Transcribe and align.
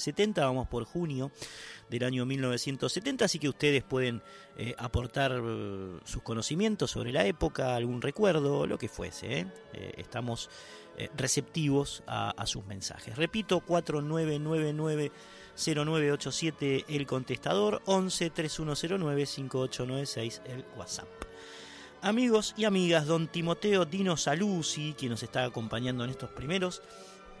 El 0.00 0.04
70, 0.04 0.44
vamos 0.44 0.66
por 0.68 0.84
junio 0.84 1.30
del 1.90 2.04
año 2.04 2.24
1970, 2.24 3.26
así 3.26 3.38
que 3.38 3.48
ustedes 3.48 3.82
pueden 3.82 4.22
eh, 4.56 4.74
aportar 4.78 5.32
eh, 5.32 5.98
sus 6.04 6.22
conocimientos 6.22 6.90
sobre 6.90 7.12
la 7.12 7.26
época, 7.26 7.76
algún 7.76 8.00
recuerdo, 8.00 8.66
lo 8.66 8.78
que 8.78 8.88
fuese. 8.88 9.40
¿eh? 9.40 9.46
estamos 9.96 10.48
receptivos 11.16 12.02
a, 12.06 12.44
sus 12.44 12.66
mensajes. 12.66 13.16
Repito, 13.16 13.60
4999 13.60 15.12
0987 15.56 16.84
el 16.88 17.06
contestador, 17.06 17.80
11 17.86 18.28
3109 18.28 19.24
5896 19.26 20.42
el 20.44 20.64
WhatsApp. 20.76 21.08
Amigos 22.02 22.54
y 22.58 22.64
amigas, 22.64 23.06
don 23.06 23.28
Timoteo 23.28 23.86
Dino 23.86 24.18
Saluzzi, 24.18 24.94
quien 24.98 25.12
nos 25.12 25.22
está 25.22 25.44
acompañando 25.44 26.04
en 26.04 26.10
estos 26.10 26.30
primeros 26.30 26.82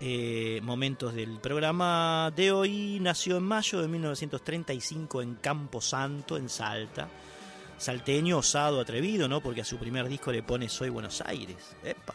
eh, 0.00 0.60
momentos 0.62 1.14
del 1.14 1.38
programa 1.38 2.32
de 2.34 2.52
hoy. 2.52 2.98
Nació 3.00 3.36
en 3.36 3.42
mayo 3.42 3.82
de 3.82 3.88
1935 3.88 5.20
en 5.20 5.34
Campo 5.36 5.80
Santo, 5.80 6.36
en 6.36 6.48
Salta. 6.48 7.08
Salteño, 7.76 8.38
osado, 8.38 8.80
atrevido, 8.80 9.28
¿no? 9.28 9.40
Porque 9.40 9.60
a 9.60 9.64
su 9.64 9.76
primer 9.76 10.08
disco 10.08 10.32
le 10.32 10.42
pone 10.42 10.68
Soy 10.68 10.88
Buenos 10.88 11.20
Aires. 11.20 11.76
Epa. 11.84 12.14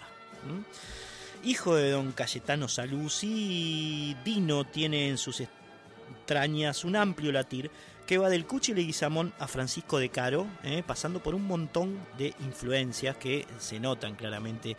Hijo 1.43 1.75
de 1.75 1.91
don 1.91 2.11
Cayetano 2.11 2.67
Saluzzi, 2.67 4.15
Dino 4.23 4.65
tiene 4.65 5.09
en 5.09 5.17
sus 5.17 5.41
extrañas 5.41 6.85
un 6.85 6.95
amplio 6.95 7.31
latir 7.31 7.69
que 8.05 8.17
va 8.17 8.29
del 8.29 8.45
Cuchi 8.45 8.73
Leguizamón 8.73 9.33
a 9.39 9.47
Francisco 9.47 9.97
de 9.97 10.09
Caro, 10.09 10.47
¿eh? 10.63 10.83
pasando 10.85 11.21
por 11.21 11.33
un 11.33 11.45
montón 11.45 11.99
de 12.17 12.33
influencias 12.41 13.17
que 13.17 13.47
se 13.59 13.79
notan 13.79 14.15
claramente 14.15 14.77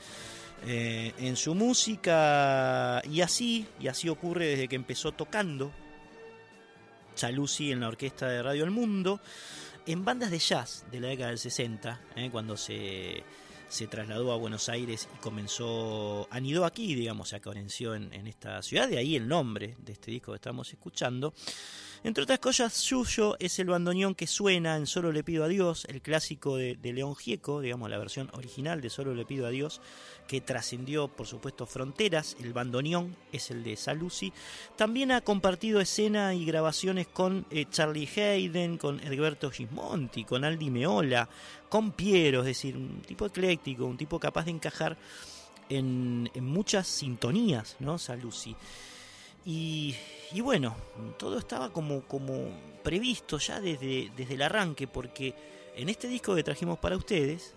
eh, 0.65 1.13
en 1.19 1.37
su 1.37 1.55
música 1.55 3.03
y 3.11 3.21
así, 3.21 3.67
y 3.79 3.89
así 3.89 4.09
ocurre 4.09 4.47
desde 4.47 4.69
que 4.69 4.77
empezó 4.77 5.13
tocando 5.13 5.73
Chalusi 7.15 7.73
en 7.73 7.81
la 7.81 7.89
orquesta 7.89 8.29
de 8.29 8.43
Radio 8.43 8.65
El 8.65 8.71
Mundo, 8.71 9.21
en 9.87 10.05
bandas 10.05 10.31
de 10.31 10.39
jazz 10.39 10.85
de 10.91 11.01
la 11.01 11.09
década 11.09 11.31
del 11.31 11.39
60, 11.39 12.01
eh, 12.17 12.29
cuando 12.31 12.57
se, 12.57 13.23
se, 13.69 13.87
trasladó 13.87 14.33
a 14.33 14.37
Buenos 14.37 14.69
Aires 14.69 15.09
y 15.15 15.19
comenzó, 15.21 16.29
anidó 16.31 16.65
aquí, 16.65 16.95
digamos, 16.95 17.31
se 17.31 17.37
acorenció 17.37 17.95
en, 17.95 18.13
en 18.13 18.27
esta 18.27 18.63
ciudad, 18.63 18.89
de 18.89 18.99
ahí 18.99 19.17
el 19.17 19.29
nombre 19.29 19.77
de 19.79 19.93
este 19.93 20.11
disco 20.11 20.33
que 20.33 20.37
estamos 20.37 20.71
escuchando. 20.73 21.33
Entre 22.05 22.23
otras 22.23 22.39
cosas, 22.39 22.73
suyo 22.73 23.37
es 23.39 23.59
el 23.59 23.69
bandoneón 23.69 24.15
que 24.15 24.27
suena 24.27 24.77
en 24.77 24.87
Solo 24.87 25.13
le 25.13 25.25
pido 25.25 25.45
a 25.45 25.49
Dios, 25.49 25.87
el 25.89 26.03
clásico 26.03 26.57
de, 26.57 26.77
León 26.83 27.17
Gieco, 27.17 27.61
digamos 27.61 27.91
la 27.91 27.99
versión 27.99 28.31
original 28.35 28.81
de 28.81 28.91
Solo 28.91 29.15
le 29.15 29.25
pido 29.25 29.47
a 29.47 29.51
Dios, 29.51 29.81
que 30.29 30.41
trascendió 30.41 31.09
por 31.09 31.27
supuesto 31.27 31.67
fronteras, 31.67 32.37
el 32.41 32.53
bandoneón 32.53 33.17
es 33.33 33.51
el 33.51 33.65
de 33.65 33.77
Saluzzi. 33.77 34.33
También 34.77 35.11
ha 35.11 35.21
compartido 35.21 35.81
escena 35.81 36.35
y 36.35 36.45
grabaciones 36.45 37.07
con 37.07 37.47
eh, 37.51 37.67
Charlie 37.71 38.09
Hayden, 38.17 38.79
con 38.79 39.01
Edberto 39.01 39.51
Gismonti, 39.51 40.25
con 40.25 40.45
Aldi 40.45 40.71
Meola, 40.71 41.29
con 41.69 41.93
Piero, 41.93 42.41
es 42.41 42.47
decir, 42.47 42.77
un 42.77 43.03
tipo 43.03 43.27
ecléctico, 43.27 43.87
un 43.87 43.97
tipo 43.97 44.21
capaz 44.21 44.45
de 44.45 44.53
encajar 44.53 44.97
en, 45.69 46.31
en 46.35 46.45
muchas 46.45 46.87
sintonías, 46.87 47.77
¿no? 47.81 47.99
Saluzzi. 47.99 48.55
Y, 49.49 49.95
bueno, 50.43 50.75
todo 51.19 51.39
estaba 51.39 51.73
como, 51.73 52.03
como 52.03 52.49
previsto 52.83 53.39
ya 53.39 53.61
desde, 53.61 54.11
desde 54.17 54.35
el 54.35 54.43
arranque, 54.43 54.89
porque 54.89 55.35
en 55.77 55.89
este 55.89 56.09
disco 56.09 56.35
que 56.35 56.43
trajimos 56.43 56.81
para 56.81 56.97
ustedes, 56.97 57.55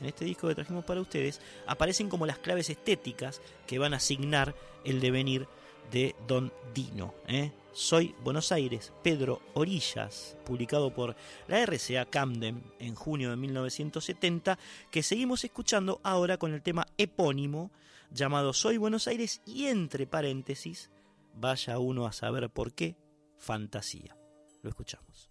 en 0.00 0.06
este 0.06 0.24
disco 0.24 0.46
que 0.46 0.54
trajimos 0.54 0.84
para 0.84 1.00
ustedes, 1.00 1.40
aparecen 1.66 2.08
como 2.08 2.24
las 2.24 2.38
claves 2.38 2.70
estéticas 2.70 3.42
que 3.66 3.80
van 3.80 3.94
a 3.94 3.96
asignar 3.96 4.54
el 4.84 5.00
devenir 5.00 5.48
de 5.90 6.14
Don 6.28 6.52
Dino. 6.72 7.14
¿eh? 7.26 7.50
Soy 7.72 8.14
Buenos 8.22 8.52
Aires, 8.52 8.92
Pedro 9.02 9.42
Orillas, 9.54 10.36
publicado 10.44 10.94
por 10.94 11.16
la 11.48 11.64
RCA 11.66 12.04
Camden 12.04 12.62
en 12.78 12.94
junio 12.94 13.30
de 13.30 13.36
1970, 13.36 14.56
que 14.92 15.02
seguimos 15.02 15.42
escuchando 15.42 16.00
ahora 16.04 16.36
con 16.36 16.54
el 16.54 16.62
tema 16.62 16.86
epónimo 16.96 17.72
llamado 18.12 18.52
Soy 18.52 18.76
Buenos 18.76 19.08
Aires 19.08 19.40
y 19.44 19.66
entre 19.66 20.06
paréntesis, 20.06 20.90
vaya 21.38 21.78
uno 21.78 22.06
a 22.06 22.12
saber 22.12 22.50
por 22.50 22.72
qué, 22.72 22.96
fantasía. 23.36 24.16
Lo 24.62 24.70
escuchamos. 24.70 25.30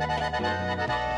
Música 0.00 1.09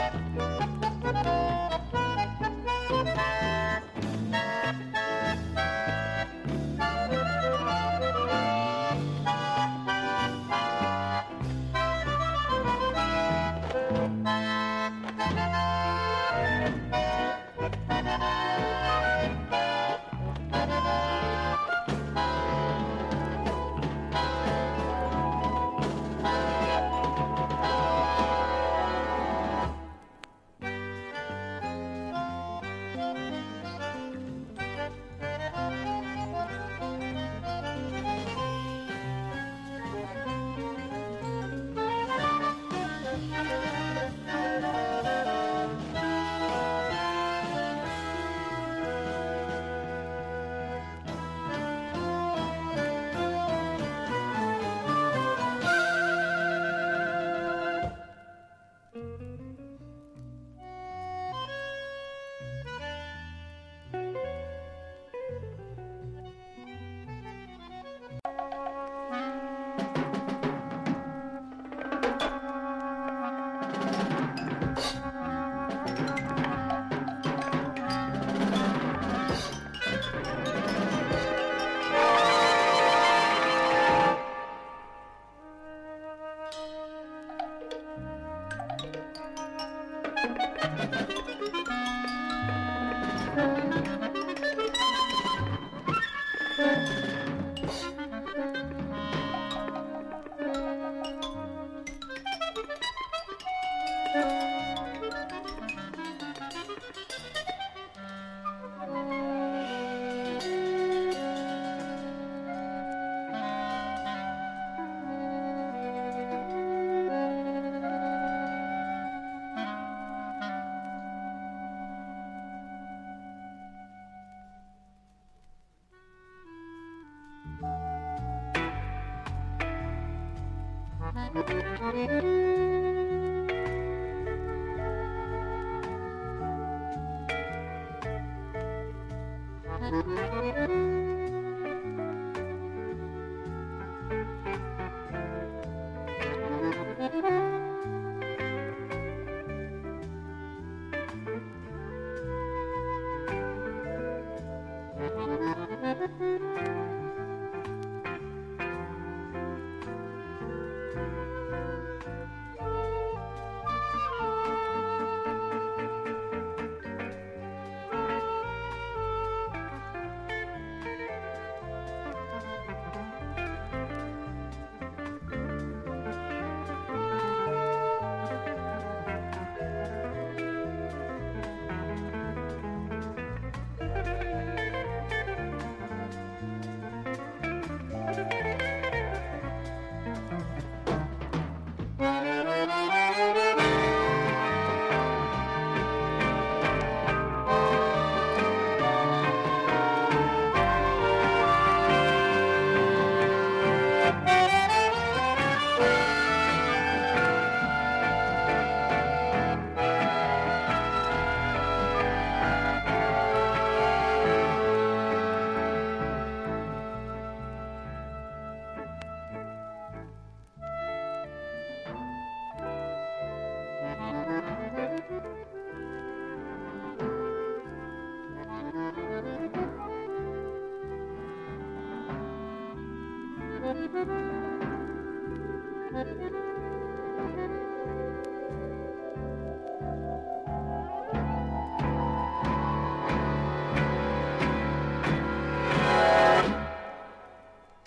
Mm-hmm. 131.35 132.43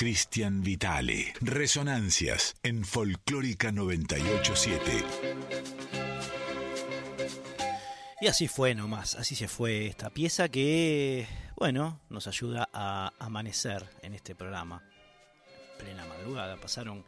Cristian 0.05 0.61
Vitale. 0.61 1.33
Resonancias 1.41 2.55
en 2.61 2.85
Folclórica 2.85 3.71
987. 3.71 5.03
Y 8.21 8.27
así 8.27 8.47
fue 8.47 8.75
nomás, 8.75 9.15
así 9.15 9.33
se 9.33 9.47
fue 9.47 9.87
esta 9.87 10.11
pieza 10.11 10.47
que, 10.49 11.27
bueno, 11.55 12.01
nos 12.09 12.27
ayuda 12.27 12.69
a 12.71 13.13
amanecer 13.17 13.83
en 14.03 14.13
este 14.13 14.35
programa. 14.35 14.83
Plena 15.79 16.05
madrugada, 16.05 16.55
pasaron 16.57 17.03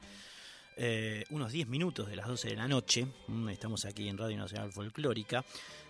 eh, 0.75 1.24
unos 1.30 1.51
10 1.51 1.68
minutos 1.68 2.08
de 2.08 2.16
las 2.16 2.25
12 2.25 2.50
de 2.50 2.56
la 2.56 2.68
noche. 2.68 3.06
Mm, 3.27 3.50
estamos 3.50 3.86
aquí 3.86 4.10
en 4.10 4.18
Radio 4.18 4.38
Nacional 4.38 4.72
Folclórica. 4.72 5.46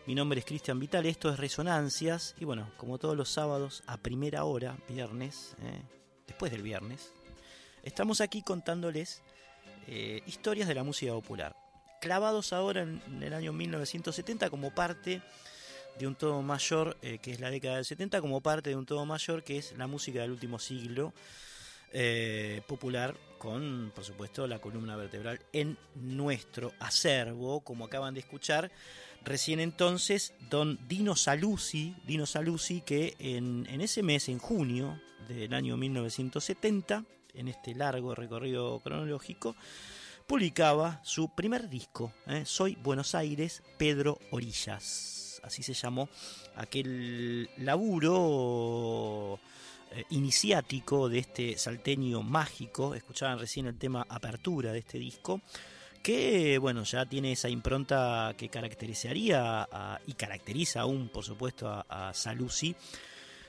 Mi 0.07 0.13
nombre 0.13 0.39
es 0.39 0.45
Cristian 0.45 0.77
Vital, 0.77 1.05
esto 1.05 1.29
es 1.29 1.39
Resonancias. 1.39 2.35
Y 2.37 2.43
bueno, 2.43 2.69
como 2.75 2.97
todos 2.97 3.15
los 3.15 3.29
sábados, 3.29 3.81
a 3.87 3.95
primera 3.95 4.43
hora, 4.43 4.77
viernes, 4.89 5.55
eh, 5.61 5.83
después 6.27 6.51
del 6.51 6.61
viernes, 6.61 7.11
estamos 7.83 8.21
aquí 8.21 8.41
contándoles 8.41 9.21
eh, 9.87 10.21
historias 10.27 10.67
de 10.67 10.75
la 10.75 10.83
música 10.83 11.13
popular, 11.13 11.55
clavados 12.01 12.53
ahora 12.53 12.81
en, 12.81 13.01
el 13.23 13.33
año 13.33 13.53
1970 13.53 14.49
como 14.49 14.75
parte 14.75 15.21
de 15.97 16.07
un 16.07 16.15
todo 16.15 16.41
mayor, 16.41 16.97
eh, 17.01 17.17
que 17.19 17.31
es 17.31 17.39
la 17.39 17.49
década 17.49 17.77
del 17.77 17.85
70, 17.85 18.21
como 18.21 18.41
parte 18.41 18.69
de 18.69 18.75
un 18.75 18.85
todo 18.85 19.05
mayor, 19.05 19.43
que 19.43 19.57
es 19.57 19.75
la 19.77 19.87
música 19.87 20.21
del 20.21 20.31
último 20.31 20.59
siglo. 20.59 21.13
eh, 21.93 22.61
popular 22.67 23.15
con, 23.37 23.91
por 23.95 24.03
supuesto, 24.03 24.45
la 24.47 24.59
columna 24.59 24.95
vertebral 24.95 25.39
en 25.53 25.77
nuestro 25.95 26.73
acervo, 26.79 27.61
como 27.61 27.85
acaban 27.85 28.13
de 28.13 28.19
escuchar. 28.19 28.71
Recién 29.23 29.59
entonces, 29.59 30.33
don 30.49 30.79
Dino 30.87 31.15
Saluzzi, 31.15 31.95
Dino 32.05 32.25
que 32.85 33.15
en, 33.19 33.81
ese 33.81 34.03
mes, 34.03 34.29
en 34.29 34.39
junio 34.39 35.01
del 35.27 35.53
año 35.53 35.75
1970, 35.77 37.03
en 37.33 37.47
este 37.47 37.75
largo 37.75 38.15
recorrido 38.15 38.79
cronológico, 38.79 39.55
publicaba 40.25 41.01
su 41.03 41.29
primer 41.29 41.69
disco, 41.69 42.13
¿eh? 42.27 42.43
Soy 42.45 42.75
Buenos 42.75 43.15
Aires, 43.15 43.63
Pedro 43.77 44.19
Orillas. 44.31 45.41
Así 45.43 45.63
se 45.63 45.73
llamó 45.73 46.09
aquel 46.55 47.49
laburo 47.57 49.39
eh, 49.91 50.03
iniciático 50.09 51.07
de 51.07 51.19
este 51.19 51.57
salteño 51.57 52.23
mágico. 52.23 52.95
Escuchaban 52.95 53.39
recién 53.39 53.67
el 53.67 53.77
tema 53.77 54.05
Apertura 54.09 54.71
de 54.71 54.79
este 54.79 54.99
disco 54.99 55.41
que 56.07 56.57
bueno, 56.57 56.85
ya 56.85 57.05
tiene 57.05 57.33
esa 57.33 57.49
impronta 57.49 58.33
que 58.37 58.47
caracterizaría 58.47 59.67
y 60.05 60.13
caracteriza 60.13 60.79
aún, 60.79 61.09
por 61.09 61.25
supuesto, 61.25 61.67
a, 61.67 61.85
a 61.89 62.13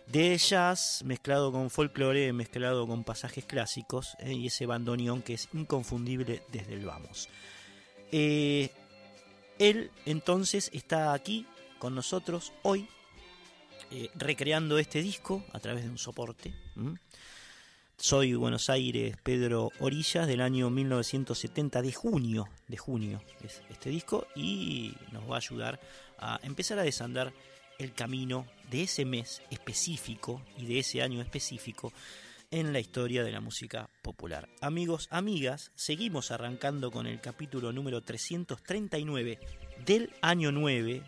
de 0.09 0.37
jazz 0.37 1.05
mezclado 1.05 1.53
con 1.53 1.71
folclore, 1.71 2.33
mezclado 2.33 2.85
con 2.89 3.05
pasajes 3.05 3.45
clásicos 3.45 4.17
eh, 4.19 4.33
y 4.33 4.49
ese 4.49 4.67
bandoneón 4.67 5.23
que 5.23 5.35
es 5.35 5.49
inconfundible 5.55 6.43
desde 6.51 6.75
el 6.75 6.85
vamos. 6.85 7.29
Eh, 8.11 8.71
él 9.61 9.93
entonces 10.05 10.69
está 10.73 11.13
aquí 11.13 11.47
con 11.79 11.95
nosotros 11.95 12.53
hoy, 12.65 12.89
eh, 13.93 14.11
recreando 14.17 14.81
este 14.81 15.01
disco 15.01 15.45
a 15.53 15.61
través 15.61 15.85
de 15.85 15.91
un 15.91 15.99
soporte. 15.99 16.53
Soy 18.01 18.35
Buenos 18.35 18.71
Aires, 18.71 19.17
Pedro 19.25 19.73
Orillas, 19.81 20.29
del 20.29 20.41
año 20.41 20.71
1970, 20.71 21.83
de 21.83 21.93
junio, 21.93 22.49
de 22.69 22.77
junio 22.77 23.21
es 23.45 23.61
este 23.71 23.91
disco, 23.91 24.29
y 24.37 24.95
nos 25.11 25.29
va 25.29 25.35
a 25.35 25.39
ayudar 25.39 25.81
a 26.17 26.39
empezar 26.45 26.79
a 26.79 26.85
desandar 26.85 27.33
el 27.77 27.93
camino 27.95 28.47
de 28.71 28.85
ese 28.85 29.05
mes 29.05 29.43
específico 29.51 30.41
y 30.57 30.67
de 30.67 30.79
ese 30.79 31.03
año 31.03 31.21
específico 31.21 31.93
en 32.53 32.73
la 32.73 32.79
historia 32.79 33.25
de 33.25 33.33
la 33.33 33.41
música 33.41 33.91
popular. 34.01 34.49
Amigos, 34.61 35.09
amigas, 35.11 35.73
seguimos 35.75 36.31
arrancando 36.31 36.93
con 36.93 37.09
el 37.09 37.21
capítulo 37.21 37.73
número 37.73 38.03
339 38.03 39.41
del 39.85 40.15
año 40.23 40.53
9, 40.53 41.03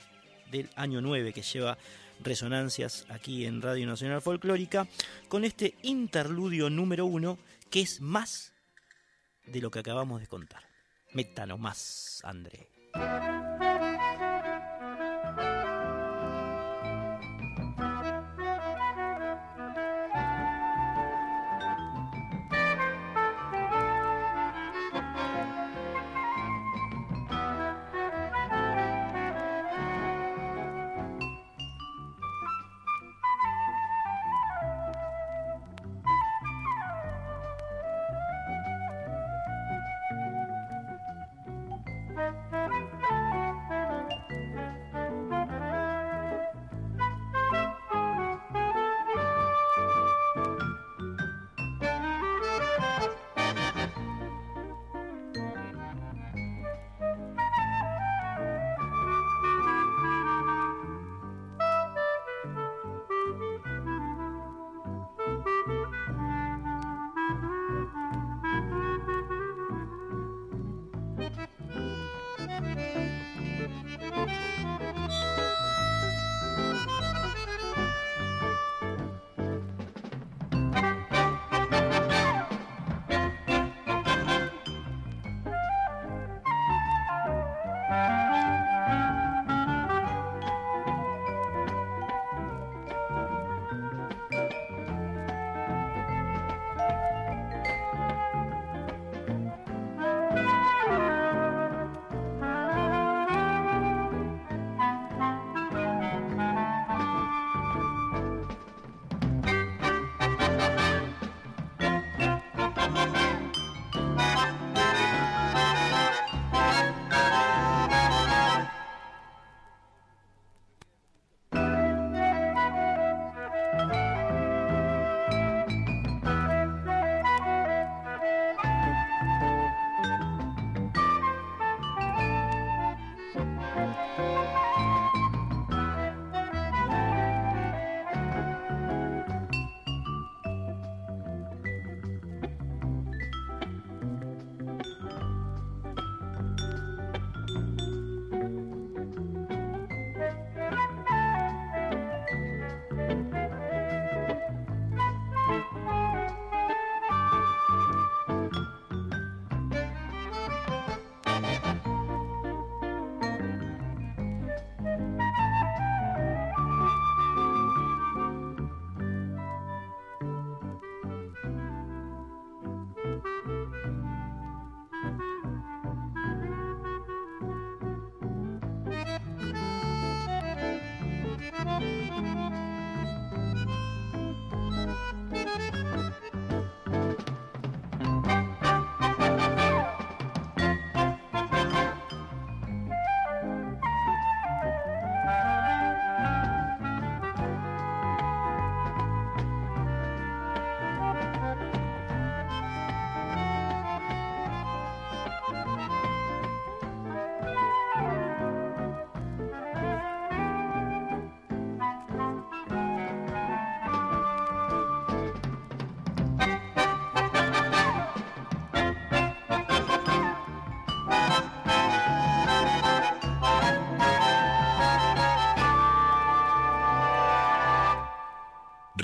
del 0.50 0.68
año 0.74 1.00
9 1.00 1.33
que 1.33 1.42
lleva 1.42 1.79
resonancias 2.22 3.06
aquí 3.09 3.46
en 3.46 3.62
Radio 3.62 3.87
Nacional 3.87 4.22
Folclórica, 4.22 4.87
con 5.28 5.44
este 5.44 5.74
interludio 5.83 6.70
número 6.70 7.06
uno 7.06 7.38
que 7.70 7.80
es 7.80 8.00
más 8.00 8.52
de 9.46 9.61
lo 9.61 9.70
que 9.70 9.80
acabamos 9.80 10.20
de 10.20 10.26
contar. 10.26 10.62
Métano 11.12 11.59
más, 11.59 12.20
André. 12.24 12.68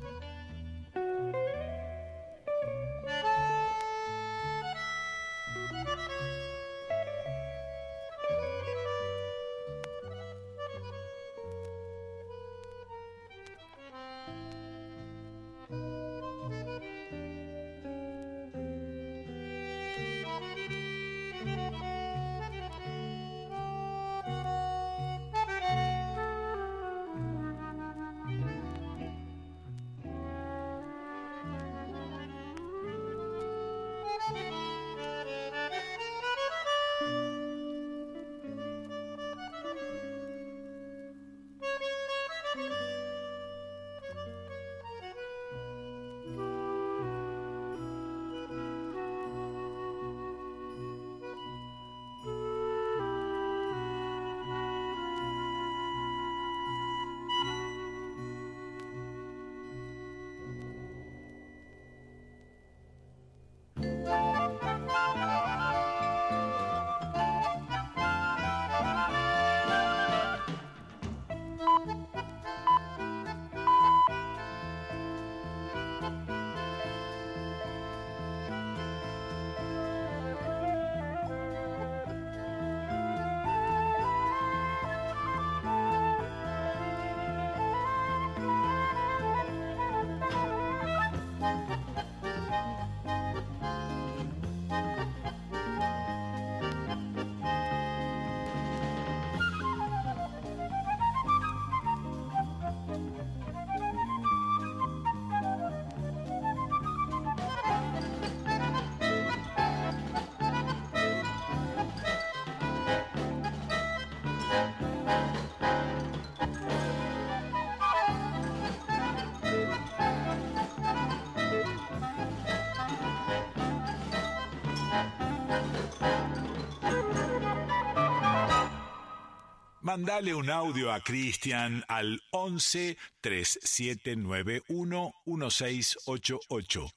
Mandale 130.01 130.33
un 130.35 130.49
audio 130.49 130.91
a 130.95 131.01
Cristian 131.01 131.85
al 131.87 132.23
11 132.31 132.97
3791 133.21 135.13
1688. 135.27 136.91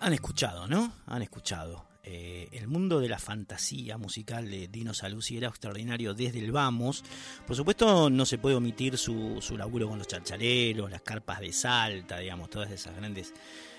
Han 0.00 0.12
escuchado, 0.12 0.68
¿no? 0.68 0.92
Han 1.06 1.22
escuchado. 1.22 1.88
Eh, 2.02 2.50
el 2.52 2.68
mundo 2.68 3.00
de 3.00 3.08
la 3.08 3.18
fantasía 3.18 3.96
musical 3.96 4.50
de 4.50 4.68
Dino 4.68 4.92
Saluzzi 4.92 5.38
era 5.38 5.48
extraordinario 5.48 6.12
desde 6.12 6.40
el 6.40 6.52
vamos. 6.52 7.02
Por 7.46 7.56
supuesto, 7.56 8.10
no 8.10 8.26
se 8.26 8.36
puede 8.36 8.56
omitir 8.56 8.98
su, 8.98 9.38
su 9.40 9.56
laburo 9.56 9.88
con 9.88 9.96
los 9.96 10.06
charchaleros, 10.06 10.90
las 10.90 11.00
carpas 11.00 11.40
de 11.40 11.54
Salta, 11.54 12.18
digamos, 12.18 12.50
todas 12.50 12.70
esas 12.70 12.94
grandes 12.94 13.32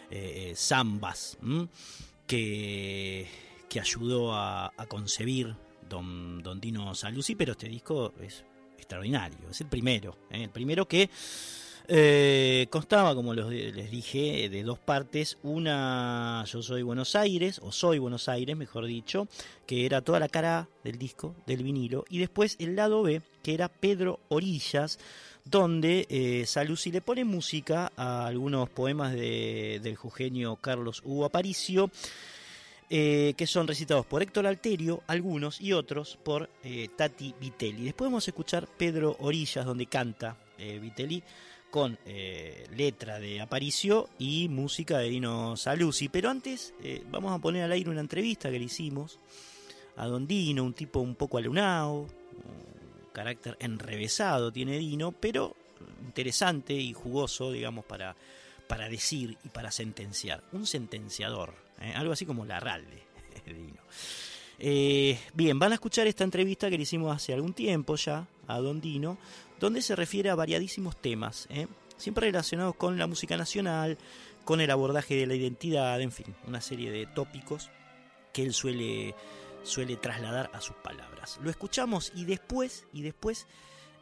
eh, 0.09 0.53
zambas 0.57 1.37
que, 2.25 3.29
que 3.69 3.79
ayudó 3.79 4.33
a 4.33 4.71
concebir 4.87 5.55
Don, 5.91 6.61
Dino 6.61 6.95
Saluzzi, 6.95 7.35
pero 7.35 7.51
este 7.51 7.67
disco 7.67 8.13
es 8.21 8.45
extraordinario, 8.77 9.49
es 9.49 9.59
el 9.59 9.67
primero, 9.67 10.17
¿eh? 10.29 10.43
el 10.43 10.49
primero 10.49 10.87
que 10.87 11.09
eh, 11.87 12.67
constaba, 12.69 13.13
como 13.13 13.33
les 13.33 13.91
dije, 13.91 14.47
de 14.47 14.63
dos 14.63 14.79
partes, 14.79 15.37
una 15.43 16.45
Yo 16.47 16.63
soy 16.63 16.81
Buenos 16.81 17.15
Aires, 17.17 17.59
o 17.61 17.73
Soy 17.73 17.99
Buenos 17.99 18.29
Aires, 18.29 18.55
mejor 18.55 18.85
dicho, 18.85 19.27
que 19.65 19.85
era 19.85 20.01
toda 20.01 20.21
la 20.21 20.29
cara 20.29 20.69
del 20.85 20.97
disco, 20.97 21.35
del 21.45 21.63
vinilo, 21.63 22.05
y 22.09 22.19
después 22.19 22.55
el 22.59 22.77
lado 22.77 23.03
B, 23.03 23.21
que 23.43 23.53
era 23.53 23.67
Pedro 23.67 24.21
Orillas, 24.29 24.99
donde 25.43 26.07
eh, 26.09 26.45
Saluzzi 26.45 26.91
le 26.91 27.01
pone 27.01 27.25
música 27.25 27.91
a 27.97 28.27
algunos 28.27 28.69
poemas 28.69 29.13
de, 29.13 29.81
del 29.83 29.97
jujeño 29.97 30.55
Carlos 30.55 31.01
Hugo 31.03 31.25
Aparicio, 31.25 31.91
eh, 32.93 33.35
que 33.37 33.47
son 33.47 33.69
recitados 33.69 34.05
por 34.05 34.21
Héctor 34.21 34.45
Alterio, 34.45 35.01
algunos, 35.07 35.61
y 35.61 35.71
otros 35.71 36.19
por 36.21 36.49
eh, 36.61 36.89
Tati 36.93 37.33
Vitelli. 37.39 37.85
Después 37.85 38.07
vamos 38.07 38.27
a 38.27 38.31
escuchar 38.31 38.67
Pedro 38.67 39.15
Orillas, 39.21 39.65
donde 39.65 39.85
canta 39.85 40.35
eh, 40.57 40.77
Vitelli, 40.77 41.23
con 41.69 41.97
letra 42.75 43.17
de 43.17 43.39
Aparicio 43.39 44.09
y 44.19 44.49
música 44.49 44.97
de 44.97 45.07
Dino 45.07 45.55
Saluzzi. 45.55 46.09
Pero 46.09 46.29
antes 46.29 46.73
vamos 47.09 47.31
a 47.31 47.39
poner 47.39 47.63
al 47.63 47.71
aire 47.71 47.89
una 47.89 48.01
entrevista 48.01 48.51
que 48.51 48.59
le 48.59 48.65
hicimos 48.65 49.19
a 49.95 50.05
Don 50.05 50.27
Dino, 50.27 50.65
un 50.65 50.73
tipo 50.73 50.99
un 50.99 51.15
poco 51.15 51.37
alunado, 51.37 51.93
un 51.93 52.09
carácter 53.13 53.55
enrevesado 53.61 54.51
tiene 54.51 54.77
Dino, 54.79 55.13
pero 55.13 55.55
interesante 56.03 56.73
y 56.73 56.91
jugoso, 56.91 57.53
digamos, 57.53 57.85
para, 57.85 58.17
para 58.67 58.89
decir 58.89 59.37
y 59.45 59.47
para 59.47 59.71
sentenciar. 59.71 60.43
Un 60.51 60.67
sentenciador. 60.67 61.70
¿Eh? 61.81 61.93
algo 61.95 62.13
así 62.13 62.25
como 62.25 62.45
la 62.45 62.59
Ralde. 62.59 63.03
Eh, 64.63 65.19
bien, 65.33 65.57
van 65.57 65.71
a 65.71 65.73
escuchar 65.73 66.05
esta 66.05 66.23
entrevista 66.23 66.69
que 66.69 66.77
le 66.77 66.83
hicimos 66.83 67.15
hace 67.15 67.33
algún 67.33 67.51
tiempo 67.51 67.95
ya 67.95 68.27
a 68.47 68.59
Don 68.59 68.79
Dino, 68.79 69.17
donde 69.59 69.81
se 69.81 69.95
refiere 69.95 70.29
a 70.29 70.35
variadísimos 70.35 71.01
temas, 71.01 71.47
¿eh? 71.49 71.65
siempre 71.97 72.27
relacionados 72.27 72.75
con 72.75 72.99
la 72.99 73.07
música 73.07 73.35
nacional, 73.37 73.97
con 74.45 74.61
el 74.61 74.69
abordaje 74.69 75.15
de 75.15 75.25
la 75.25 75.33
identidad, 75.33 75.99
en 75.99 76.11
fin, 76.11 76.35
una 76.45 76.61
serie 76.61 76.91
de 76.91 77.07
tópicos 77.07 77.71
que 78.33 78.43
él 78.43 78.53
suele 78.53 79.15
suele 79.63 79.95
trasladar 79.95 80.49
a 80.53 80.61
sus 80.61 80.75
palabras. 80.77 81.37
Lo 81.41 81.49
escuchamos 81.49 82.11
y 82.15 82.25
después, 82.25 82.85
y 82.93 83.03
después 83.03 83.47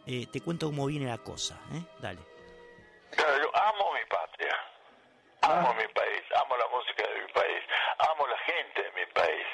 eh, 0.05 0.27
te 0.31 0.41
cuento 0.41 0.67
cómo 0.67 0.85
viene 0.85 1.07
la 1.07 1.17
cosa. 1.17 1.59
¿eh? 1.73 1.83
Dale. 1.99 2.19
yo 3.17 3.55
amo 3.55 3.93
mi 3.93 4.05
patria, 4.09 4.55
amo 5.41 5.73
mi 5.73 5.87
país, 5.93 6.23
amo 6.41 6.57
la 6.57 6.67
música 6.69 7.03
de 7.07 7.21
mi 7.25 7.33
país, 7.33 7.63
amo 8.11 8.27
la 8.27 8.37
gente 8.39 8.83
de 8.83 8.91
mi 8.91 9.11
país, 9.29 9.47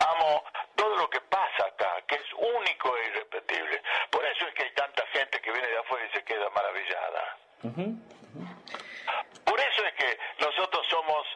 amo 0.00 0.44
todo 0.74 0.96
lo 0.96 1.10
que 1.10 1.20
pasa 1.20 1.66
acá, 1.66 2.02
que 2.06 2.16
es 2.16 2.32
único 2.32 2.96
e 2.96 3.06
irrepetible. 3.06 3.82
Por 4.10 4.24
eso 4.24 4.46
es 4.46 4.54
que 4.54 4.64
hay 4.64 4.72
tanta 4.72 5.06
gente 5.08 5.40
que 5.40 5.52
viene 5.52 5.68
de 5.68 5.78
afuera 5.78 6.06
y 6.06 6.10
se 6.10 6.24
queda 6.24 6.50
maravillada. 6.50 7.36
Por 9.44 9.60
eso 9.60 9.84
es 9.84 9.94
que 9.94 10.18
nosotros 10.38 10.86
somos, 10.88 11.26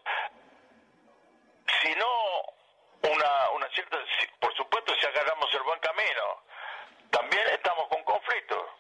si 1.82 1.94
no 1.94 3.12
una, 3.12 3.50
una 3.50 3.68
cierta, 3.70 3.98
por 4.40 4.54
supuesto 4.56 4.94
si 5.00 5.06
agarramos 5.06 5.52
el 5.54 5.62
buen 5.62 5.78
camino, 5.80 6.42
también 7.10 7.46
estamos 7.52 7.86
con 7.88 8.02
conflicto. 8.02 8.70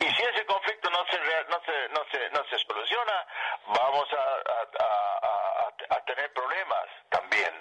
Y 0.00 0.04
si 0.04 0.22
ese 0.22 0.44
conflicto 0.46 0.90
no 0.90 1.04
se, 1.06 1.18
no 1.18 1.60
se, 1.64 1.88
no 1.90 2.04
se, 2.10 2.30
no 2.30 2.44
se 2.48 2.58
soluciona, 2.58 3.26
vamos 3.66 4.08
a, 4.12 5.30
a 5.90 6.00
tener 6.04 6.32
problemas 6.32 6.86
también. 7.08 7.52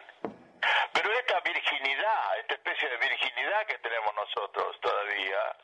Pero 0.93 1.11
esta 1.13 1.39
virginidad, 1.41 2.39
esta 2.39 2.53
especie 2.53 2.89
de 2.89 2.97
virginidad 2.97 3.65
que 3.65 3.77
tenemos 3.79 4.13
nosotros 4.15 4.79
todavía, 4.81 5.55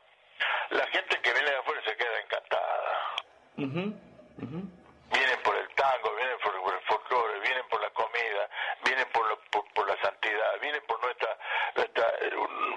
la 0.70 0.88
gente 0.88 1.22
que 1.22 1.34
viene 1.34 1.50
de 1.50 1.58
afuera 1.58 1.82
se 1.86 1.98
queda 1.98 2.20
encantada. 2.20 3.16
Vienen 5.12 5.40
por 5.44 5.56
el 5.56 5.70
tango, 5.76 6.16
vienen 6.16 6.38
por, 6.40 6.74
el 6.74 6.82
folclore, 6.82 7.40
vienen 7.40 7.68
por 7.70 7.82
la 7.82 7.90
comida, 7.92 8.50
vienen 8.84 9.08
por, 9.12 9.40
por, 9.74 9.88
la 9.88 10.02
santidad, 10.02 10.60
vienen 10.62 10.82
por 10.88 11.02
nuestra, 11.02 11.38
nuestra... 11.76 12.12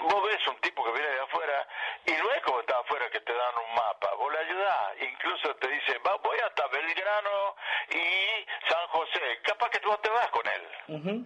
Vos 0.03 0.23
ves 0.25 0.47
un 0.47 0.61
tipo 0.61 0.85
que 0.85 0.93
viene 0.93 1.09
de 1.09 1.21
afuera 1.21 1.67
y 2.07 2.13
no 2.13 2.31
es 2.33 2.43
como 2.43 2.61
está 2.61 2.79
afuera 2.79 3.11
que 3.11 3.21
te 3.21 3.33
dan 3.33 3.55
un 3.67 3.75
mapa, 3.75 4.15
vos 4.15 4.33
le 4.33 4.39
ayudás, 4.39 4.93
incluso 5.01 5.57
te 5.57 5.69
dice, 5.69 5.99
Va, 6.07 6.17
voy 6.17 6.39
hasta 6.39 6.67
Belgrano 6.69 7.57
y 7.91 8.69
San 8.69 8.87
José, 8.89 9.41
capaz 9.43 9.71
que 9.71 9.87
vos 9.87 10.01
te 10.03 10.11
vas 10.11 10.29
con 10.29 10.47
él. 10.47 11.25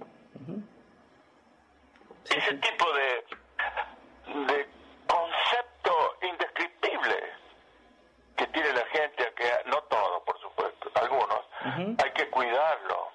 Ese 2.31 2.55
tipo 2.55 2.93
de, 2.93 3.25
de 4.47 4.69
concepto 5.07 6.17
indescriptible 6.23 7.33
que 8.37 8.47
tiene 8.47 8.73
la 8.73 8.87
gente, 8.87 9.33
que 9.37 9.51
no 9.67 9.83
todos, 9.85 10.23
por 10.23 10.41
supuesto, 10.41 10.91
algunos, 10.95 11.41
hay 11.65 12.11
que 12.13 12.29
cuidarlo. 12.31 13.11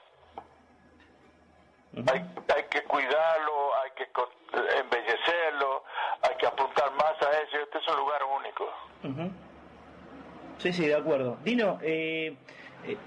hay, 2.12 2.26
hay 2.56 2.64
que 2.70 2.84
cuidarlo, 2.84 3.76
hay 3.78 3.92
que 3.92 4.08
embellecerlo, 4.80 5.84
hay 6.22 6.36
que 6.36 6.48
apuntar 6.48 6.92
más 6.92 7.22
a 7.22 7.32
eso. 7.42 7.58
Este 7.58 7.78
es 7.80 7.88
un 7.88 7.96
lugar 7.98 8.24
único. 8.24 8.72
Sí, 10.68 10.74
sí, 10.74 10.88
de 10.88 10.96
acuerdo. 10.96 11.38
Dino, 11.44 11.80
eh, 11.82 12.36
eh, 12.84 12.98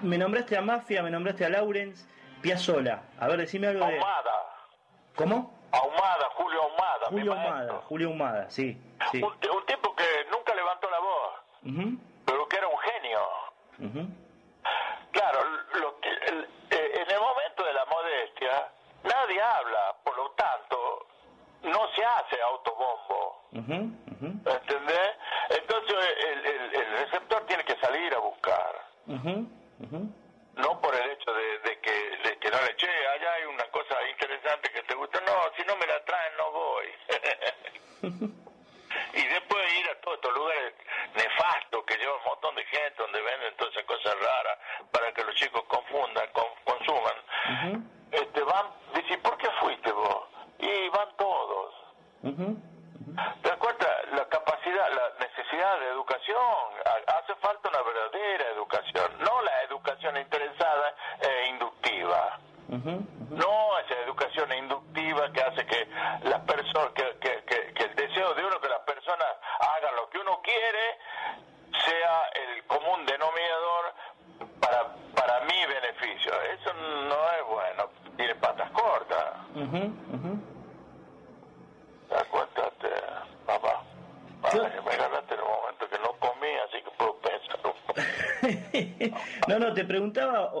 me 0.00 0.16
nombraste 0.16 0.56
a 0.56 0.62
Mafia, 0.62 1.02
me 1.02 1.10
nombraste 1.10 1.44
a 1.44 1.50
Lawrence, 1.50 2.08
Piazzola. 2.40 3.02
A 3.20 3.28
ver, 3.28 3.40
decime 3.40 3.66
algo 3.66 3.84
de... 3.84 4.00
¿Cómo? 5.16 5.52
Ahumada, 5.70 6.30
Julio 6.32 6.62
Ahumada. 6.62 7.06
Julio 7.10 7.32
Ahumada, 7.34 7.74
Julio 7.86 8.08
Ahumada, 8.08 8.48
sí. 8.48 8.80
sí. 9.12 9.22
Un, 9.22 9.38
tipo 9.66 9.94
que 9.94 10.04
nunca 10.32 10.54
levantó 10.54 10.88
la 10.88 10.98
voz, 10.98 12.00
pero 12.24 12.48
que 12.48 12.56
era 12.56 12.68
un 12.68 12.78
genio. 12.78 13.20
Claro, 15.10 15.38
lo 15.78 16.00
que, 16.00 16.08
eh, 16.08 16.48
en 16.70 17.10
el 17.10 17.20
momento 17.20 17.64
de 17.64 17.72
la 17.74 17.84
modestia, 17.84 18.68
nadie 19.04 19.42
habla, 19.42 19.94
por 20.02 20.16
lo 20.16 20.30
tanto, 20.30 21.06
no 21.64 21.80
se 21.94 22.02
hace 22.02 22.40
autobombo. 22.40 23.42
¿Entendés? 23.52 25.10
Entonces 25.50 25.96
el, 26.24 26.46
el, 26.46 26.74
el, 26.74 26.98
receptor 26.98 27.46
tiene 27.46 27.64
que 27.64 27.76
salir 27.76 28.14
a 28.14 28.18
buscar. 28.18 28.86
No 30.56 30.80
por 30.80 30.94
el 30.94 31.10
hecho 31.10 31.32
de, 31.32 31.58
de 31.58 31.80
que, 31.80 31.92
de 32.24 32.38
que 32.38 32.50
no 32.50 32.60
le 32.62 32.70
eche, 32.72 32.88
allá 33.08 33.32
hay 33.34 33.44
una 33.44 33.64
cosa 33.64 33.94
interesante 34.08 34.70
que 34.72 34.82
te 34.84 34.94
gusta. 34.94 35.20
No, 35.20 35.32
si 35.56 35.62
no 35.64 35.76
me 35.76 35.86
la 35.86 36.02
traen, 36.04 36.36
no 36.38 36.50
voy. 36.50 36.86
y 39.12 39.26
después 39.26 39.74
ir 39.80 39.90
a 39.90 40.00
todos 40.00 40.16
estos 40.16 40.34
lugares 40.34 40.74
nefastos 41.14 41.84
que 41.84 41.98
lleva 41.98 42.16
un 42.16 42.24
montón 42.24 42.54
de 42.54 42.64
gente 42.64 43.02
donde 43.02 43.20
venden 43.20 43.54
todas 43.56 43.74
esas 43.74 43.84
cosas 43.84 44.14
raras 44.18 44.58
para 44.90 45.12
que 45.12 45.24
los 45.24 45.34
chicos 45.34 45.62
confundan, 45.64 46.26
consuman. 46.64 47.84
este 48.12 48.42
van, 48.42 48.66
dice, 48.94 49.18
¿por 49.18 49.36
qué 49.36 49.50
fuiste 49.60 49.92
vos? 49.92 50.24
Y 50.58 50.88
van 50.88 51.16
todos. 51.18 51.74
¿Te 53.42 53.48
das 53.48 53.58
cuenta? 53.58 53.86
La 54.12 54.28
capacidad, 54.28 54.88
la 54.92 55.26
necesidad 55.26 55.80
de 55.80 55.88
educación, 55.88 56.36
hace 57.06 57.34
falta 57.36 57.68
una 57.68 57.82
verdadera 57.82 58.50
educación, 58.50 59.10
no 59.20 59.42
la 59.42 59.62
educación 59.62 60.16
interesada 60.18 60.94
e 61.20 61.48
inductiva. 61.48 62.38
No 62.68 63.78
esa 63.78 64.00
educación 64.00 64.52
inductiva 64.52 65.30
que 65.32 65.40
hace 65.40 65.66
que 65.66 65.88
las 66.24 66.40
personas, 66.40 66.90
que, 66.94 67.16
que, 67.20 67.72
que, 67.74 67.84
el 67.84 67.94
deseo 67.94 68.34
de 68.34 68.44
uno 68.44 68.60
que 68.60 68.68
las 68.68 68.80
personas 68.80 69.26
hagan 69.60 69.96
lo 69.96 70.10
que 70.10 70.18
uno 70.18 70.40
quiere 70.42 70.98
sea 71.84 72.22
el 72.34 72.64
común 72.64 73.06
denominador 73.06 73.94
para, 74.60 74.94
para 75.14 75.40
mi 75.44 75.66
beneficio. 75.66 76.32
Eso 76.42 76.72
no 76.74 77.30
es 77.30 77.46
bueno, 77.48 77.90
tiene 78.16 78.34
patas 78.34 78.70
cortas. 78.72 79.34
¿Te 82.08 82.14
das 82.14 82.24
cuenta, 82.28 82.70
papá? 83.46 83.82
Me 84.42 84.96
ganaste 84.96 85.34
en 85.34 85.40
un 85.40 85.48
momento 85.48 85.88
que 85.88 85.98
no 85.98 86.12
comí, 86.20 86.48
así 86.68 86.82
que 86.82 86.90
puedo 86.96 87.16
pensar 87.16 87.58
un 87.64 87.72
poco. 87.86 88.00
no, 89.48 89.58
no, 89.58 89.74
te 89.74 89.84
preguntaba, 89.84 90.52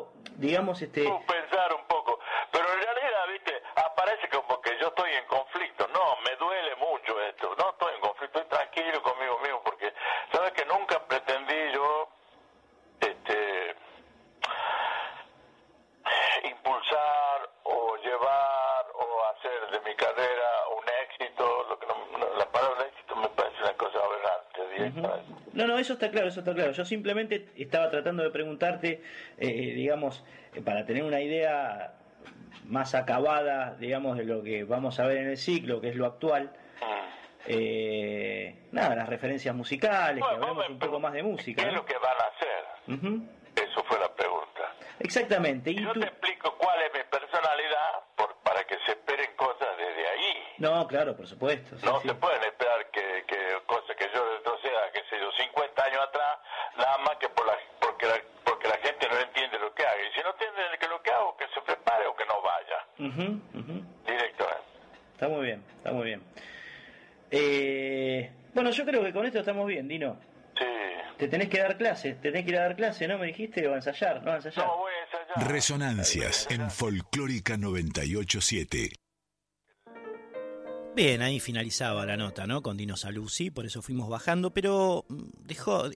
digamos, 0.80 0.82
este... 0.82 1.32
Pensar 1.32 1.74
un 1.74 1.86
poco, 1.86 2.18
pero 2.50 2.64
en 2.72 2.82
realidad, 2.82 3.26
viste, 3.32 3.62
aparece 3.74 4.28
como 4.28 4.60
que 4.60 4.78
yo 4.80 4.88
estoy 4.88 5.10
en 5.12 5.24
conflicto. 5.26 5.88
No, 5.88 6.16
me 6.24 6.36
duele 6.36 6.76
mucho 6.76 7.20
esto. 7.22 7.54
No 7.56 7.70
estoy 7.70 7.94
en 7.94 8.00
conflicto, 8.00 8.40
estoy 8.40 8.58
tranquilo 8.58 9.02
conmigo 9.02 9.38
mismo, 9.40 9.62
porque 9.64 9.92
sabes 10.32 10.52
que 10.52 10.64
nunca 10.66 11.02
pretendí 11.06 11.72
yo 11.72 12.08
este 13.00 13.76
impulsar 16.44 17.50
o 17.64 17.96
llevar 17.96 18.86
o 18.94 19.24
hacer 19.30 19.70
de 19.70 19.80
mi 19.88 19.96
carrera 19.96 20.50
un 20.76 20.84
éxito. 21.04 21.66
Lo 21.68 21.78
que 21.78 21.86
no, 21.86 22.36
la 22.36 22.46
palabra 22.50 22.86
éxito 22.86 23.16
me 23.16 23.28
parece 23.30 23.62
una 23.62 23.74
cosa 23.74 23.98
aberrante. 23.98 24.36
No, 25.52 25.66
no, 25.66 25.78
eso 25.78 25.94
está 25.94 26.10
claro, 26.10 26.28
eso 26.28 26.40
está 26.40 26.52
claro. 26.52 26.72
Yo 26.72 26.84
simplemente 26.84 27.48
estaba 27.56 27.88
tratando 27.90 28.22
de 28.22 28.30
preguntarte, 28.30 29.02
eh, 29.38 29.50
digamos, 29.74 30.22
para 30.64 30.84
tener 30.84 31.02
una 31.02 31.20
idea 31.20 31.94
más 32.64 32.94
acabada, 32.94 33.74
digamos, 33.78 34.16
de 34.16 34.24
lo 34.24 34.42
que 34.42 34.64
vamos 34.64 34.98
a 35.00 35.06
ver 35.06 35.18
en 35.18 35.28
el 35.30 35.36
ciclo, 35.36 35.80
que 35.80 35.90
es 35.90 35.96
lo 35.96 36.06
actual. 36.06 36.52
Ah. 36.82 37.08
Eh, 37.46 38.66
nada, 38.72 38.96
las 38.96 39.08
referencias 39.08 39.54
musicales, 39.54 40.24
que 40.24 40.34
hablemos 40.34 40.68
un 40.68 40.78
poco 40.78 40.98
más 40.98 41.12
de 41.12 41.22
música. 41.22 41.62
¿Qué 41.62 41.68
es 41.68 41.74
lo 41.74 41.84
que 41.84 41.94
van 41.98 42.16
a 42.16 42.24
hacer? 42.34 43.64
Eso 43.64 43.84
fue 43.84 43.98
la 43.98 44.12
pregunta. 44.14 44.74
Exactamente. 44.98 45.70
¿Y 45.70 45.82
yo 45.82 45.92
te 45.92 46.06
explico 46.06 46.56
cuál 46.58 46.82
es 46.82 46.92
mi 46.92 47.00
personalidad 47.10 48.04
por, 48.16 48.34
para 48.42 48.64
que 48.64 48.76
se 48.84 48.92
esperen 48.92 49.30
cosas 49.36 49.68
desde 49.76 50.08
ahí. 50.08 50.54
No, 50.58 50.86
claro, 50.86 51.16
por 51.16 51.26
supuesto. 51.26 51.76
no 51.84 52.00
se 52.00 52.14
pueden 52.14 52.42
esperar 52.42 52.90
que, 52.90 53.24
que 53.26 53.58
cosas 53.66 53.96
que 53.96 54.08
yo 54.14 54.36
retroceda, 54.36 54.90
que 54.92 55.00
sé 55.10 55.20
yo, 55.20 55.30
50 55.32 55.84
años 55.84 56.00
atrás, 56.02 56.38
nada 56.76 56.98
más 56.98 57.16
que 57.16 57.28
por 57.28 57.46
la, 57.46 57.54
porque, 57.80 58.06
la, 58.06 58.20
porque 58.44 58.68
la 58.68 58.78
gente 58.78 59.08
no 59.08 59.18
entiende 59.18 59.58
lo 59.58 59.74
que 59.74 59.84
hago. 59.84 59.98
Y 60.00 60.14
si 60.14 60.22
no 60.22 60.30
entiende 60.30 60.78
que 60.78 60.88
lo 60.88 61.02
que 61.02 61.10
hago, 61.10 61.36
que 61.36 61.46
se 61.48 61.60
prepare 61.60 62.06
o 62.06 62.16
que 62.16 62.24
no 62.26 62.42
vaya. 62.42 62.86
Directamente. 64.06 64.64
Está 65.12 65.28
muy 65.28 65.44
bien, 65.44 65.64
está 65.78 65.92
muy 65.92 66.04
bien. 66.04 66.22
Eh, 67.30 68.32
bueno, 68.54 68.65
yo 68.76 68.84
creo 68.84 69.02
que 69.02 69.12
con 69.12 69.26
esto 69.26 69.40
estamos 69.40 69.66
bien, 69.66 69.88
Dino. 69.88 70.18
Sí. 70.58 70.64
Te 71.18 71.28
tenés 71.28 71.48
que 71.48 71.58
dar 71.58 71.76
clase, 71.76 72.14
te 72.14 72.30
tenés 72.30 72.44
que 72.44 72.50
ir 72.50 72.58
a 72.58 72.62
dar 72.62 72.76
clase, 72.76 73.08
¿no? 73.08 73.18
Me 73.18 73.26
dijiste, 73.26 73.66
o 73.66 73.72
a 73.72 73.76
ensayar, 73.76 74.22
¿no? 74.22 74.32
A 74.32 74.36
ensayar. 74.36 74.66
No, 74.66 74.76
voy 74.76 74.92
a 74.92 75.04
ensayar. 75.04 75.50
Resonancias 75.52 76.46
en 76.50 76.70
Folclórica 76.70 77.56
987. 77.56 79.05
Bien, 80.96 81.20
ahí 81.20 81.40
finalizaba 81.40 82.06
la 82.06 82.16
nota, 82.16 82.46
¿no? 82.46 82.62
Con 82.62 82.78
Dino 82.78 82.96
Saluzzi, 82.96 83.50
por 83.50 83.66
eso 83.66 83.82
fuimos 83.82 84.08
bajando, 84.08 84.54
pero 84.54 85.04
mm, 85.10 85.24
dejó, 85.44 85.90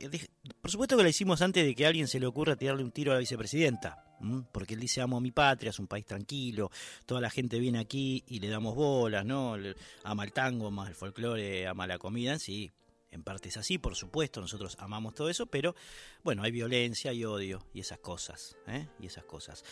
por 0.61 0.71
supuesto 0.71 0.95
que 0.95 1.03
lo 1.03 1.09
hicimos 1.09 1.41
antes 1.41 1.65
de 1.65 1.75
que 1.75 1.87
a 1.87 1.89
alguien 1.89 2.07
se 2.07 2.21
le 2.21 2.27
ocurra 2.27 2.55
tirarle 2.55 2.85
un 2.85 2.91
tiro 2.91 3.13
a 3.13 3.15
la 3.15 3.21
vicepresidenta, 3.21 4.05
porque 4.53 4.75
él 4.75 4.81
dice 4.81 5.01
amo 5.01 5.17
a 5.17 5.21
mi 5.23 5.31
patria, 5.31 5.71
es 5.71 5.79
un 5.79 5.87
país 5.87 6.05
tranquilo, 6.05 6.71
toda 7.07 7.23
la 7.23 7.31
gente 7.31 7.59
viene 7.59 7.79
aquí 7.79 8.23
y 8.27 8.41
le 8.41 8.49
damos 8.49 8.75
bolas, 8.75 9.25
¿no? 9.25 9.57
Ama 10.05 10.25
el 10.25 10.33
tango, 10.35 10.67
ama 10.67 10.87
el 10.87 10.95
folclore, 10.95 11.67
ama 11.67 11.87
la 11.87 11.97
comida, 11.97 12.39
sí, 12.39 12.71
en 13.11 13.23
parte 13.23 13.49
es 13.49 13.57
así, 13.57 13.79
por 13.79 13.97
supuesto, 13.97 14.43
nosotros 14.43 14.77
amamos 14.81 15.15
todo 15.15 15.31
eso, 15.31 15.47
pero 15.47 15.75
bueno, 16.23 16.43
hay 16.43 16.51
violencia, 16.51 17.11
hay 17.11 17.25
odio 17.25 17.65
y 17.73 17.81
esas 17.81 18.01
cosas, 18.01 18.59
¿eh? 18.67 18.87
Y 19.01 19.07
esas 19.07 19.25
cosas. 19.25 19.65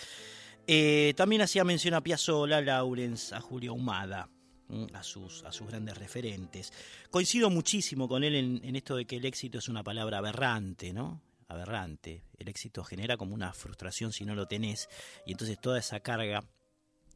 Eh, 0.67 1.13
también 1.19 1.43
hacía 1.43 1.65
mención 1.65 1.93
a 1.93 2.03
Piazzolla, 2.03 2.63
Lawrence, 2.63 3.35
a 3.35 3.43
Julio 3.43 3.75
Humada, 3.75 4.31
a 4.93 5.03
sus, 5.03 5.45
a 5.45 5.53
sus 5.53 5.67
grandes 5.67 5.97
referentes. 5.97 6.73
Coincido 7.11 7.51
muchísimo 7.51 8.09
con 8.09 8.25
él 8.25 8.35
en, 8.35 8.77
esto 8.77 8.97
de 8.97 9.07
que 9.07 9.17
el 9.17 9.25
éxito 9.25 9.59
es 9.59 9.69
una 9.69 9.83
palabra 9.83 10.19
aberrante, 10.19 10.93
¿no? 10.93 11.23
Aberrante. 11.49 12.23
El 12.37 12.49
éxito 12.49 12.85
genera 12.85 13.17
como 13.17 13.35
una 13.35 13.53
frustración 13.53 14.13
si 14.13 14.25
no 14.25 14.35
lo 14.35 14.47
tenés, 14.47 14.89
y 15.25 15.33
entonces 15.33 15.59
toda 15.61 15.79
esa 15.79 16.01
carga 16.01 16.45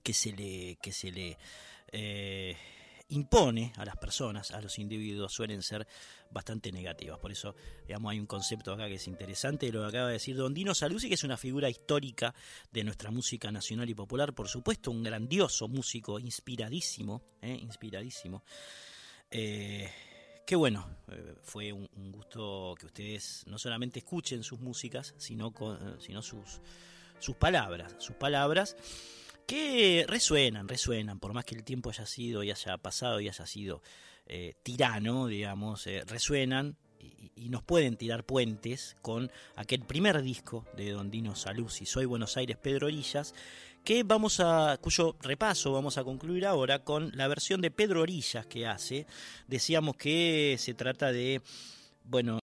que 0.02 0.14
se 0.14 0.32
le, 0.32 0.78
que 0.82 0.92
se 0.92 1.12
le 1.12 1.38
eh, 1.92 2.56
impone 3.12 3.72
a 3.76 3.84
las 3.84 3.96
personas, 3.96 4.50
a 4.50 4.60
los 4.60 4.78
individuos, 4.78 5.32
suelen 5.32 5.62
ser 5.62 5.86
bastante 6.30 6.72
negativas. 6.72 7.18
Por 7.18 7.30
eso, 7.30 7.54
digamos, 7.86 8.12
hay 8.12 8.20
un 8.20 8.26
concepto 8.26 8.72
acá 8.72 8.88
que 8.88 8.94
es 8.94 9.06
interesante, 9.06 9.70
lo 9.70 9.82
que 9.82 9.88
acaba 9.88 10.06
de 10.08 10.14
decir 10.14 10.36
Don 10.36 10.54
Dino 10.54 10.74
Saluzzi, 10.74 11.08
que 11.08 11.14
es 11.14 11.24
una 11.24 11.36
figura 11.36 11.68
histórica 11.68 12.34
de 12.70 12.84
nuestra 12.84 13.10
música 13.10 13.52
nacional 13.52 13.88
y 13.88 13.94
popular, 13.94 14.34
por 14.34 14.48
supuesto, 14.48 14.90
un 14.90 15.02
grandioso 15.02 15.68
músico, 15.68 16.18
inspiradísimo, 16.18 17.22
¿eh? 17.42 17.58
inspiradísimo. 17.60 18.44
Eh, 19.30 19.90
qué 20.46 20.56
bueno, 20.56 20.88
eh, 21.10 21.34
fue 21.42 21.72
un, 21.72 21.88
un, 21.96 22.12
gusto 22.12 22.74
que 22.78 22.86
ustedes 22.86 23.44
no 23.46 23.58
solamente 23.58 23.98
escuchen 23.98 24.42
sus 24.42 24.60
músicas, 24.60 25.14
sino, 25.18 25.52
con, 25.52 26.00
sino 26.00 26.22
sus, 26.22 26.60
sus 27.18 27.36
palabras, 27.36 27.94
sus 27.98 28.16
palabras 28.16 28.76
que 29.46 30.04
resuenan, 30.08 30.68
resuenan, 30.68 31.18
por 31.18 31.32
más 31.32 31.44
que 31.44 31.54
el 31.54 31.64
tiempo 31.64 31.90
haya 31.90 32.06
sido 32.06 32.42
y 32.42 32.50
haya 32.50 32.78
pasado 32.78 33.20
y 33.20 33.28
haya 33.28 33.46
sido 33.46 33.82
eh, 34.26 34.54
tirano, 34.62 35.26
digamos, 35.26 35.86
eh, 35.86 36.02
resuenan 36.06 36.76
y, 36.98 37.32
y, 37.34 37.48
nos 37.48 37.62
pueden 37.62 37.96
tirar 37.96 38.24
puentes 38.24 38.96
con 39.02 39.30
aquel 39.56 39.82
primer 39.82 40.22
disco 40.22 40.64
de 40.76 40.92
Don 40.92 41.10
Dino 41.10 41.34
Saluzzi, 41.34 41.84
Soy 41.84 42.04
Buenos 42.04 42.36
Aires, 42.36 42.56
Pedro 42.56 42.86
Orillas, 42.86 43.34
que 43.84 44.04
vamos 44.04 44.40
a, 44.40 44.78
cuyo 44.80 45.16
repaso 45.20 45.72
vamos 45.72 45.98
a 45.98 46.04
concluir 46.04 46.46
ahora 46.46 46.80
con 46.80 47.10
la 47.14 47.26
versión 47.28 47.60
de 47.60 47.70
Pedro 47.70 48.02
Orillas 48.02 48.46
que 48.46 48.66
hace. 48.66 49.06
Decíamos 49.48 49.96
que 49.96 50.56
se 50.58 50.74
trata 50.74 51.12
de, 51.12 51.42
bueno... 52.04 52.38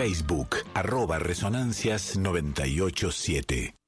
Facebook, 0.00 0.56
arroba 0.72 1.18
Resonancias 1.18 2.16
987. 2.16 3.79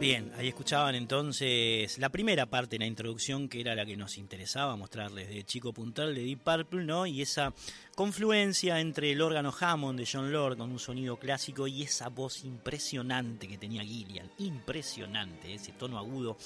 Bien, 0.00 0.32
ahí 0.38 0.48
escuchaban 0.48 0.94
entonces 0.94 1.98
la 1.98 2.08
primera 2.08 2.46
parte 2.46 2.76
de 2.76 2.78
la 2.78 2.86
introducción 2.86 3.50
que 3.50 3.60
era 3.60 3.74
la 3.74 3.84
que 3.84 3.98
nos 3.98 4.16
interesaba 4.16 4.74
mostrarles 4.74 5.28
de 5.28 5.44
Chico 5.44 5.74
Puntal 5.74 6.14
de 6.14 6.22
Deep 6.22 6.38
Purple, 6.42 6.84
¿no? 6.84 7.04
Y 7.04 7.20
esa 7.20 7.52
confluencia 7.94 8.80
entre 8.80 9.12
el 9.12 9.20
órgano 9.20 9.52
Hammond 9.60 9.98
de 9.98 10.08
John 10.10 10.32
Lord 10.32 10.56
con 10.56 10.70
un 10.70 10.78
sonido 10.78 11.18
clásico 11.18 11.66
y 11.66 11.82
esa 11.82 12.08
voz 12.08 12.44
impresionante 12.46 13.46
que 13.46 13.58
tenía 13.58 13.84
Gillian, 13.84 14.30
impresionante, 14.38 15.52
ese 15.52 15.72
tono 15.72 15.98
agudo 15.98 16.38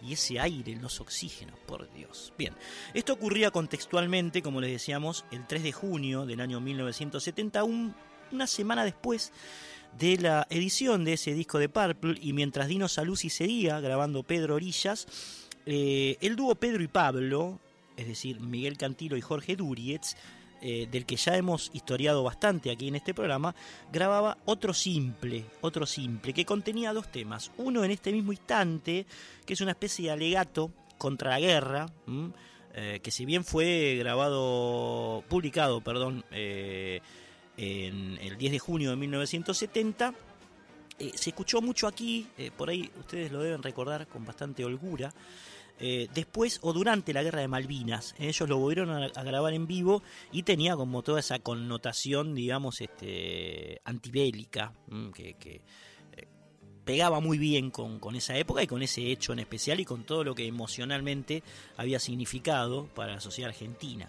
y 0.00 0.12
ese 0.12 0.38
aire 0.38 0.76
los 0.76 1.00
oxígenos, 1.00 1.58
por 1.66 1.92
Dios. 1.92 2.32
Bien, 2.38 2.54
esto 2.94 3.14
ocurría 3.14 3.50
contextualmente, 3.50 4.42
como 4.42 4.60
les 4.60 4.70
decíamos, 4.70 5.24
el 5.32 5.44
3 5.44 5.64
de 5.64 5.72
junio 5.72 6.24
del 6.24 6.40
año 6.40 6.60
1970, 6.60 7.64
un, 7.64 7.96
una 8.30 8.46
semana 8.46 8.84
después 8.84 9.32
de 9.98 10.16
la 10.18 10.46
edición 10.50 11.04
de 11.04 11.14
ese 11.14 11.34
disco 11.34 11.58
de 11.58 11.68
Purple 11.68 12.16
y 12.20 12.32
mientras 12.32 12.68
Dino 12.68 12.88
Saluzzi 12.88 13.30
seguía 13.30 13.80
grabando 13.80 14.22
Pedro 14.22 14.54
Orillas, 14.56 15.06
eh, 15.66 16.16
el 16.20 16.36
dúo 16.36 16.54
Pedro 16.54 16.82
y 16.82 16.88
Pablo, 16.88 17.60
es 17.96 18.06
decir, 18.08 18.40
Miguel 18.40 18.78
Cantilo 18.78 19.16
y 19.16 19.20
Jorge 19.20 19.56
Durietz, 19.56 20.16
eh, 20.60 20.86
del 20.90 21.06
que 21.06 21.16
ya 21.16 21.36
hemos 21.36 21.70
historiado 21.72 22.22
bastante 22.22 22.70
aquí 22.70 22.88
en 22.88 22.94
este 22.94 23.14
programa, 23.14 23.54
grababa 23.92 24.38
otro 24.44 24.72
simple, 24.72 25.44
otro 25.60 25.86
simple, 25.86 26.32
que 26.32 26.44
contenía 26.44 26.92
dos 26.92 27.10
temas. 27.10 27.50
Uno 27.56 27.84
en 27.84 27.90
este 27.90 28.12
mismo 28.12 28.32
instante, 28.32 29.06
que 29.44 29.54
es 29.54 29.60
una 29.60 29.72
especie 29.72 30.06
de 30.06 30.10
alegato 30.12 30.70
contra 30.98 31.30
la 31.30 31.40
guerra, 31.40 31.86
eh, 32.74 33.00
que 33.02 33.10
si 33.10 33.24
bien 33.24 33.44
fue 33.44 33.96
grabado, 33.98 35.24
publicado, 35.28 35.80
perdón, 35.80 36.24
en 37.56 38.18
el 38.20 38.36
10 38.36 38.52
de 38.52 38.58
junio 38.58 38.90
de 38.90 38.96
1970, 38.96 40.14
eh, 40.98 41.12
se 41.14 41.30
escuchó 41.30 41.60
mucho 41.60 41.86
aquí, 41.86 42.26
eh, 42.38 42.50
por 42.56 42.70
ahí 42.70 42.90
ustedes 42.98 43.32
lo 43.32 43.42
deben 43.42 43.62
recordar 43.62 44.06
con 44.06 44.24
bastante 44.24 44.64
holgura, 44.64 45.12
eh, 45.80 46.08
después 46.14 46.60
o 46.62 46.72
durante 46.72 47.12
la 47.12 47.22
guerra 47.22 47.40
de 47.40 47.48
Malvinas. 47.48 48.14
Ellos 48.18 48.48
lo 48.48 48.58
volvieron 48.58 48.90
a, 48.90 49.22
grabar 49.24 49.52
en 49.52 49.66
vivo 49.66 50.02
y 50.30 50.44
tenía 50.44 50.76
como 50.76 51.02
toda 51.02 51.20
esa 51.20 51.38
connotación, 51.38 52.34
digamos, 52.34 52.80
este, 52.80 53.80
antibélica, 53.84 54.72
que, 55.14 55.34
que 55.34 55.62
pegaba 56.84 57.20
muy 57.20 57.38
bien 57.38 57.70
con, 57.70 58.00
esa 58.14 58.36
época 58.36 58.62
y 58.62 58.66
con 58.66 58.82
ese 58.82 59.10
hecho 59.10 59.32
en 59.32 59.38
especial 59.38 59.80
y 59.80 59.84
con 59.84 60.04
todo 60.04 60.24
lo 60.24 60.34
que 60.34 60.46
emocionalmente 60.46 61.42
había 61.76 61.98
significado 61.98 62.86
para 62.94 63.14
la 63.14 63.20
sociedad 63.20 63.50
argentina. 63.50 64.08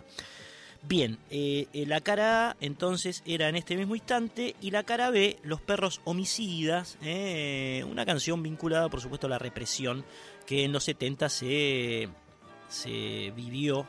Bien, 0.85 1.17
eh, 1.29 1.67
la 1.87 2.01
cara 2.01 2.49
A 2.49 2.57
entonces 2.59 3.23
era 3.25 3.47
en 3.47 3.55
este 3.55 3.77
mismo 3.77 3.95
instante 3.95 4.55
y 4.59 4.71
la 4.71 4.83
cara 4.83 5.11
B, 5.11 5.39
Los 5.41 5.61
perros 5.61 6.01
homicidas, 6.03 6.97
eh, 7.01 7.85
una 7.89 8.05
canción 8.05 8.43
vinculada 8.43 8.89
por 8.89 8.99
supuesto 8.99 9.27
a 9.27 9.29
la 9.29 9.39
represión 9.39 10.03
que 10.45 10.65
en 10.65 10.73
los 10.73 10.83
70 10.83 11.29
se, 11.29 12.09
se 12.67 13.31
vivió 13.33 13.87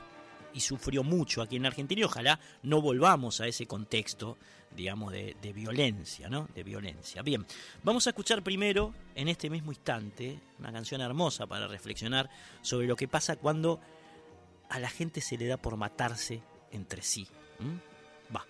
y 0.52 0.60
sufrió 0.60 1.02
mucho 1.02 1.42
aquí 1.42 1.56
en 1.56 1.66
Argentina 1.66 2.00
y 2.00 2.04
ojalá 2.04 2.38
no 2.62 2.80
volvamos 2.80 3.40
a 3.40 3.48
ese 3.48 3.66
contexto, 3.66 4.38
digamos, 4.70 5.12
de, 5.12 5.36
de, 5.42 5.52
violencia, 5.52 6.28
¿no? 6.28 6.46
De 6.54 6.62
violencia. 6.62 7.22
Bien, 7.22 7.44
vamos 7.82 8.06
a 8.06 8.10
escuchar 8.10 8.44
primero, 8.44 8.94
en 9.16 9.26
este 9.26 9.50
mismo 9.50 9.72
instante, 9.72 10.38
una 10.60 10.72
canción 10.72 11.00
hermosa 11.00 11.48
para 11.48 11.66
reflexionar 11.66 12.30
sobre 12.62 12.86
lo 12.86 12.94
que 12.94 13.08
pasa 13.08 13.34
cuando 13.34 13.80
a 14.68 14.78
la 14.78 14.88
gente 14.88 15.20
se 15.20 15.36
le 15.36 15.48
da 15.48 15.56
por 15.56 15.76
matarse 15.76 16.40
entre 16.74 17.02
sí. 17.02 17.26
Va. 18.34 18.44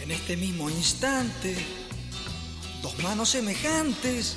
En 0.00 0.10
este 0.10 0.36
mismo 0.36 0.70
instante, 0.70 1.56
dos 2.82 2.98
manos 3.02 3.30
semejantes 3.30 4.36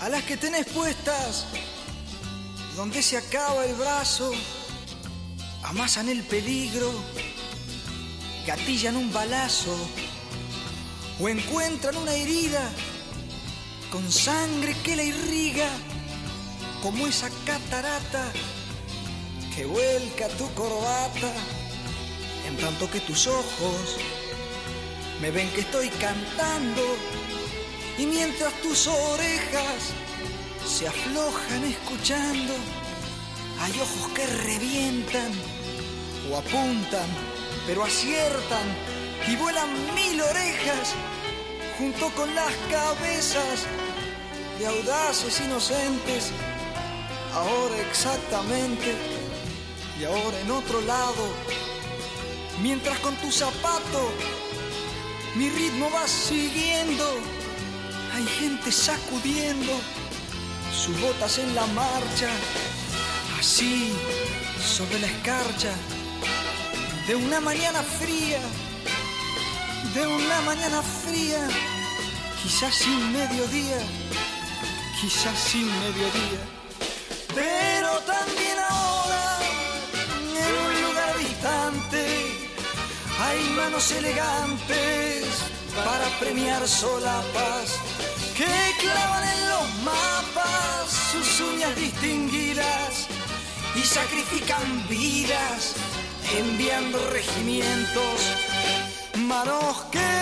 a 0.00 0.08
las 0.08 0.22
que 0.24 0.36
tenés 0.36 0.66
puestas 0.68 1.46
donde 2.78 3.02
se 3.02 3.16
acaba 3.16 3.64
el 3.64 3.74
brazo, 3.74 4.30
amasan 5.64 6.08
el 6.08 6.22
peligro, 6.22 6.92
gatillan 8.46 8.94
un 8.94 9.12
balazo 9.12 9.76
o 11.18 11.28
encuentran 11.28 11.96
una 11.96 12.12
herida 12.12 12.70
con 13.90 14.08
sangre 14.12 14.76
que 14.84 14.94
la 14.94 15.02
irriga, 15.02 15.68
como 16.80 17.08
esa 17.08 17.28
catarata 17.44 18.30
que 19.56 19.66
vuelca 19.66 20.28
tu 20.38 20.48
corbata, 20.54 21.32
en 22.46 22.56
tanto 22.58 22.88
que 22.88 23.00
tus 23.00 23.26
ojos 23.26 23.96
me 25.20 25.32
ven 25.32 25.50
que 25.50 25.62
estoy 25.62 25.88
cantando 25.88 26.82
Y 27.98 28.06
mientras 28.06 28.52
tus 28.62 28.86
orejas 28.86 29.92
se 30.68 30.86
aflojan 30.86 31.64
escuchando, 31.64 32.52
hay 33.58 33.72
ojos 33.80 34.12
que 34.12 34.26
revientan 34.26 35.32
o 36.30 36.36
apuntan, 36.36 37.08
pero 37.66 37.84
aciertan 37.84 38.66
y 39.26 39.36
vuelan 39.36 39.70
mil 39.94 40.20
orejas 40.20 40.94
junto 41.78 42.10
con 42.10 42.34
las 42.34 42.52
cabezas 42.70 43.66
de 44.58 44.66
audaces 44.66 45.40
inocentes, 45.40 46.32
ahora 47.32 47.80
exactamente 47.88 48.94
y 49.98 50.04
ahora 50.04 50.38
en 50.38 50.50
otro 50.50 50.82
lado, 50.82 51.32
mientras 52.62 52.98
con 52.98 53.16
tu 53.16 53.32
zapato 53.32 54.10
mi 55.34 55.48
ritmo 55.48 55.90
va 55.90 56.06
siguiendo, 56.06 57.04
hay 58.14 58.26
gente 58.26 58.70
sacudiendo 58.70 59.72
sus 60.78 61.00
botas 61.00 61.38
en 61.38 61.54
la 61.56 61.66
marcha, 61.66 62.30
así 63.38 63.92
sobre 64.62 65.00
la 65.00 65.08
escarcha 65.08 65.72
de 67.08 67.16
una 67.16 67.40
mañana 67.40 67.82
fría, 67.82 68.40
de 69.94 70.06
una 70.06 70.40
mañana 70.42 70.80
fría, 70.82 71.48
quizás 72.42 72.74
sin 72.74 73.12
mediodía, 73.12 73.80
quizás 75.00 75.36
sin 75.36 75.66
mediodía, 75.66 76.42
pero 77.34 77.90
también 78.14 78.58
ahora 78.70 79.38
en 80.46 80.52
un 80.66 80.82
lugar 80.86 81.18
distante 81.18 82.06
hay 83.20 83.40
manos 83.56 83.90
elegantes 83.90 85.26
para 85.74 86.08
premiar 86.20 86.68
solapas 86.68 87.78
que 88.38 88.46
clavan 88.78 89.24
en 89.28 89.48
los 89.48 89.68
mapas 89.82 90.88
sus 91.10 91.40
uñas 91.40 91.74
distinguidas 91.74 93.08
y 93.74 93.80
sacrifican 93.80 94.86
vidas 94.88 95.74
enviando 96.38 96.98
regimientos, 97.10 98.16
manos 99.26 99.82
que 99.90 100.14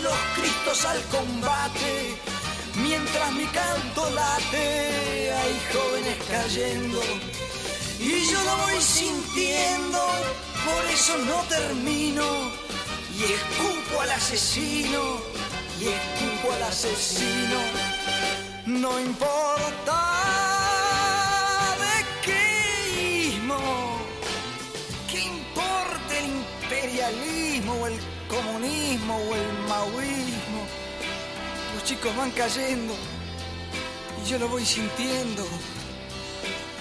los 0.01 0.19
cristos 0.35 0.85
al 0.85 1.01
combate 1.15 2.08
Mientras 3.29 3.35
mi 3.35 3.45
canto 3.47 4.09
late, 4.11 5.31
hay 5.31 5.61
jóvenes 5.73 6.17
cayendo. 6.29 7.01
Y 7.99 8.25
yo 8.25 8.43
lo 8.43 8.57
voy 8.57 8.81
sintiendo, 8.81 9.99
por 10.65 10.85
eso 10.91 11.17
no 11.17 11.41
termino. 11.43 12.23
Y 13.17 13.23
escupo 13.23 14.01
al 14.01 14.11
asesino 14.11 15.21
y 15.79 15.87
escupo 15.87 16.53
al 16.53 16.63
asesino. 16.63 17.59
No 18.65 18.99
importa 18.99 19.97
de 21.79 22.05
qué 22.25 23.39
que 25.11 25.19
importa 25.19 26.17
el 26.17 26.25
imperialismo 26.25 27.73
o 27.73 27.87
el 27.87 27.99
comunismo 28.27 29.17
o 29.17 29.35
el 29.35 29.53
maoísmo 29.67 30.79
los 31.73 31.83
chicos 31.83 32.15
van 32.15 32.31
cayendo 32.31 32.93
y 34.23 34.29
yo 34.29 34.39
lo 34.39 34.47
voy 34.47 34.65
sintiendo. 34.65 35.45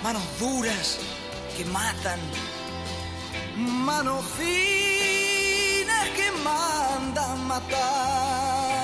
Manos 0.02 0.22
duras 0.38 0.98
que 1.56 1.64
matan, 1.64 2.20
manos 3.56 4.24
finas 4.36 6.08
que 6.10 6.30
mandan 6.42 7.46
matar. 7.46 8.78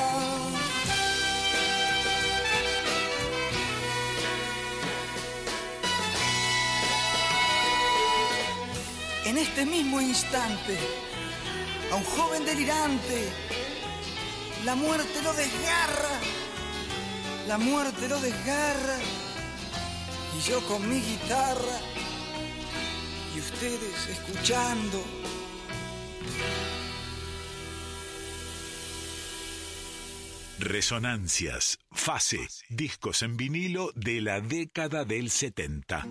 En 9.27 9.39
este 9.39 9.65
mismo 9.65 10.01
instante, 10.01 10.79
a 11.91 11.97
un 11.97 12.05
joven 12.05 12.45
delirante 12.45 13.33
la 14.65 14.75
muerte 14.75 15.23
lo 15.23 15.33
desgarra, 15.35 16.19
la 17.49 17.59
muerte 17.59 18.09
lo 18.09 18.21
desgarra. 18.21 18.99
Y 20.37 20.49
yo 20.49 20.61
con 20.67 20.89
mi 20.89 21.01
guitarra 21.01 21.81
y 23.35 23.39
ustedes 23.39 24.09
escuchando. 24.09 25.03
Resonancias, 30.59 31.79
fase, 31.91 32.39
discos 32.69 33.23
en 33.23 33.37
vinilo 33.37 33.91
de 33.95 34.21
la 34.21 34.41
década 34.41 35.05
del 35.05 35.31
70. 35.31 36.07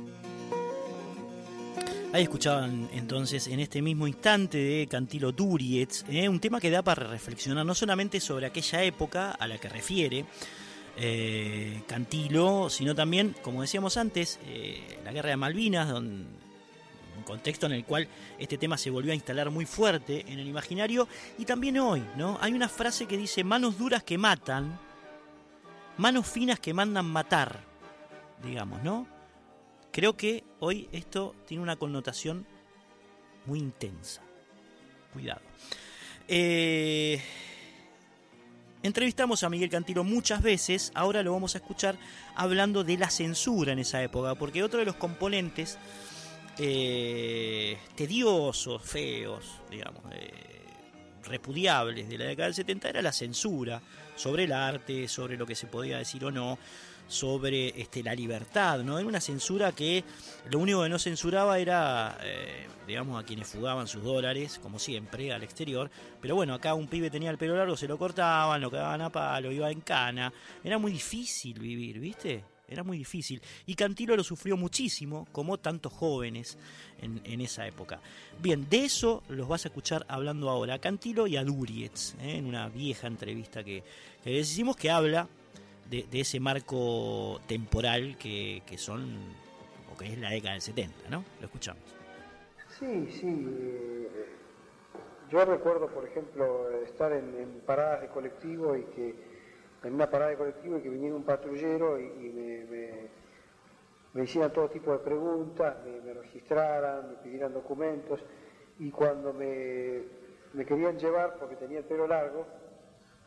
Ahí 2.14 2.24
escuchaban 2.24 2.90
entonces 2.94 3.48
en 3.48 3.60
este 3.60 3.82
mismo 3.82 4.06
instante 4.06 4.60
de 4.60 4.88
Cantilo 4.88 5.32
Durietz, 5.32 6.06
eh, 6.08 6.30
un 6.30 6.40
tema 6.40 6.62
que 6.62 6.70
da 6.70 6.84
para 6.84 7.08
reflexionar 7.08 7.66
no 7.66 7.74
solamente 7.74 8.20
sobre 8.20 8.46
aquella 8.46 8.84
época 8.84 9.32
a 9.32 9.48
la 9.48 9.58
que 9.58 9.68
refiere 9.68 10.26
eh, 10.98 11.82
Cantilo, 11.88 12.70
sino 12.70 12.94
también, 12.96 13.36
como 13.42 13.62
decíamos 13.62 13.98
antes, 13.98 14.40
eh, 14.46 15.00
la 15.04 15.12
guerra 15.12 15.30
de 15.30 15.38
Malvinas, 15.38 15.92
un 15.94 16.28
contexto 17.26 17.66
en 17.66 17.72
el 17.72 17.86
cual 17.86 18.08
este 18.38 18.58
tema 18.58 18.78
se 18.78 18.90
volvió 18.90 19.12
a 19.12 19.16
instalar 19.16 19.50
muy 19.50 19.66
fuerte 19.66 20.26
en 20.28 20.40
el 20.40 20.48
imaginario, 20.48 21.08
y 21.38 21.46
también 21.46 21.78
hoy, 21.80 22.04
¿no? 22.18 22.38
Hay 22.42 22.54
una 22.54 22.70
frase 22.70 23.06
que 23.06 23.18
dice 23.18 23.44
manos 23.44 23.78
duras 23.78 24.04
que 24.04 24.18
matan, 24.18 24.80
manos 25.98 26.28
finas 26.28 26.60
que 26.60 26.74
mandan 26.74 27.06
matar, 27.06 27.62
digamos, 28.44 28.84
¿no? 28.84 29.08
Creo 29.92 30.18
que 30.18 30.44
hoy 30.60 30.90
esto 30.92 31.36
tiene 31.48 31.64
una 31.64 31.76
connotación 31.76 32.46
muy 33.46 33.60
intensa. 33.60 34.22
Cuidado. 35.14 35.42
Eh, 36.28 37.22
entrevistamos 38.84 39.44
a 39.44 39.50
Miguel 39.50 39.70
Cantilo 39.70 40.04
muchas 40.04 40.42
veces, 40.42 40.92
ahora 40.94 41.24
lo 41.24 41.34
vamos 41.34 41.56
a 41.56 41.58
escuchar 41.58 41.98
hablando 42.36 42.84
de 42.84 42.98
la 42.98 43.10
censura 43.10 43.72
en 43.72 43.80
esa 43.80 44.04
época, 44.04 44.36
porque 44.36 44.62
otro 44.62 44.80
de 44.80 44.86
los 44.86 44.96
componentes 44.96 45.80
eh, 46.58 47.78
tediosos, 47.96 48.82
feos, 48.84 49.62
digamos, 49.72 50.04
eh, 50.12 50.32
repudiables 51.24 52.10
de 52.10 52.18
la 52.18 52.26
década 52.26 52.48
del 52.48 52.56
70 52.56 52.90
era 52.90 53.02
la 53.02 53.14
censura 53.14 53.82
sobre 54.16 54.44
el 54.44 54.52
arte, 54.52 55.08
sobre 55.08 55.38
lo 55.38 55.46
que 55.48 55.56
se 55.56 55.68
podía 55.68 55.98
decir 55.98 56.24
o 56.26 56.32
no, 56.32 56.60
sobre 57.08 57.80
este, 57.80 58.04
la 58.04 58.16
libertad, 58.16 58.80
¿no? 58.80 58.98
Era 58.98 59.08
una 59.08 59.22
censura 59.22 59.72
que 59.72 60.04
lo 60.50 60.60
único 60.60 60.84
que 60.84 60.90
no 60.90 61.00
censuraba 61.00 61.60
era, 61.60 62.18
eh, 62.24 62.68
digamos, 62.88 63.22
a 63.22 63.26
quienes 63.26 63.48
fugaban 63.48 63.88
sus 63.88 64.04
dólares, 64.04 64.60
como 64.62 64.80
siempre, 64.80 65.32
al 65.32 65.44
exterior. 65.44 65.90
Pero 66.22 66.36
bueno, 66.36 66.54
acá 66.54 66.74
un 66.74 66.88
pibe 66.88 67.10
tenía 67.10 67.30
el 67.30 67.38
pelo 67.38 67.56
largo, 67.56 67.78
se 67.78 67.88
lo 67.88 67.98
cortaban, 67.98 68.62
lo 68.62 68.72
cagaban 68.72 69.02
a 69.02 69.10
palo, 69.10 69.52
iba 69.52 69.70
en 69.70 69.82
cana. 69.82 70.34
Era 70.64 70.78
muy 70.78 70.92
difícil 70.92 71.60
vivir, 71.60 72.00
¿viste? 72.00 72.44
Era 72.68 72.84
muy 72.84 72.98
difícil. 72.98 73.42
Y 73.66 73.76
Cantilo 73.76 74.16
lo 74.16 74.24
sufrió 74.24 74.58
muchísimo, 74.58 75.28
como 75.32 75.60
tantos 75.60 75.94
jóvenes 75.94 76.58
en, 77.02 77.42
esa 77.42 77.68
época. 77.68 78.00
Bien, 78.40 78.68
de 78.70 78.86
eso 78.86 79.22
los 79.30 79.48
vas 79.48 79.66
a 79.66 79.68
escuchar 79.68 80.06
hablando 80.08 80.50
ahora 80.50 80.80
Cantilo 80.80 81.28
y 81.28 81.36
a 81.36 81.44
Durietz, 81.44 82.16
¿eh? 82.22 82.38
en 82.38 82.46
una 82.46 82.70
vieja 82.70 83.08
entrevista 83.08 83.64
que, 83.64 83.84
que 84.24 84.30
decimos 84.32 84.78
que 84.78 84.90
habla 84.90 85.28
de, 85.90 86.08
ese 86.12 86.40
marco 86.40 87.40
temporal 87.48 88.18
que, 88.18 88.62
son, 88.78 89.18
o 89.94 89.98
que 89.98 90.14
es 90.14 90.18
la 90.18 90.32
década 90.32 90.54
del 90.54 90.62
70, 90.62 91.10
¿no? 91.10 91.24
Lo 91.40 91.46
escuchamos. 91.46 91.84
Sí, 92.80 93.08
sí. 93.12 93.48
Eh, 93.48 94.26
yo 95.30 95.46
recuerdo, 95.46 95.88
por 95.88 96.06
ejemplo, 96.06 96.70
estar 96.82 97.12
en, 97.12 97.62
paradas 97.66 98.02
de 98.02 98.08
colectivo 98.08 98.76
y 98.76 98.84
que, 98.86 99.16
en 99.84 99.94
una 99.94 100.10
parada 100.10 100.32
de 100.32 100.38
colectivo 100.38 100.78
y 100.78 100.82
que 100.82 100.90
viniera 100.90 101.16
un 101.16 101.24
patrullero 101.24 102.00
y, 102.00 102.06
me, 102.06 103.10
me, 104.14 104.24
hicieran 104.24 104.52
todo 104.54 104.70
tipo 104.70 104.92
de 104.92 105.00
preguntas, 105.00 105.78
me, 105.86 106.14
registraran, 106.14 107.10
me 107.10 107.16
pidieran 107.16 107.54
documentos 107.54 108.20
y 108.80 108.90
cuando 108.92 109.34
me, 109.34 110.04
me 110.54 110.66
querían 110.66 110.98
llevar 110.98 111.38
porque 111.38 111.56
tenía 111.56 111.80
el 111.80 111.86
pelo 111.86 112.08
largo, 112.08 112.46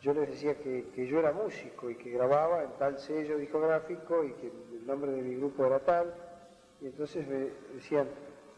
yo 0.06 0.14
les 0.14 0.28
decía 0.28 0.54
que, 0.54 1.04
yo 1.04 1.18
era 1.18 1.32
músico 1.32 1.90
y 1.90 1.96
que 1.96 2.10
grababa 2.10 2.62
en 2.62 2.70
tal 2.78 2.96
sello 2.96 3.38
discográfico 3.38 4.22
y 4.22 4.34
que 4.34 4.46
el 4.46 4.86
nombre 4.86 5.10
de 5.10 5.20
mi 5.20 5.34
grupo 5.34 5.66
era 5.66 5.80
tal. 5.80 6.14
Y 6.80 6.86
entonces 6.86 7.26
me 7.26 7.50
decían, 7.74 8.06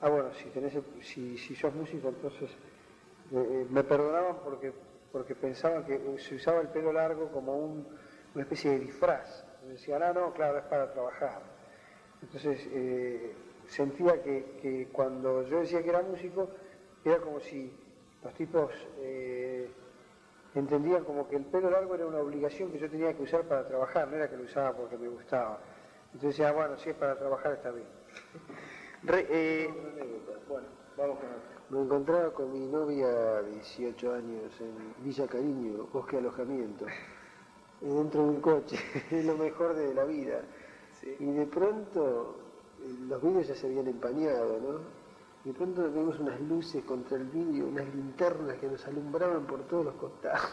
ah 0.03 0.11
bueno, 0.11 0.31
si, 0.35 0.51
tenés, 0.51 0.75
si, 1.01 1.39
si 1.39 1.57
sos 1.57 1.75
músico, 1.75 2.11
entonces 2.11 2.51
eh, 3.33 3.37
eh, 3.37 3.67
me 3.71 3.83
perdonaban 3.83 4.41
porque, 4.45 4.75
porque 5.11 5.35
pensaban 5.35 5.87
que 5.87 6.19
se 6.19 6.35
usaba 6.35 6.61
el 6.61 6.69
pelo 6.69 6.93
largo 6.93 7.33
como 7.33 7.57
una 7.57 8.43
especie 8.43 8.73
de 8.73 8.81
disfraz. 8.81 9.47
Me 9.65 9.73
decían, 9.73 10.03
ah, 10.03 10.13
no, 10.13 10.35
claro, 10.35 10.59
es 10.59 10.65
para 10.65 10.93
trabajar. 10.93 11.41
Entonces 12.21 12.69
eh, 12.73 13.33
sentía 13.67 14.23
que, 14.23 14.89
cuando 14.93 15.49
yo 15.49 15.61
decía 15.61 15.83
que 15.83 15.89
era 15.89 16.03
músico, 16.03 16.51
era 17.03 17.17
como 17.21 17.41
si 17.41 17.73
los 18.23 18.35
tipos 18.35 18.71
entendían 20.55 21.05
como 21.05 21.29
que 21.29 21.37
el 21.37 21.45
pelo 21.45 21.71
largo 21.71 21.95
era 21.95 22.07
una 22.07 22.19
obligación 22.19 22.71
que 22.71 22.79
yo 22.79 22.91
tenía 22.91 23.15
que 23.15 23.23
usar 23.23 23.43
para 23.45 23.67
trabajar, 23.67 24.09
no 24.09 24.17
era 24.17 24.29
que 24.29 24.37
lo 24.37 24.45
usaba 24.45 24.73
porque 24.73 24.97
me 24.97 25.09
gustaba. 25.09 25.59
Entonces 26.13 26.37
decía, 26.37 26.53
bueno, 26.53 26.77
si 26.79 26.91
es 26.91 26.97
para 26.97 27.17
trabajar 27.17 27.53
está 27.53 27.71
bien. 27.71 27.87
Eh, 29.07 29.71
bueno, 30.49 30.67
vamos 30.97 31.19
con 31.19 31.79
Me 31.79 31.85
encontraba 31.85 32.33
con 32.33 32.53
mi 32.53 32.67
novia 32.67 33.43
18 33.43 34.15
años 34.15 34.61
en 34.61 35.05
Villa 35.05 35.27
Cariño, 35.29 35.87
bosque 35.93 36.17
alojamiento, 36.17 36.87
dentro 37.81 38.23
de 38.23 38.29
un 38.29 38.41
coche, 38.41 38.77
es 39.11 39.25
lo 39.25 39.37
mejor 39.37 39.75
de 39.75 39.95
la 39.95 40.05
vida. 40.05 40.41
Y 41.21 41.31
de 41.31 41.47
pronto 41.47 42.37
los 43.09 43.23
vídeos 43.23 43.47
ya 43.47 43.55
se 43.55 43.67
habían 43.67 43.87
empañado, 43.87 44.59
¿no? 44.61 44.98
De 45.45 45.53
pronto 45.53 45.89
vimos 45.91 46.19
unas 46.19 46.41
luces 46.41 46.83
contra 46.85 47.17
el 47.17 47.25
vídeo, 47.25 47.69
unas 47.69 47.87
linternas 47.95 48.59
que 48.59 48.67
nos 48.67 48.85
alumbraban 48.87 49.47
por 49.47 49.67
todos 49.69 49.85
los 49.87 49.95
costados. 49.95 50.51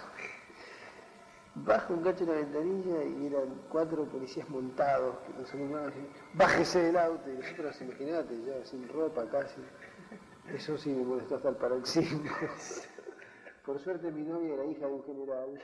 Bajo 1.55 1.93
un 1.93 2.03
cacho 2.03 2.25
en 2.25 2.29
la 2.29 2.35
ventanilla 2.35 3.03
y 3.03 3.25
eran 3.27 3.61
cuatro 3.69 4.05
policías 4.05 4.49
montados 4.49 5.15
que 5.25 5.33
nos 5.33 5.53
alumbraban 5.53 5.89
así, 5.89 6.05
bájese 6.33 6.83
del 6.83 6.97
auto 6.97 7.31
y 7.31 7.37
nosotros 7.37 7.81
imagínate, 7.81 8.35
ya 8.45 8.65
sin 8.65 8.87
ropa 8.89 9.27
casi. 9.29 9.61
Eso 10.53 10.77
sí 10.77 10.89
me 10.89 11.03
molestó 11.03 11.37
hasta 11.37 11.49
el 11.49 11.55
paroxismo. 11.55 12.29
Por 13.65 13.79
suerte 13.79 14.11
mi 14.11 14.21
novia 14.23 14.53
era 14.53 14.65
hija 14.65 14.85
de 14.85 14.93
un 14.93 15.03
general. 15.03 15.59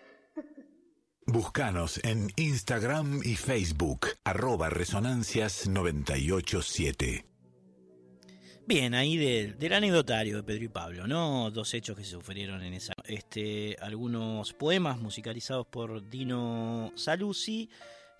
Buscanos 1.27 2.03
en 2.03 2.31
Instagram 2.35 3.21
y 3.23 3.35
Facebook, 3.35 4.07
arroba 4.23 4.69
resonancias987. 4.69 7.30
Bien, 8.73 8.93
ahí 8.93 9.17
del 9.17 9.73
anecdotario 9.73 10.37
de 10.37 10.43
Pedro 10.43 10.63
y 10.63 10.69
Pablo, 10.69 11.05
¿no? 11.05 11.51
Dos 11.51 11.73
hechos 11.73 11.97
que 11.97 12.05
se 12.05 12.11
sufrieron 12.11 12.63
en 12.63 12.73
esa. 12.73 12.93
Este, 13.03 13.75
algunos 13.81 14.53
poemas 14.53 14.97
musicalizados 14.97 15.67
por 15.67 16.09
Dino 16.09 16.93
Saluzzi 16.95 17.69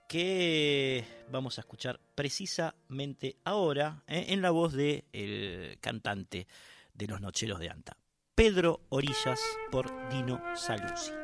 que 0.10 1.06
vamos 1.32 1.58
a 1.58 1.62
escuchar 1.62 2.02
precisamente 2.16 3.38
ahora 3.46 4.04
¿eh? 4.10 4.26
en 4.28 4.42
la 4.42 4.52
voz 4.52 4.74
del 4.74 5.06
el 5.14 5.78
cantante 5.80 6.48
de 6.94 7.08
los 7.08 7.22
Nocheros 7.22 7.58
de 7.58 7.70
Anta, 7.70 7.96
Pedro 8.36 8.82
Orillas 8.90 9.40
por 9.72 9.90
Dino 10.10 10.42
Saluzzi. 10.58 11.21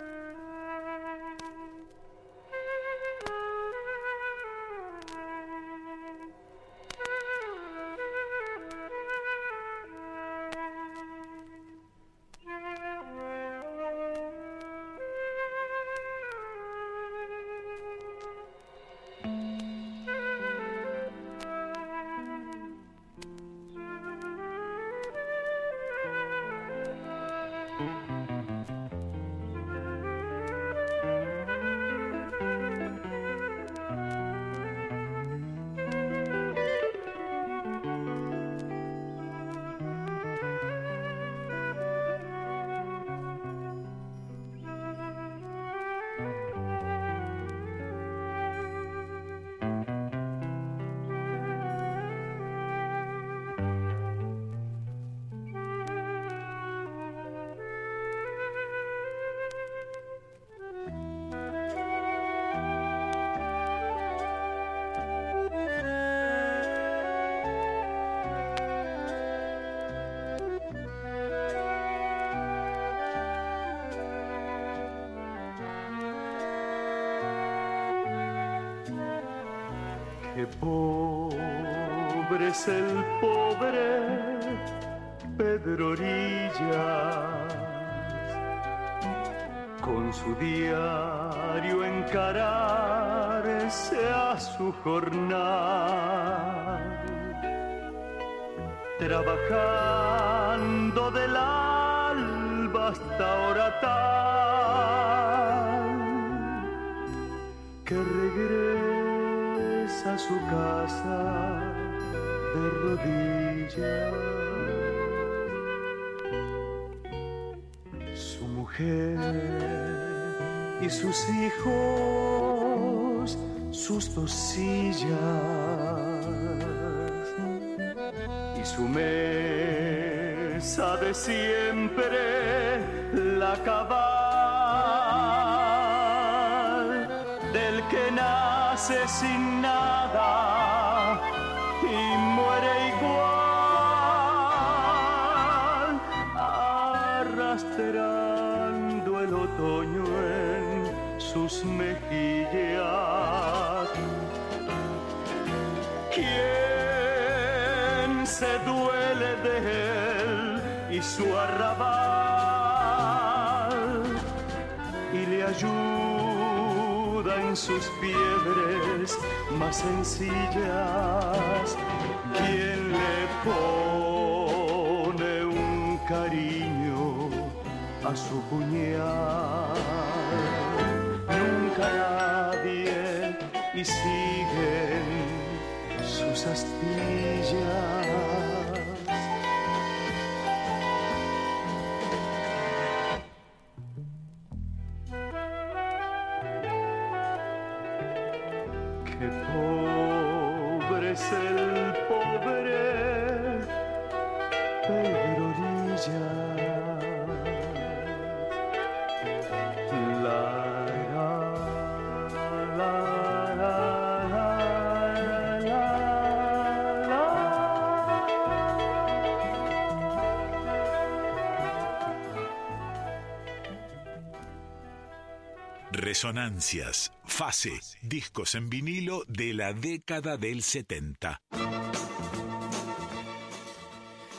Resonancias, 226.08 227.12
fase, 227.26 227.82
discos 228.02 228.56
en 228.56 228.70
vinilo 228.70 229.26
de 229.28 229.54
la 229.54 229.74
década 229.74 230.38
del 230.38 230.64
70. 230.64 231.42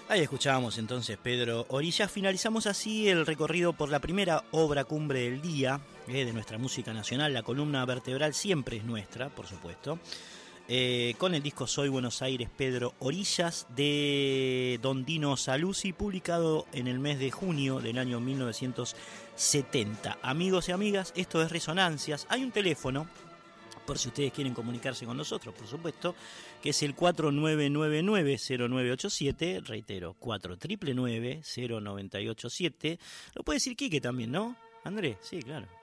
Ahí 0.08 0.20
escuchábamos 0.22 0.78
entonces 0.78 1.18
Pedro 1.18 1.66
Orillas. 1.68 2.10
Finalizamos 2.10 2.66
así 2.66 3.10
el 3.10 3.26
recorrido 3.26 3.74
por 3.74 3.90
la 3.90 3.98
primera 3.98 4.44
obra 4.50 4.84
cumbre 4.84 5.20
del 5.20 5.42
día 5.42 5.82
eh, 6.06 6.24
de 6.24 6.32
nuestra 6.32 6.56
música 6.56 6.94
nacional. 6.94 7.34
La 7.34 7.42
columna 7.42 7.84
vertebral 7.84 8.32
siempre 8.32 8.78
es 8.78 8.84
nuestra, 8.84 9.28
por 9.28 9.46
supuesto. 9.46 9.98
Eh, 10.70 11.14
con 11.16 11.34
el 11.34 11.42
disco 11.42 11.66
Soy 11.66 11.88
Buenos 11.88 12.20
Aires 12.20 12.50
Pedro 12.54 12.92
Orillas 12.98 13.66
de 13.74 14.78
Don 14.82 15.06
Dino 15.06 15.34
Saluzzi, 15.38 15.94
publicado 15.94 16.66
en 16.74 16.88
el 16.88 16.98
mes 16.98 17.18
de 17.18 17.30
junio 17.30 17.80
del 17.80 17.96
año 17.96 18.20
1970. 18.20 20.18
Amigos 20.20 20.68
y 20.68 20.72
amigas, 20.72 21.14
esto 21.16 21.40
es 21.40 21.50
Resonancias. 21.50 22.26
Hay 22.28 22.44
un 22.44 22.52
teléfono 22.52 23.08
por 23.86 23.98
si 23.98 24.08
ustedes 24.08 24.34
quieren 24.34 24.52
comunicarse 24.52 25.06
con 25.06 25.16
nosotros, 25.16 25.54
por 25.54 25.66
supuesto, 25.66 26.14
que 26.62 26.68
es 26.70 26.82
el 26.82 26.94
4999-0987, 26.94 29.64
reitero, 29.64 30.16
4999-0987. 30.20 32.98
Lo 33.32 33.42
puede 33.42 33.56
decir 33.56 33.74
Quique 33.74 34.02
también, 34.02 34.32
¿no? 34.32 34.54
Andrés, 34.84 35.16
sí, 35.22 35.42
claro. 35.42 35.77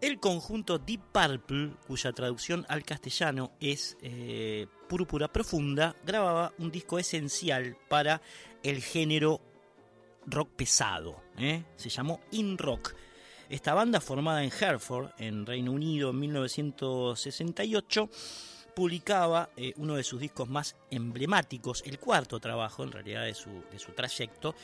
el 0.00 0.18
conjunto 0.18 0.78
Deep 0.78 1.12
Purple, 1.12 1.72
cuya 1.86 2.12
traducción 2.12 2.64
al 2.68 2.84
castellano 2.84 3.52
es 3.60 3.98
eh, 4.00 4.66
Púrpura 4.88 5.28
Profunda, 5.28 5.94
grababa 6.06 6.54
un 6.56 6.70
disco 6.70 6.98
esencial 6.98 7.76
para 7.88 8.22
el 8.62 8.82
género 8.82 9.42
rock 10.24 10.52
pesado. 10.56 11.22
¿eh? 11.36 11.64
Se 11.76 11.90
llamó 11.90 12.20
In 12.30 12.56
Rock. 12.56 12.94
Esta 13.50 13.74
banda, 13.74 14.00
formada 14.00 14.42
en 14.42 14.50
Hereford, 14.50 15.10
en 15.18 15.44
Reino 15.44 15.72
Unido, 15.72 16.10
en 16.10 16.20
1968, 16.20 18.08
publicaba 18.80 19.50
eh, 19.58 19.74
uno 19.76 19.94
de 19.96 20.02
sus 20.02 20.18
discos 20.18 20.48
más 20.48 20.74
emblemáticos, 20.90 21.82
el 21.84 21.98
cuarto 21.98 22.40
trabajo 22.40 22.82
en 22.82 22.90
realidad 22.90 23.26
de 23.26 23.34
su, 23.34 23.62
de 23.70 23.78
su 23.78 23.92
trayecto, 23.92 24.54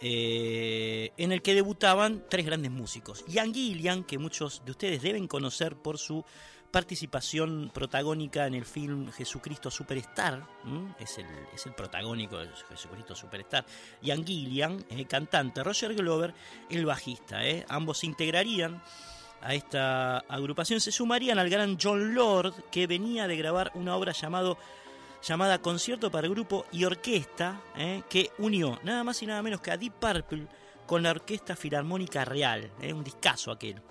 eh, 0.00 1.12
en 1.18 1.30
el 1.30 1.42
que 1.42 1.54
debutaban 1.54 2.24
tres 2.30 2.46
grandes 2.46 2.70
músicos. 2.70 3.22
Ian 3.28 3.52
Gillian, 3.52 4.04
que 4.04 4.16
muchos 4.16 4.62
de 4.64 4.70
ustedes 4.70 5.02
deben 5.02 5.28
conocer 5.28 5.76
por 5.76 5.98
su 5.98 6.24
participación 6.70 7.70
protagónica 7.74 8.46
en 8.46 8.54
el 8.54 8.64
film 8.64 9.12
Jesucristo 9.12 9.70
Superstar, 9.70 10.42
es 10.98 11.18
el, 11.18 11.26
es 11.52 11.66
el, 11.66 11.74
protagónico 11.74 12.38
de 12.38 12.48
Jesucristo 12.66 13.14
Superstar, 13.14 13.66
Ian 14.00 14.24
Gillian, 14.24 14.82
el 14.88 15.06
cantante, 15.06 15.62
Roger 15.62 15.94
Glover, 15.94 16.32
el 16.70 16.86
bajista, 16.86 17.46
¿eh? 17.46 17.66
ambos 17.68 17.98
se 17.98 18.06
integrarían 18.06 18.80
a 19.42 19.54
esta 19.54 20.18
agrupación, 20.18 20.80
se 20.80 20.92
sumarían 20.92 21.38
al 21.38 21.50
gran 21.50 21.78
John 21.80 22.14
Lord, 22.14 22.54
que 22.70 22.86
venía 22.86 23.26
de 23.26 23.36
grabar 23.36 23.70
una 23.74 23.96
obra 23.96 24.12
llamado 24.12 24.58
llamada 25.22 25.60
Concierto 25.60 26.10
para 26.10 26.28
Grupo 26.28 26.66
y 26.72 26.84
Orquesta, 26.84 27.60
¿eh? 27.76 28.02
que 28.08 28.30
unió 28.38 28.78
nada 28.82 29.04
más 29.04 29.22
y 29.22 29.26
nada 29.26 29.42
menos 29.42 29.60
que 29.60 29.70
a 29.70 29.76
Deep 29.76 29.92
Purple 29.94 30.46
con 30.86 31.02
la 31.02 31.10
Orquesta 31.10 31.56
Filarmónica 31.56 32.24
Real, 32.24 32.70
¿eh? 32.80 32.92
un 32.92 33.04
discazo 33.04 33.52
aquel 33.52 33.82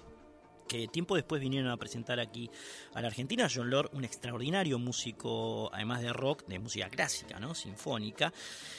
que 0.69 0.87
tiempo 0.87 1.15
después 1.15 1.41
vinieron 1.41 1.69
a 1.69 1.75
presentar 1.75 2.19
aquí 2.21 2.49
a 2.93 3.01
la 3.01 3.07
Argentina. 3.07 3.49
John 3.53 3.69
Lord, 3.69 3.89
un 3.93 4.05
extraordinario 4.05 4.79
músico, 4.79 5.69
además 5.73 6.01
de 6.01 6.13
rock, 6.13 6.45
de 6.47 6.59
música 6.59 6.89
clásica, 6.89 7.39
¿no? 7.39 7.53
Sinfónica. 7.55 8.31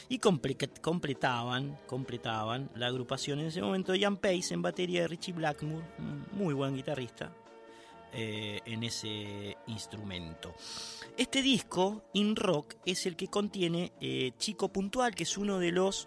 Y 0.09 0.19
completaban, 0.19 1.77
completaban 1.87 2.71
la 2.77 2.87
agrupación 2.87 3.41
en 3.41 3.47
ese 3.47 3.61
momento 3.61 3.95
Ian 3.95 4.17
Pace 4.17 4.55
en 4.55 4.63
batería 4.63 5.03
de 5.03 5.09
Richie 5.09 5.33
Blackmore, 5.33 5.85
muy 6.33 6.55
buen 6.55 6.75
guitarrista, 6.75 7.33
eh, 8.13 8.61
en 8.65 8.85
ese 8.85 9.57
instrumento. 9.67 10.55
Este 11.17 11.43
disco, 11.43 12.05
In 12.15 12.37
Rock, 12.37 12.75
es 12.87 13.05
el 13.07 13.17
que 13.17 13.27
contiene 13.27 13.93
eh, 14.01 14.33
Chico 14.39 14.69
Puntual, 14.69 15.15
que 15.15 15.25
es 15.25 15.37
uno 15.37 15.59
de 15.59 15.73
los, 15.73 16.07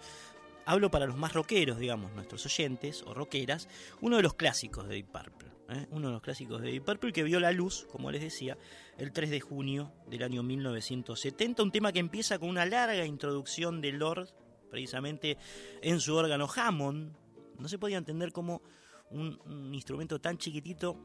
hablo 0.66 0.90
para 0.90 1.06
los 1.06 1.18
más 1.18 1.34
rockeros, 1.34 1.78
digamos, 1.78 2.14
nuestros 2.14 2.46
oyentes 2.46 3.04
o 3.04 3.14
rockeras, 3.14 3.68
uno 4.00 4.16
de 4.16 4.24
los 4.24 4.34
clásicos 4.34 4.88
de 4.88 4.96
Deep 4.96 5.12
Purple. 5.12 5.53
¿Eh? 5.74 5.88
Uno 5.92 6.08
de 6.08 6.14
los 6.14 6.22
clásicos 6.22 6.62
de 6.62 6.72
Deep 6.72 6.86
Purple 6.86 7.14
que 7.14 7.24
vio 7.24 7.40
la 7.40 7.52
luz, 7.52 7.88
como 7.92 8.12
les 8.12 8.22
decía, 8.22 8.58
el 8.98 9.12
3 9.12 9.30
de 9.30 9.40
junio 9.40 9.94
del 10.08 10.24
año 10.24 10.44
1970. 10.44 11.64
Un 11.64 11.72
tema 11.72 11.92
que 11.92 12.00
empieza 12.00 12.40
con 12.40 12.50
una 12.50 12.66
larga 12.66 13.06
introducción 13.06 13.82
de 13.82 13.92
Lord, 13.92 14.30
precisamente 14.70 15.38
en 15.82 16.00
su 16.00 16.16
órgano 16.16 16.48
Hammond. 16.56 17.16
No 17.60 17.68
se 17.68 17.78
podía 17.78 17.98
entender 17.98 18.32
cómo 18.32 18.62
un 19.12 19.72
instrumento 19.74 20.20
tan 20.20 20.38
chiquitito 20.38 20.98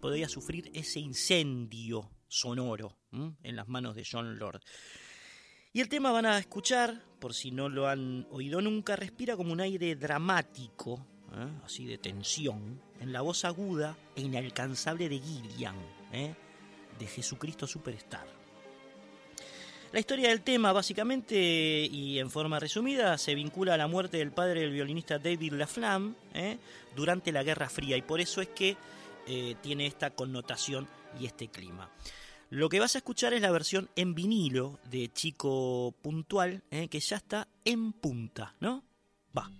podría 0.00 0.28
sufrir 0.28 0.70
ese 0.72 1.00
incendio 1.00 2.10
sonoro 2.28 2.96
en 3.10 3.56
las 3.56 3.68
manos 3.68 3.94
de 3.94 4.06
John 4.10 4.38
Lord. 4.38 4.60
Y 5.72 5.80
el 5.80 5.88
tema 5.88 6.10
van 6.10 6.26
a 6.26 6.38
escuchar, 6.38 7.02
por 7.20 7.34
si 7.34 7.50
no 7.50 7.68
lo 7.68 7.88
han 7.88 8.26
oído 8.30 8.60
nunca, 8.60 8.96
respira 8.96 9.36
como 9.36 9.52
un 9.52 9.60
aire 9.60 9.94
dramático, 9.96 11.06
¿eh? 11.34 11.60
así 11.64 11.84
de 11.86 11.98
tensión, 11.98 12.80
en 13.00 13.12
la 13.12 13.20
voz 13.20 13.44
aguda 13.44 13.96
e 14.14 14.22
inalcanzable 14.22 15.08
de 15.08 15.18
Gillian, 15.18 15.76
¿eh? 16.12 16.34
de 16.98 17.06
Jesucristo 17.06 17.66
Superstar. 17.66 18.26
La 19.92 20.00
historia 20.00 20.28
del 20.28 20.42
tema, 20.42 20.72
básicamente 20.72 21.36
y 21.36 22.18
en 22.18 22.30
forma 22.30 22.58
resumida, 22.58 23.16
se 23.18 23.34
vincula 23.34 23.74
a 23.74 23.76
la 23.76 23.86
muerte 23.86 24.18
del 24.18 24.32
padre 24.32 24.60
del 24.60 24.72
violinista 24.72 25.18
David 25.18 25.52
Laflamme 25.52 26.14
¿eh? 26.34 26.58
durante 26.94 27.32
la 27.32 27.42
Guerra 27.42 27.68
Fría 27.68 27.96
y 27.96 28.02
por 28.02 28.20
eso 28.20 28.40
es 28.40 28.48
que 28.48 28.76
eh, 29.26 29.54
tiene 29.62 29.86
esta 29.86 30.10
connotación 30.10 30.88
y 31.20 31.26
este 31.26 31.48
clima. 31.48 31.90
Lo 32.50 32.68
que 32.68 32.80
vas 32.80 32.94
a 32.94 32.98
escuchar 32.98 33.32
es 33.34 33.42
la 33.42 33.50
versión 33.50 33.88
en 33.96 34.14
vinilo 34.14 34.78
de 34.90 35.12
Chico 35.12 35.94
Puntual, 36.00 36.62
que 36.70 37.00
ya 37.00 37.16
está 37.16 37.48
en 37.64 37.92
punta, 37.92 38.54
¿no? 38.60 38.84
Va. 39.36 39.50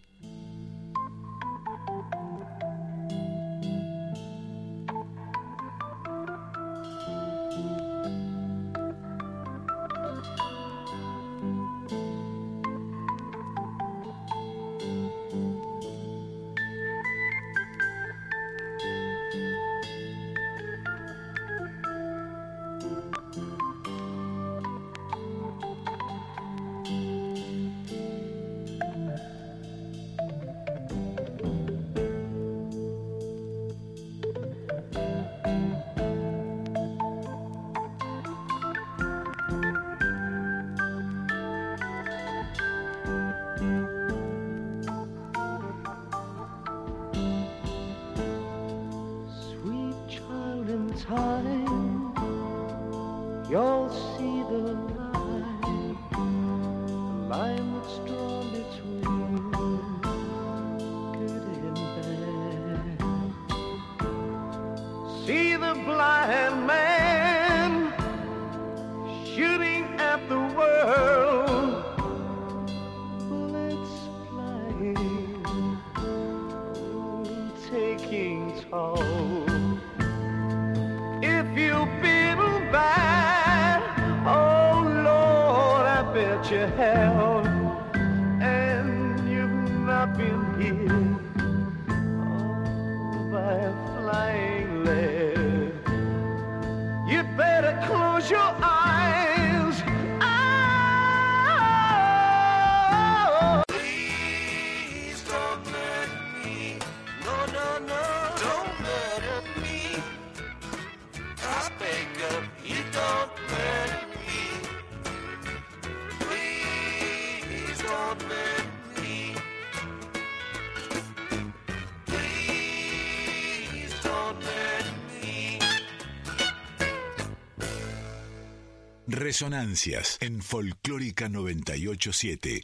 Resonancias 129.26 130.18
en 130.20 130.40
Folclórica 130.40 131.28
987. 131.28 132.62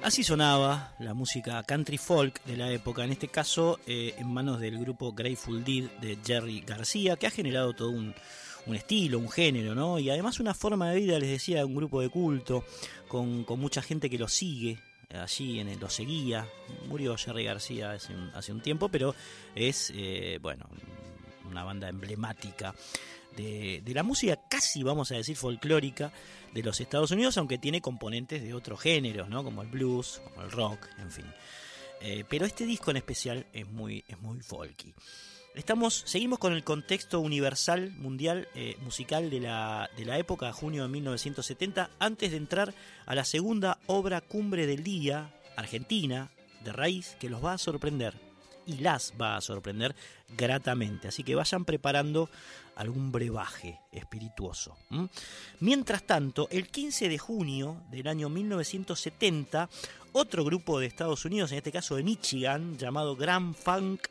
Así 0.00 0.22
sonaba 0.22 0.94
la 1.00 1.12
música 1.12 1.60
country 1.64 1.98
folk 1.98 2.40
de 2.44 2.56
la 2.56 2.70
época, 2.70 3.02
en 3.02 3.10
este 3.10 3.26
caso 3.26 3.80
eh, 3.88 4.14
en 4.16 4.32
manos 4.32 4.60
del 4.60 4.78
grupo 4.78 5.12
Grateful 5.12 5.64
Dead 5.64 5.90
de 6.00 6.18
Jerry 6.24 6.60
García, 6.60 7.16
que 7.16 7.26
ha 7.26 7.32
generado 7.32 7.74
todo 7.74 7.90
un, 7.90 8.14
estilo, 8.72 9.18
un 9.18 9.28
género, 9.28 9.74
¿no? 9.74 9.98
Y 9.98 10.08
además 10.08 10.38
una 10.38 10.54
forma 10.54 10.90
de 10.90 11.00
vida, 11.00 11.18
les 11.18 11.30
decía, 11.30 11.66
un 11.66 11.74
grupo 11.74 12.00
de 12.00 12.10
culto, 12.10 12.64
con, 13.08 13.44
mucha 13.58 13.82
gente 13.82 14.08
que 14.08 14.18
lo 14.18 14.28
sigue, 14.28 14.78
allí 15.10 15.58
en 15.58 15.66
el, 15.66 15.80
lo 15.80 15.90
seguía. 15.90 16.46
Murió 16.86 17.16
Jerry 17.16 17.42
García 17.42 17.90
hace 17.90 18.14
un, 18.14 18.30
hace 18.36 18.52
un 18.52 18.60
tiempo, 18.62 18.88
pero 18.88 19.16
es, 19.56 19.92
eh, 19.96 20.38
bueno, 20.40 20.68
una 21.50 21.64
banda 21.64 21.88
emblemática 21.88 22.72
de, 23.36 23.82
la 23.94 24.02
música 24.02 24.38
casi, 24.48 24.82
vamos 24.82 25.10
a 25.12 25.16
decir, 25.16 25.36
folclórica 25.36 26.12
de 26.52 26.62
los 26.62 26.80
Estados 26.80 27.10
Unidos, 27.10 27.36
aunque 27.38 27.58
tiene 27.58 27.80
componentes 27.80 28.42
de 28.42 28.54
otros 28.54 28.80
géneros, 28.80 29.28
¿no? 29.28 29.44
Como 29.44 29.62
el 29.62 29.68
blues, 29.68 30.20
como 30.24 30.42
el 30.42 30.50
rock, 30.50 30.88
en 30.98 31.10
fin. 31.10 31.26
Eh, 32.00 32.24
pero 32.28 32.46
este 32.46 32.66
disco 32.66 32.90
en 32.90 32.96
especial 32.96 33.46
es 33.52 33.68
muy, 33.68 34.04
es 34.08 34.20
muy 34.20 34.40
folky. 34.40 34.94
Estamos, 35.54 36.02
seguimos 36.06 36.38
con 36.38 36.54
el 36.54 36.64
contexto 36.64 37.20
universal, 37.20 37.92
mundial, 37.98 38.48
eh, 38.54 38.76
musical 38.80 39.28
de 39.28 39.40
la, 39.40 39.90
de 39.98 40.06
la 40.06 40.18
época, 40.18 40.50
junio 40.52 40.82
de 40.82 40.88
1970, 40.88 41.90
antes 41.98 42.30
de 42.30 42.38
entrar 42.38 42.74
a 43.04 43.14
la 43.14 43.24
segunda 43.24 43.78
obra 43.86 44.22
cumbre 44.22 44.66
del 44.66 44.82
día, 44.82 45.30
Argentina, 45.56 46.30
de 46.64 46.72
raíz, 46.72 47.16
que 47.20 47.28
los 47.28 47.44
va 47.44 47.52
a 47.52 47.58
sorprender. 47.58 48.14
Y 48.64 48.78
las 48.78 49.12
va 49.20 49.36
a 49.36 49.40
sorprender 49.40 49.94
gratamente. 50.36 51.08
Así 51.08 51.22
que 51.22 51.34
vayan 51.34 51.64
preparando 51.64 52.30
algún 52.76 53.12
brebaje 53.12 53.80
espirituoso. 53.90 54.76
Mientras 55.60 56.04
tanto, 56.04 56.48
el 56.50 56.68
15 56.68 57.08
de 57.08 57.18
junio 57.18 57.82
del 57.90 58.08
año 58.08 58.28
1970, 58.28 59.68
otro 60.12 60.44
grupo 60.44 60.78
de 60.78 60.86
Estados 60.86 61.24
Unidos, 61.24 61.52
en 61.52 61.58
este 61.58 61.72
caso 61.72 61.96
de 61.96 62.02
Michigan, 62.02 62.76
llamado 62.76 63.16
Grand 63.16 63.54
Funk 63.54 64.02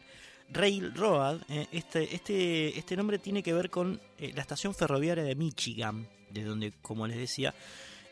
Railroad, 0.51 1.41
eh, 1.47 1.67
este, 1.71 2.13
este, 2.13 2.77
este 2.77 2.97
nombre 2.97 3.19
tiene 3.19 3.41
que 3.41 3.53
ver 3.53 3.69
con 3.69 3.99
eh, 4.17 4.31
la 4.35 4.41
estación 4.41 4.73
ferroviaria 4.73 5.23
de 5.23 5.35
Michigan, 5.35 6.07
de 6.29 6.43
donde, 6.43 6.73
como 6.81 7.07
les 7.07 7.17
decía, 7.17 7.53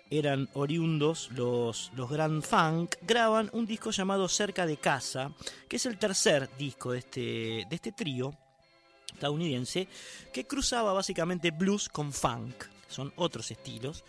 eran 0.09 0.49
oriundos 0.53 1.29
los, 1.31 1.91
los 1.95 2.09
Grand 2.09 2.41
Funk, 2.41 2.95
graban 3.01 3.49
un 3.53 3.65
disco 3.65 3.91
llamado 3.91 4.27
Cerca 4.27 4.65
de 4.65 4.77
Casa, 4.77 5.31
que 5.67 5.75
es 5.75 5.85
el 5.85 5.97
tercer 5.97 6.49
disco 6.57 6.91
de 6.93 6.99
este, 6.99 7.19
de 7.69 7.75
este 7.75 7.91
trío 7.91 8.33
estadounidense, 9.19 9.87
que 10.31 10.47
cruzaba 10.47 10.93
básicamente 10.93 11.51
blues 11.51 11.89
con 11.89 12.13
funk, 12.13 12.63
son 12.87 13.11
otros 13.17 13.51
estilos, 13.51 14.05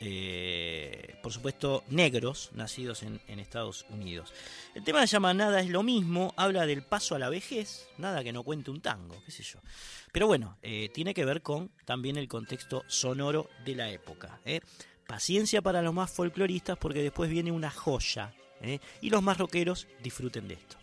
eh, 0.00 1.16
por 1.22 1.32
supuesto 1.32 1.84
negros, 1.88 2.50
nacidos 2.54 3.02
en, 3.02 3.20
Estados 3.38 3.86
Unidos. 3.88 4.32
El 4.74 4.84
tema 4.84 5.00
se 5.00 5.12
llama 5.12 5.32
Nada 5.32 5.60
es 5.60 5.70
lo 5.70 5.82
mismo, 5.82 6.34
habla 6.36 6.66
del 6.66 6.82
paso 6.82 7.14
a 7.14 7.18
la 7.18 7.30
vejez, 7.30 7.88
nada 7.98 8.22
que 8.22 8.32
no 8.32 8.42
cuente 8.42 8.70
un 8.70 8.80
tango, 8.80 9.16
qué 9.24 9.30
sé 9.30 9.42
yo. 9.42 9.60
Pero 10.12 10.26
bueno, 10.26 10.58
eh, 10.62 10.90
tiene 10.92 11.14
que 11.14 11.24
ver 11.24 11.40
con 11.40 11.70
también 11.84 12.16
el 12.16 12.28
contexto 12.28 12.84
sonoro 12.88 13.48
de 13.64 13.74
la 13.74 13.90
época. 13.90 14.40
¿eh? 14.44 14.60
Paciencia 15.06 15.62
para 15.62 15.82
los 15.82 15.94
más 15.94 16.10
folcloristas 16.10 16.76
porque 16.78 17.02
después 17.02 17.30
viene 17.30 17.52
una 17.52 17.70
joya. 17.70 18.34
Y 19.00 19.10
los 19.10 19.22
más 19.22 19.38
rockeros 19.38 19.86
disfruten 20.02 20.48
de 20.48 20.54
esto. 20.54 20.76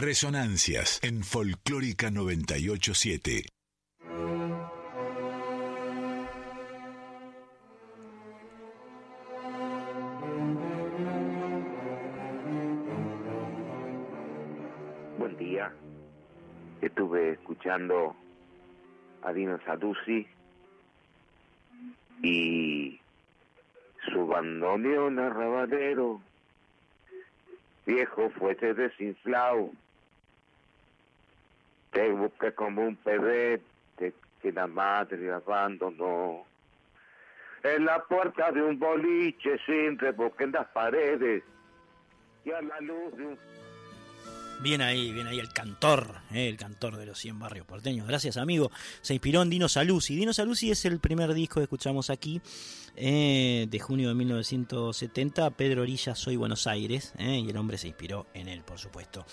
Resonancias 0.00 1.00
en 1.02 1.24
Folclórica 1.24 2.08
987. 2.12 3.46
Buen 15.18 15.36
día. 15.36 15.72
Estuve 16.80 17.32
escuchando 17.32 18.14
a 19.22 19.32
Dino 19.32 19.58
Saluzzi 19.66 20.28
y 22.22 23.00
su 24.12 24.28
bandoneón 24.28 25.18
arrabalero, 25.18 26.20
viejo 27.84 28.30
fuese 28.38 28.74
desinflado, 28.74 29.72
busqué 32.48 32.54
como 32.54 32.82
un 32.82 32.96
pebete 32.96 34.14
que 34.42 34.52
la 34.52 34.66
madre 34.66 35.32
abandonó. 35.32 36.44
En 37.62 37.84
la 37.84 38.02
puerta 38.04 38.52
de 38.52 38.62
un 38.62 38.78
boliche 38.78 39.58
sin 39.66 39.98
reboque 39.98 40.44
en 40.44 40.52
las 40.52 40.68
paredes 40.68 41.42
y 42.44 42.50
a 42.52 42.62
la 42.62 42.80
luz 42.80 43.16
de 43.16 43.26
un 43.26 43.38
Bien 44.60 44.82
ahí, 44.82 45.12
bien 45.12 45.28
ahí 45.28 45.38
el 45.38 45.52
cantor, 45.52 46.16
eh, 46.32 46.48
el 46.48 46.56
cantor 46.56 46.96
de 46.96 47.06
los 47.06 47.16
100 47.18 47.38
barrios 47.38 47.64
porteños. 47.64 48.08
Gracias, 48.08 48.36
amigo. 48.36 48.72
Se 49.02 49.14
inspiró 49.14 49.42
en 49.42 49.50
Dino 49.50 49.68
Saluzzi. 49.68 50.16
Dino 50.16 50.32
Saluzzi 50.32 50.72
es 50.72 50.84
el 50.84 50.98
primer 50.98 51.32
disco 51.32 51.60
que 51.60 51.64
escuchamos 51.64 52.10
aquí 52.10 52.40
eh, 52.96 53.66
de 53.70 53.78
junio 53.78 54.08
de 54.08 54.16
1970. 54.16 55.50
Pedro 55.50 55.82
Orilla, 55.82 56.16
Soy 56.16 56.34
Buenos 56.34 56.66
Aires. 56.66 57.12
eh, 57.18 57.38
y 57.38 57.48
el 57.48 57.56
hombre 57.56 57.78
se 57.78 57.86
inspiró 57.86 58.26
en 58.34 58.48
él, 58.48 58.62
por 58.62 58.80
supuesto. 58.80 59.24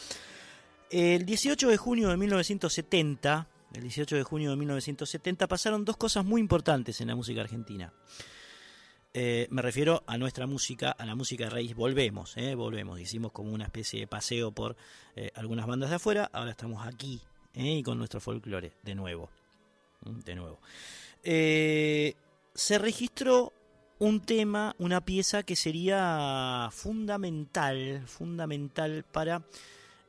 El 0.98 1.26
18 1.26 1.68
de 1.68 1.76
junio 1.76 2.08
de 2.08 2.16
1970, 2.16 3.50
el 3.74 3.82
18 3.82 4.16
de 4.16 4.24
junio 4.24 4.52
de 4.52 4.56
1970 4.56 5.46
pasaron 5.46 5.84
dos 5.84 5.98
cosas 5.98 6.24
muy 6.24 6.40
importantes 6.40 7.02
en 7.02 7.10
la 7.10 7.16
música 7.16 7.42
argentina. 7.42 7.92
Eh, 9.14 9.46
me 9.50 9.62
refiero 9.62 10.06
a 10.08 10.18
nuestra 10.18 10.48
música, 10.48 10.92
a 10.92 11.06
la 11.06 11.14
música 11.16 11.44
de 11.44 11.50
raíz. 11.50 11.76
Volvemos, 11.76 12.38
eh, 12.38 12.56
volvemos. 12.56 12.98
Hicimos 12.98 13.34
como 13.34 13.52
una 13.52 13.66
especie 13.66 14.00
de 14.00 14.08
paseo 14.08 14.54
por 14.54 14.78
eh, 15.18 15.32
algunas 15.36 15.68
bandas 15.68 15.90
de 15.90 15.98
afuera. 15.98 16.30
Ahora 16.32 16.52
estamos 16.52 16.88
aquí 16.88 17.20
y 17.54 17.84
con 17.84 17.98
nuestro 17.98 18.22
folclore 18.22 18.72
de 18.82 18.96
nuevo. 18.96 19.30
Mm, 20.06 20.20
De 20.20 20.36
nuevo. 20.36 20.60
Se 21.22 22.78
registró 22.80 23.52
un 24.00 24.22
tema, 24.22 24.74
una 24.80 25.04
pieza 25.04 25.44
que 25.44 25.58
sería 25.58 26.70
fundamental, 26.72 28.02
fundamental 28.08 29.04
para 29.12 29.44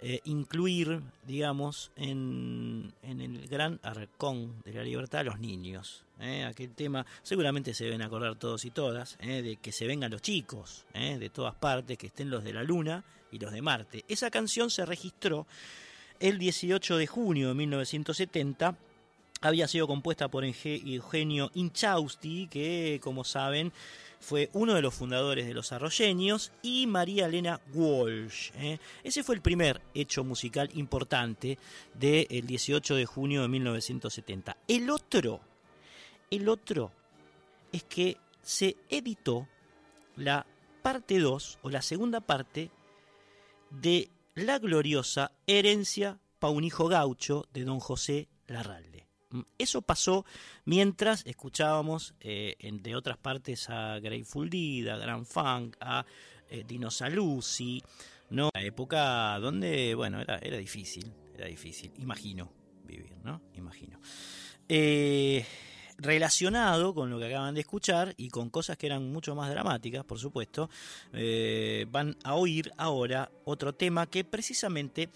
eh, 0.01 0.20
incluir, 0.24 1.01
digamos, 1.26 1.90
en, 1.97 2.92
en 3.03 3.20
el 3.20 3.49
gran 3.49 3.80
arcón 3.82 4.62
de 4.64 4.74
la 4.74 4.82
libertad 4.82 5.20
a 5.20 5.24
los 5.24 5.38
niños. 5.38 6.05
¿eh? 6.20 6.44
Aquel 6.44 6.74
tema, 6.74 7.07
seguramente 7.22 7.74
se 7.74 7.84
deben 7.84 8.03
acordar 8.03 8.36
todos 8.36 8.64
y 8.64 8.70
todas, 8.70 9.16
¿eh? 9.20 9.42
de 9.42 9.57
que 9.57 9.72
se 9.72 9.86
vengan 9.86 10.11
los 10.11 10.22
chicos, 10.22 10.84
de 10.92 11.30
todas 11.30 11.55
partes, 11.55 11.97
que 11.99 12.09
estén 12.09 12.30
los 12.30 12.44
de 12.44 12.53
la 12.53 12.62
Luna 12.62 13.05
y 13.32 13.38
los 13.38 13.53
de 13.53 13.62
Marte. 13.62 14.05
Esa 14.09 14.30
canción 14.30 14.70
se 14.70 14.84
registró 14.84 15.47
el 16.20 16.38
18 16.38 16.97
de 16.97 17.07
junio 17.07 17.49
de 17.49 17.55
1970 17.55 18.76
había 19.42 19.68
sido 19.68 19.86
compuesta 19.86 20.28
por 20.28 20.44
Eugenio 20.44 21.51
Inchausti, 21.55 22.49
que 22.49 23.01
como 23.03 23.24
saben 23.24 23.72
fue 24.20 24.50
uno 24.52 24.74
de 24.74 24.82
los 24.82 24.94
fundadores 24.94 25.46
de 25.46 25.54
los 25.54 25.72
Arroyeños, 25.72 26.52
y 26.62 26.86
María 26.86 27.26
Elena 27.26 27.60
Walsh. 27.72 28.50
¿eh? 28.56 28.78
Ese 29.04 29.22
fue 29.22 29.34
el 29.34 29.40
primer 29.40 29.80
hecho 29.94 30.24
musical 30.24 30.70
importante 30.74 31.58
del 31.94 32.46
18 32.46 32.94
de 32.94 33.06
junio 33.06 33.42
de 33.42 33.48
1970. 33.48 34.56
El 34.68 34.90
otro, 34.90 35.40
el 36.30 36.48
otro 36.48 36.92
es 37.72 37.84
que 37.84 38.16
se 38.42 38.76
editó 38.88 39.48
la 40.16 40.46
parte 40.82 41.18
2 41.18 41.58
o 41.62 41.70
la 41.70 41.82
segunda 41.82 42.20
parte 42.20 42.70
de 43.70 44.08
la 44.34 44.58
gloriosa 44.58 45.32
herencia 45.46 46.18
pa' 46.38 46.50
un 46.50 46.64
hijo 46.64 46.88
gaucho 46.88 47.46
de 47.52 47.64
don 47.64 47.80
José 47.80 48.28
Larralde. 48.46 48.95
Eso 49.59 49.82
pasó 49.82 50.24
mientras 50.64 51.24
escuchábamos 51.26 52.14
eh, 52.20 52.57
en- 52.61 52.82
de 52.82 52.95
otras 52.97 53.16
partes 53.18 53.68
a 53.70 53.99
Grateful 54.01 54.49
Dead, 54.51 54.89
a 54.89 54.97
Grand 54.99 55.26
Funk, 55.26 55.76
a 55.80 56.05
eh, 56.49 56.64
Dino 56.66 56.89
¿no? 58.30 58.51
Una 58.55 58.64
época 58.64 59.39
donde, 59.39 59.95
bueno, 59.95 60.20
era, 60.20 60.39
era 60.39 60.57
difícil, 60.57 61.12
era 61.34 61.47
difícil, 61.47 61.93
imagino 61.99 62.53
vivir, 62.84 63.16
¿no? 63.24 63.41
Imagino. 63.55 63.99
Eh, 64.68 65.45
relacionado 65.99 66.95
con 66.95 67.09
lo 67.11 67.18
que 67.18 67.26
acaban 67.26 67.55
de 67.55 67.61
escuchar 67.61 68.14
y 68.16 68.28
con 68.28 68.51
cosas 68.51 68.76
que 68.76 68.87
eran 68.87 69.11
mucho 69.11 69.34
más 69.34 69.49
dramáticas, 69.51 70.05
por 70.05 70.18
supuesto, 70.18 70.68
eh, 71.12 71.87
van 71.91 72.16
a 72.24 72.34
oír 72.34 72.70
ahora 72.76 73.30
otro 73.45 73.74
tema 73.74 74.07
que 74.07 74.22
precisamente 74.24 75.09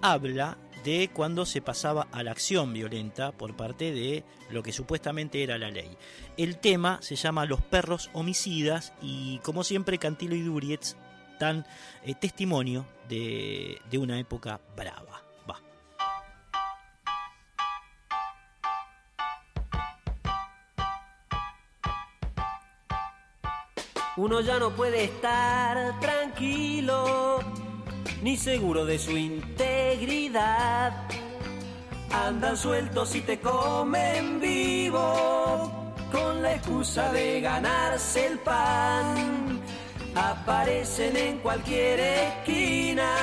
habla 0.00 0.56
de 0.84 1.10
cuando 1.12 1.46
se 1.46 1.62
pasaba 1.62 2.08
a 2.12 2.22
la 2.22 2.32
acción 2.32 2.72
violenta 2.72 3.32
por 3.32 3.56
parte 3.56 3.92
de 3.92 4.24
lo 4.50 4.62
que 4.62 4.72
supuestamente 4.72 5.42
era 5.42 5.58
la 5.58 5.70
ley. 5.70 5.96
El 6.36 6.58
tema 6.58 6.98
se 7.02 7.16
llama 7.16 7.46
Los 7.46 7.60
perros 7.60 8.10
homicidas 8.12 8.92
y 9.00 9.38
como 9.38 9.64
siempre 9.64 9.98
Cantilo 9.98 10.34
y 10.34 10.42
Durietz 10.42 10.96
dan 11.38 11.66
eh, 12.04 12.14
testimonio 12.14 12.86
de, 13.08 13.80
de 13.90 13.98
una 13.98 14.18
época 14.18 14.60
brava. 14.76 15.22
Va. 15.48 15.60
Uno 24.16 24.40
ya 24.40 24.58
no 24.58 24.70
puede 24.70 25.04
estar 25.04 25.98
tranquilo, 26.00 27.40
ni 28.22 28.36
seguro 28.36 28.84
de 28.84 28.98
su 28.98 29.16
integridad. 29.16 30.92
Andan 32.10 32.56
sueltos 32.56 33.14
y 33.16 33.20
te 33.22 33.40
comen 33.40 34.40
vivo, 34.40 35.94
con 36.10 36.42
la 36.42 36.54
excusa 36.54 37.12
de 37.12 37.40
ganarse 37.40 38.26
el 38.26 38.38
pan. 38.38 39.60
Aparecen 40.14 41.16
en 41.16 41.38
cualquier 41.38 42.00
esquina 42.00 43.14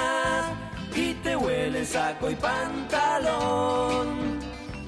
y 0.95 1.13
te 1.15 1.35
huelen 1.35 1.85
saco 1.85 2.29
y 2.29 2.35
pantalón. 2.35 3.69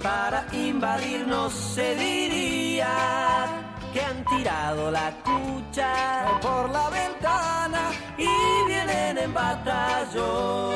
Para 0.02 0.48
invadirnos 0.52 1.54
se 1.54 1.96
diría 1.96 3.61
que 3.94 4.02
han 4.02 4.24
tirado 4.26 4.92
la 4.92 5.12
cucha 5.24 6.40
por 6.42 6.70
la 6.70 6.90
ventana 6.90 7.92
y 8.18 8.28
vienen 8.68 9.18
en 9.18 9.34
batallón. 9.34 10.76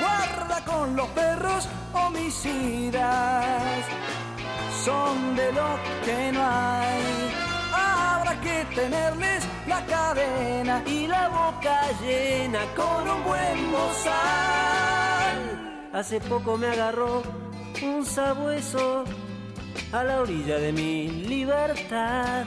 Guarda 0.00 0.64
con 0.64 0.96
los 0.96 1.08
perros 1.08 1.68
homicidas, 1.92 3.84
son 4.84 5.36
de 5.36 5.52
lo 5.52 5.68
que 6.04 6.32
no 6.32 6.40
hay. 6.42 7.32
Habrá 7.72 8.40
que 8.40 8.64
tenerles 8.74 9.44
la 9.66 9.84
cadena 9.86 10.82
y 10.86 11.06
la 11.06 11.28
boca 11.28 11.80
llena 12.02 12.60
con 12.76 13.08
un 13.08 13.24
buen 13.24 13.72
bozal. 13.72 14.20
Hace 15.92 16.20
poco 16.20 16.56
me 16.56 16.68
agarró 16.68 17.22
un 17.82 18.04
sabueso 18.04 19.04
a 19.92 20.04
la 20.04 20.20
orilla 20.20 20.58
de 20.58 20.72
mi 20.72 21.08
libertad. 21.08 22.44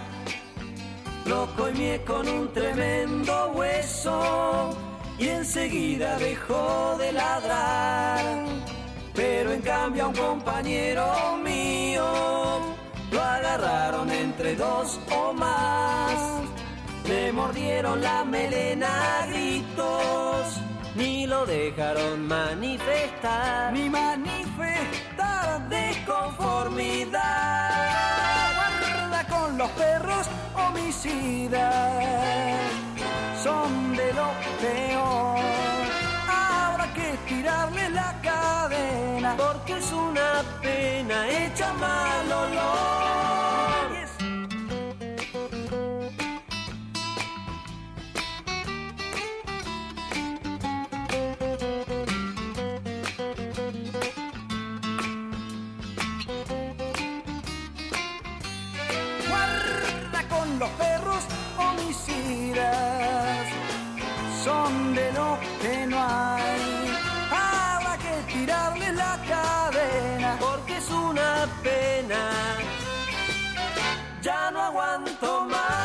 Lo 1.26 1.48
coimié 1.56 2.02
con 2.04 2.28
un 2.28 2.52
tremendo 2.54 3.52
hueso 3.56 4.78
y 5.18 5.28
enseguida 5.30 6.18
dejó 6.18 6.96
de 6.98 7.12
ladrar. 7.12 8.46
Pero 9.14 9.52
en 9.52 9.62
cambio 9.62 10.06
a 10.06 10.08
un 10.08 10.16
compañero 10.16 11.38
mío 11.44 12.06
lo 13.12 13.22
agarraron 13.22 14.10
entre 14.12 14.56
dos 14.56 15.00
o 15.16 15.34
más. 15.34 16.42
Le 17.08 17.32
mordieron 17.32 18.02
la 18.02 18.24
melena 18.24 19.22
a 19.22 19.26
gritos, 19.28 20.60
ni 20.96 21.26
lo 21.28 21.46
dejaron 21.46 22.28
manifestar. 22.28 23.74
ni 23.74 23.90
manifestar 23.90 25.68
de 25.70 26.04
conformidad. 26.06 27.20
Guarda 28.56 29.28
con 29.28 29.58
los 29.58 29.70
perros 29.72 30.28
homicidas, 30.56 31.84
son 33.44 33.96
de 33.96 34.14
lo 34.14 34.30
peor. 34.62 35.40
Habrá 36.28 36.94
que 36.94 37.18
tirarle 37.28 37.90
la 37.90 38.14
cadena, 38.22 39.36
Porque 39.38 39.78
es 39.78 39.92
una 39.92 40.44
pena 40.62 41.28
hecha 41.28 41.74
mal 41.74 42.32
olor. 42.32 43.23
Aguanto 74.74 75.46
más. 75.46 75.84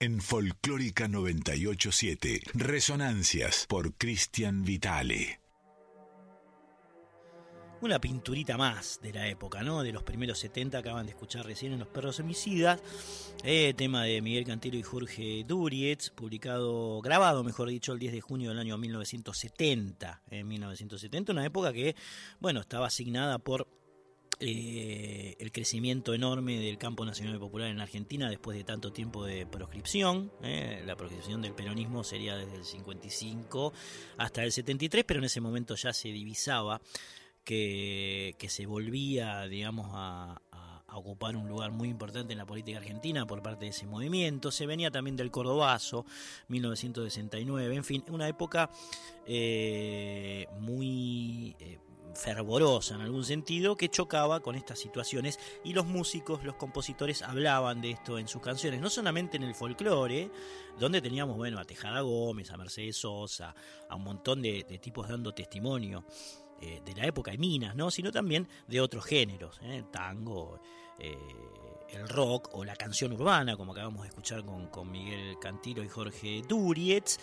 En 0.00 0.20
Folclórica 0.20 1.08
987, 1.08 2.42
Resonancias 2.54 3.66
por 3.68 3.94
Cristian 3.94 4.62
Vitale. 4.64 5.40
Una 7.80 8.00
pinturita 8.00 8.56
más 8.56 8.98
de 9.00 9.12
la 9.12 9.28
época, 9.28 9.62
¿no? 9.62 9.84
De 9.84 9.92
los 9.92 10.02
primeros 10.02 10.40
70, 10.40 10.78
acaban 10.78 11.06
de 11.06 11.12
escuchar 11.12 11.46
recién 11.46 11.72
en 11.72 11.78
Los 11.78 11.86
Perros 11.86 12.18
Homicidas. 12.18 12.82
Eh, 13.44 13.72
tema 13.76 14.02
de 14.02 14.20
Miguel 14.20 14.44
Cantilo 14.44 14.76
y 14.76 14.82
Jorge 14.82 15.44
Durietz, 15.46 16.10
publicado, 16.10 17.00
grabado, 17.00 17.44
mejor 17.44 17.68
dicho, 17.68 17.92
el 17.92 18.00
10 18.00 18.14
de 18.14 18.20
junio 18.20 18.50
del 18.50 18.58
año 18.58 18.76
1970. 18.76 20.22
En 20.28 20.48
1970, 20.48 21.30
una 21.30 21.46
época 21.46 21.72
que, 21.72 21.94
bueno, 22.40 22.58
estaba 22.60 22.88
asignada 22.88 23.38
por 23.38 23.68
eh, 24.40 25.36
el 25.38 25.52
crecimiento 25.52 26.14
enorme 26.14 26.58
del 26.58 26.78
campo 26.78 27.04
nacional 27.04 27.36
y 27.36 27.38
popular 27.38 27.68
en 27.68 27.80
Argentina 27.80 28.28
después 28.28 28.56
de 28.56 28.64
tanto 28.64 28.92
tiempo 28.92 29.24
de 29.24 29.46
proscripción. 29.46 30.32
eh, 30.42 30.82
la 30.84 30.96
proscripción 30.96 31.42
del 31.42 31.54
peronismo 31.54 32.02
sería 32.02 32.36
desde 32.36 32.56
el 32.56 32.64
55 32.64 33.72
hasta 34.16 34.42
el 34.42 34.50
73, 34.50 35.04
pero 35.04 35.18
en 35.18 35.24
ese 35.24 35.40
momento 35.40 35.76
ya 35.76 35.92
se 35.92 36.08
divisaba 36.08 36.80
que, 37.48 38.46
se 38.48 38.66
volvía, 38.66 39.44
digamos, 39.44 39.88
a, 39.92 40.40
ocupar 40.90 41.36
un 41.36 41.48
lugar 41.48 41.70
muy 41.70 41.88
importante 41.88 42.32
en 42.32 42.38
la 42.38 42.46
política 42.46 42.78
argentina 42.78 43.24
por 43.26 43.40
parte 43.42 43.66
de 43.66 43.70
ese 43.70 43.86
movimiento. 43.86 44.50
Se 44.50 44.66
venía 44.66 44.90
también 44.90 45.16
del 45.16 45.30
Cordobazo, 45.30 46.04
1969, 46.48 47.76
en 47.76 47.84
fin, 47.84 48.04
una 48.08 48.28
época 48.28 48.70
eh, 49.26 50.46
muy... 50.58 51.56
eh, 51.60 51.78
fervorosa 52.14 52.96
en 52.96 53.02
algún 53.02 53.22
sentido 53.22 53.76
que 53.76 53.90
chocaba 53.90 54.40
con 54.40 54.56
estas 54.56 54.80
situaciones. 54.80 55.38
Y 55.62 55.72
los 55.72 55.86
músicos, 55.86 56.42
los 56.42 56.56
compositores 56.56 57.22
hablaban 57.22 57.80
de 57.80 57.92
esto 57.92 58.18
en 58.18 58.26
sus 58.26 58.42
canciones, 58.42 58.80
no 58.80 58.90
solamente 58.90 59.36
en 59.36 59.44
el 59.44 59.54
folclore, 59.54 60.30
donde 60.80 61.00
teníamos 61.00 61.36
bueno 61.36 61.60
a 61.60 61.64
Tejada 61.64 62.00
Gómez, 62.00 62.50
a 62.50 62.56
Mercedes 62.56 62.96
Sosa, 62.96 63.54
a 63.88 63.94
un 63.94 64.02
montón 64.02 64.42
de 64.42 64.64
tipos 64.82 65.06
dando 65.06 65.32
testimonio 65.32 66.04
eh, 66.60 66.82
de 66.84 66.94
la 66.94 67.06
época 67.06 67.30
de 67.30 67.38
Minas, 67.38 67.76
¿no? 67.76 67.88
sino 67.88 68.10
también 68.10 68.48
de 68.66 68.80
otros 68.80 69.04
géneros, 69.04 69.60
¿eh? 69.62 69.76
el 69.76 69.84
tango, 69.92 70.60
eh, 70.98 71.16
el 71.90 72.08
rock 72.08 72.50
o 72.52 72.64
la 72.64 72.74
canción 72.74 73.12
urbana, 73.12 73.56
como 73.56 73.72
acabamos 73.72 74.02
de 74.02 74.08
escuchar 74.08 74.44
con, 74.44 74.66
con 74.66 74.90
Miguel 74.90 75.36
Cantilo 75.40 75.84
y 75.84 75.88
Jorge 75.88 76.42
Durietz, 76.48 77.18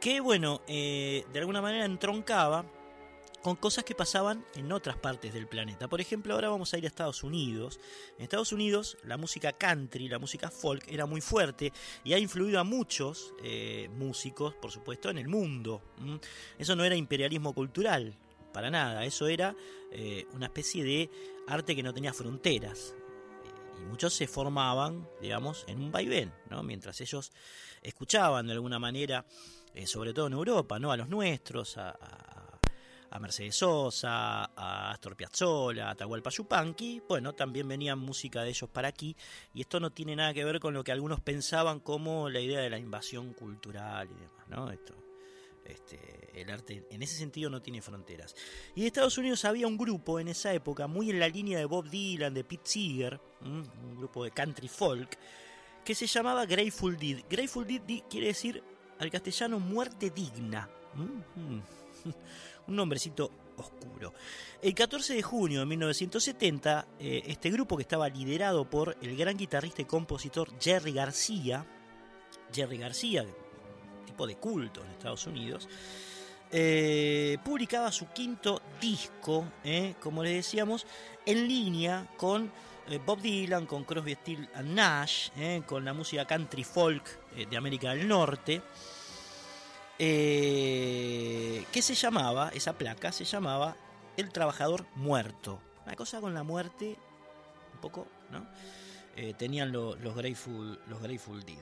que 0.00 0.18
bueno, 0.18 0.60
de 0.66 1.24
alguna 1.36 1.62
manera 1.62 1.84
entroncaba 1.84 2.66
con 3.42 3.54
cosas 3.56 3.84
que 3.84 3.94
pasaban 3.94 4.44
en 4.56 4.72
otras 4.72 4.96
partes 4.96 5.32
del 5.32 5.46
planeta. 5.46 5.86
Por 5.86 6.00
ejemplo, 6.00 6.34
ahora 6.34 6.48
vamos 6.48 6.74
a 6.74 6.78
ir 6.78 6.84
a 6.84 6.88
Estados 6.88 7.22
Unidos. 7.22 7.78
En 8.18 8.24
Estados 8.24 8.52
Unidos 8.52 8.98
la 9.04 9.16
música 9.16 9.52
country, 9.52 10.08
la 10.08 10.18
música 10.18 10.50
folk 10.50 10.84
era 10.88 11.06
muy 11.06 11.20
fuerte 11.20 11.72
y 12.02 12.12
ha 12.12 12.18
influido 12.18 12.58
a 12.58 12.64
muchos 12.64 13.32
músicos, 13.96 14.54
por 14.54 14.72
supuesto, 14.72 15.10
en 15.10 15.18
el 15.18 15.28
mundo. 15.28 15.80
Eso 16.58 16.74
no 16.74 16.84
era 16.84 16.96
imperialismo 16.96 17.54
cultural, 17.54 18.18
para 18.54 18.70
nada. 18.70 19.04
Eso 19.04 19.26
era 19.26 19.54
eh, 19.90 20.26
una 20.32 20.46
especie 20.46 20.82
de 20.82 21.10
arte 21.46 21.76
que 21.76 21.82
no 21.82 21.92
tenía 21.92 22.14
fronteras. 22.14 22.94
Y 23.78 23.84
muchos 23.84 24.14
se 24.14 24.26
formaban, 24.26 25.06
digamos, 25.20 25.64
en 25.66 25.82
un 25.82 25.92
vaivén, 25.92 26.32
¿no? 26.48 26.62
Mientras 26.62 26.98
ellos 27.02 27.32
escuchaban 27.82 28.46
de 28.46 28.54
alguna 28.54 28.78
manera, 28.78 29.26
eh, 29.74 29.86
sobre 29.86 30.14
todo 30.14 30.28
en 30.28 30.32
Europa, 30.32 30.78
¿no? 30.78 30.90
A 30.90 30.96
los 30.96 31.08
nuestros, 31.10 31.76
a, 31.76 31.90
a- 31.90 33.18
Mercedes 33.20 33.54
Sosa, 33.54 34.44
a 34.56 34.90
Astor 34.90 35.14
Piazzolla, 35.14 35.86
a 35.86 35.90
Atahualpa 35.92 36.30
Yupanqui, 36.30 37.00
bueno, 37.08 37.32
también 37.32 37.68
venía 37.68 37.94
música 37.94 38.42
de 38.42 38.48
ellos 38.48 38.68
para 38.68 38.88
aquí, 38.88 39.16
y 39.54 39.60
esto 39.60 39.78
no 39.78 39.92
tiene 39.92 40.16
nada 40.16 40.34
que 40.34 40.44
ver 40.44 40.58
con 40.58 40.74
lo 40.74 40.82
que 40.82 40.90
algunos 40.90 41.20
pensaban 41.20 41.78
como 41.78 42.28
la 42.28 42.40
idea 42.40 42.58
de 42.58 42.70
la 42.70 42.76
invasión 42.78 43.32
cultural 43.32 44.08
y 44.10 44.14
demás, 44.14 44.48
¿no? 44.48 44.68
Esto, 44.68 44.94
este, 45.64 46.30
el 46.34 46.50
arte 46.50 46.86
en 46.90 47.02
ese 47.02 47.16
sentido 47.16 47.50
no 47.50 47.62
tiene 47.62 47.82
fronteras. 47.82 48.34
Y 48.74 48.82
en 48.82 48.86
Estados 48.86 49.18
Unidos 49.18 49.44
había 49.44 49.66
un 49.66 49.76
grupo 49.76 50.20
en 50.20 50.28
esa 50.28 50.52
época, 50.52 50.86
muy 50.86 51.10
en 51.10 51.20
la 51.20 51.28
línea 51.28 51.58
de 51.58 51.64
Bob 51.64 51.88
Dylan, 51.88 52.34
de 52.34 52.44
Pete 52.44 52.62
Seeger, 52.64 53.20
un 53.42 53.96
grupo 53.96 54.24
de 54.24 54.30
country 54.30 54.68
folk, 54.68 55.18
que 55.84 55.94
se 55.94 56.06
llamaba 56.06 56.46
Grateful 56.46 56.96
Dead. 56.96 57.24
Grateful 57.28 57.66
Dead 57.66 58.02
quiere 58.08 58.28
decir 58.28 58.62
al 58.98 59.10
castellano 59.10 59.60
muerte 59.60 60.10
digna. 60.10 60.68
¿m? 60.96 61.62
un 62.66 62.76
nombrecito 62.76 63.30
oscuro. 63.56 64.12
El 64.62 64.74
14 64.74 65.14
de 65.14 65.22
junio 65.22 65.60
de 65.60 65.66
1970, 65.66 66.86
eh, 66.98 67.22
este 67.26 67.50
grupo 67.50 67.76
que 67.76 67.82
estaba 67.82 68.08
liderado 68.08 68.68
por 68.68 68.96
el 69.00 69.16
gran 69.16 69.36
guitarrista 69.36 69.82
y 69.82 69.84
compositor 69.84 70.48
Jerry 70.60 70.92
García, 70.92 71.66
Jerry 72.52 72.78
García, 72.78 73.26
de 74.26 74.36
culto 74.36 74.82
en 74.84 74.90
Estados 74.90 75.26
Unidos, 75.26 75.68
eh, 76.50 77.36
publicaba 77.44 77.90
su 77.90 78.06
quinto 78.12 78.62
disco, 78.80 79.44
eh, 79.64 79.94
como 80.00 80.22
les 80.22 80.34
decíamos, 80.34 80.86
en 81.26 81.48
línea 81.48 82.06
con 82.16 82.50
eh, 82.88 83.00
Bob 83.04 83.20
Dylan, 83.20 83.66
con 83.66 83.82
Crosby, 83.84 84.12
Still 84.14 84.48
and 84.54 84.68
Nash, 84.74 85.30
con 85.66 85.84
la 85.84 85.92
música 85.92 86.24
country 86.26 86.62
folk 86.64 87.34
de 87.48 87.56
América 87.56 87.90
del 87.94 88.06
Norte 88.06 88.62
que 89.98 91.80
se 91.82 91.94
llamaba, 91.94 92.50
esa 92.50 92.76
placa 92.76 93.10
se 93.12 93.24
llamaba 93.24 93.76
El 94.16 94.30
Trabajador 94.30 94.86
Muerto. 94.96 95.60
Una 95.86 95.94
cosa 95.96 96.20
con 96.20 96.34
la 96.34 96.42
muerte, 96.42 96.96
un 97.74 97.80
poco, 97.80 98.06
¿no? 98.30 98.46
Tenían 99.38 99.70
lo- 99.72 99.94
los, 99.96 100.14
Grateful, 100.16 100.78
los 100.88 101.00
Grateful 101.00 101.44
Dead. 101.44 101.58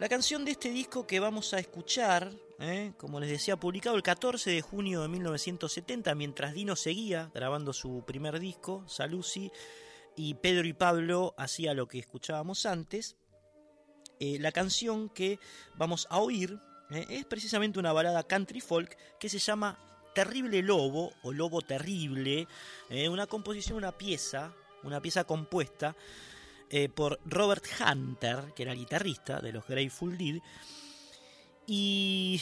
La 0.00 0.08
canción 0.08 0.44
de 0.44 0.50
este 0.50 0.70
disco 0.70 1.06
que 1.06 1.20
vamos 1.20 1.54
a 1.54 1.60
escuchar, 1.60 2.32
¿eh? 2.58 2.92
como 2.96 3.20
les 3.20 3.30
decía, 3.30 3.56
publicado 3.56 3.94
el 3.94 4.02
14 4.02 4.50
de 4.50 4.60
junio 4.60 5.02
de 5.02 5.08
1970, 5.08 6.12
mientras 6.16 6.52
Dino 6.52 6.74
seguía 6.74 7.30
grabando 7.32 7.72
su 7.72 8.02
primer 8.04 8.40
disco, 8.40 8.82
Salusi, 8.88 9.52
y 10.16 10.34
Pedro 10.34 10.66
y 10.66 10.72
Pablo 10.72 11.32
hacía 11.38 11.74
lo 11.74 11.86
que 11.86 12.00
escuchábamos 12.00 12.66
antes. 12.66 13.16
Eh, 14.18 14.38
la 14.40 14.50
canción 14.50 15.08
que 15.10 15.38
vamos 15.76 16.08
a 16.10 16.18
oír 16.18 16.58
eh, 16.90 17.06
es 17.10 17.24
precisamente 17.24 17.78
una 17.78 17.92
balada 17.92 18.24
country 18.24 18.60
folk 18.60 18.98
que 19.20 19.28
se 19.28 19.38
llama 19.38 19.78
Terrible 20.12 20.60
Lobo 20.62 21.12
o 21.22 21.32
Lobo 21.32 21.62
Terrible, 21.62 22.48
una 23.08 23.28
composición, 23.28 23.78
una 23.78 23.96
pieza, 23.96 24.52
una 24.82 25.00
pieza 25.00 25.22
compuesta 25.22 25.94
eh, 26.76 26.88
por 26.88 27.20
Robert 27.24 27.64
Hunter, 27.78 28.52
que 28.52 28.64
era 28.64 28.74
guitarrista 28.74 29.38
de 29.38 29.52
los 29.52 29.64
Grateful 29.64 30.18
Dead, 30.18 30.40
y, 31.68 32.40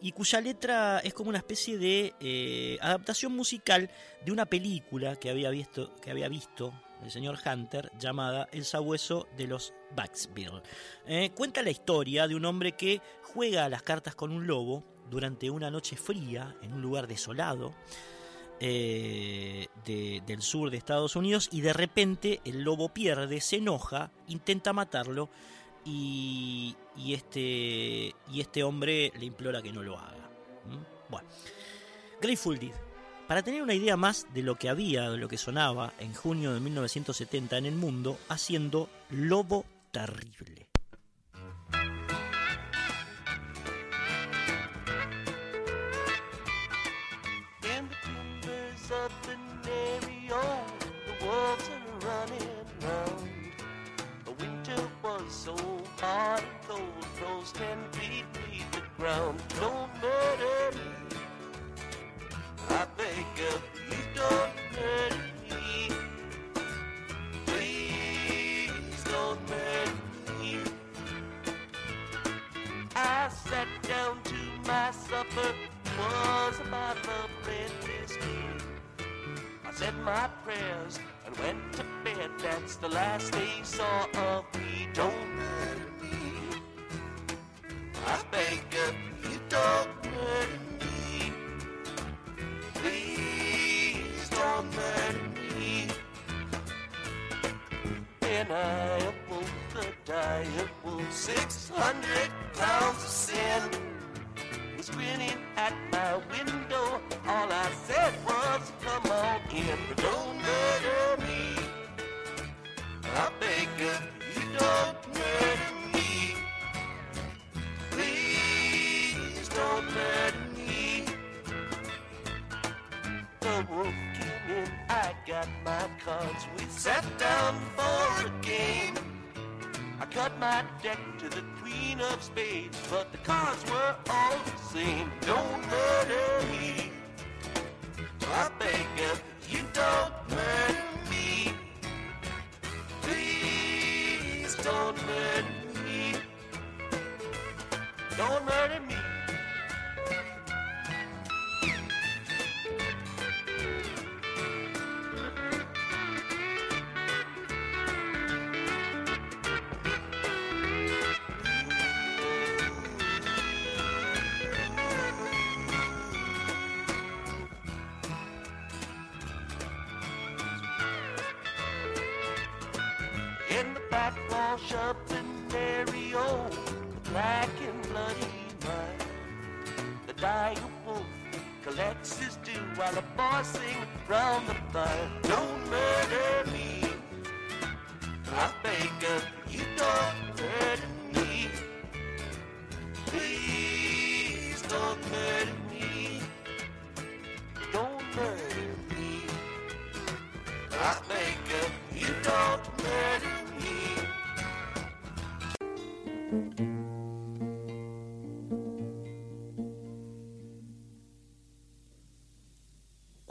y 0.00 0.12
cuya 0.12 0.40
letra 0.40 1.00
es 1.00 1.12
como 1.12 1.28
una 1.28 1.40
especie 1.40 1.76
de 1.76 2.14
eh, 2.18 2.78
adaptación 2.80 3.36
musical 3.36 3.90
de 4.24 4.32
una 4.32 4.46
película 4.46 5.16
que 5.16 5.28
había 5.28 5.50
visto, 5.50 5.94
que 5.96 6.10
había 6.10 6.30
visto 6.30 6.72
el 7.04 7.10
señor 7.10 7.38
Hunter 7.44 7.92
llamada 7.98 8.48
El 8.50 8.64
sabueso 8.64 9.28
de 9.36 9.46
los 9.46 9.74
Baxville. 9.94 10.62
Eh, 11.06 11.32
cuenta 11.34 11.60
la 11.60 11.68
historia 11.68 12.26
de 12.26 12.34
un 12.34 12.46
hombre 12.46 12.72
que 12.72 13.02
juega 13.24 13.66
a 13.66 13.68
las 13.68 13.82
cartas 13.82 14.14
con 14.14 14.32
un 14.32 14.46
lobo 14.46 14.84
durante 15.10 15.50
una 15.50 15.70
noche 15.70 15.96
fría 15.96 16.56
en 16.62 16.72
un 16.72 16.80
lugar 16.80 17.06
desolado 17.06 17.74
eh, 18.60 19.66
de- 19.84 20.22
del 20.26 20.42
sur 20.42 20.70
de 20.70 20.76
Estados 20.78 21.16
Unidos 21.16 21.48
y 21.52 21.60
de 21.60 21.72
repente 21.72 22.40
el 22.44 22.62
lobo 22.62 22.88
pierde, 22.88 23.40
se 23.40 23.56
enoja, 23.56 24.10
intenta 24.28 24.72
matarlo 24.72 25.28
y, 25.84 26.74
este, 27.08 28.14
y 28.32 28.40
este 28.40 28.64
hombre 28.64 29.12
le 29.18 29.26
implora 29.26 29.62
que 29.62 29.72
no 29.72 29.82
lo 29.82 29.98
haga. 29.98 30.30
Bueno, 31.08 31.28
Grateful 32.20 32.58
Dead. 32.58 32.72
Para 33.28 33.42
tener 33.42 33.62
una 33.62 33.74
idea 33.74 33.96
más 33.96 34.26
de 34.32 34.42
lo 34.42 34.56
que 34.56 34.68
había, 34.68 35.10
de 35.10 35.16
lo 35.16 35.28
que 35.28 35.36
sonaba 35.38 35.92
en 35.98 36.14
junio 36.14 36.54
de 36.54 36.60
1970 36.60 37.58
en 37.58 37.66
el 37.66 37.74
mundo, 37.74 38.18
haciendo 38.28 38.88
Lobo 39.10 39.64
Terrible. 39.90 40.65
ground. 59.06 59.40
No 59.60 59.75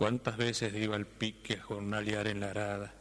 ¿Cuántas 0.06 0.38
veces 0.38 0.72
iba 0.76 0.95
al 0.95 1.07
pique 1.07 1.56
a 1.56 1.64
jornalear 1.64 2.27
en 2.27 2.40
la 2.40 2.52
arada? 2.52 2.94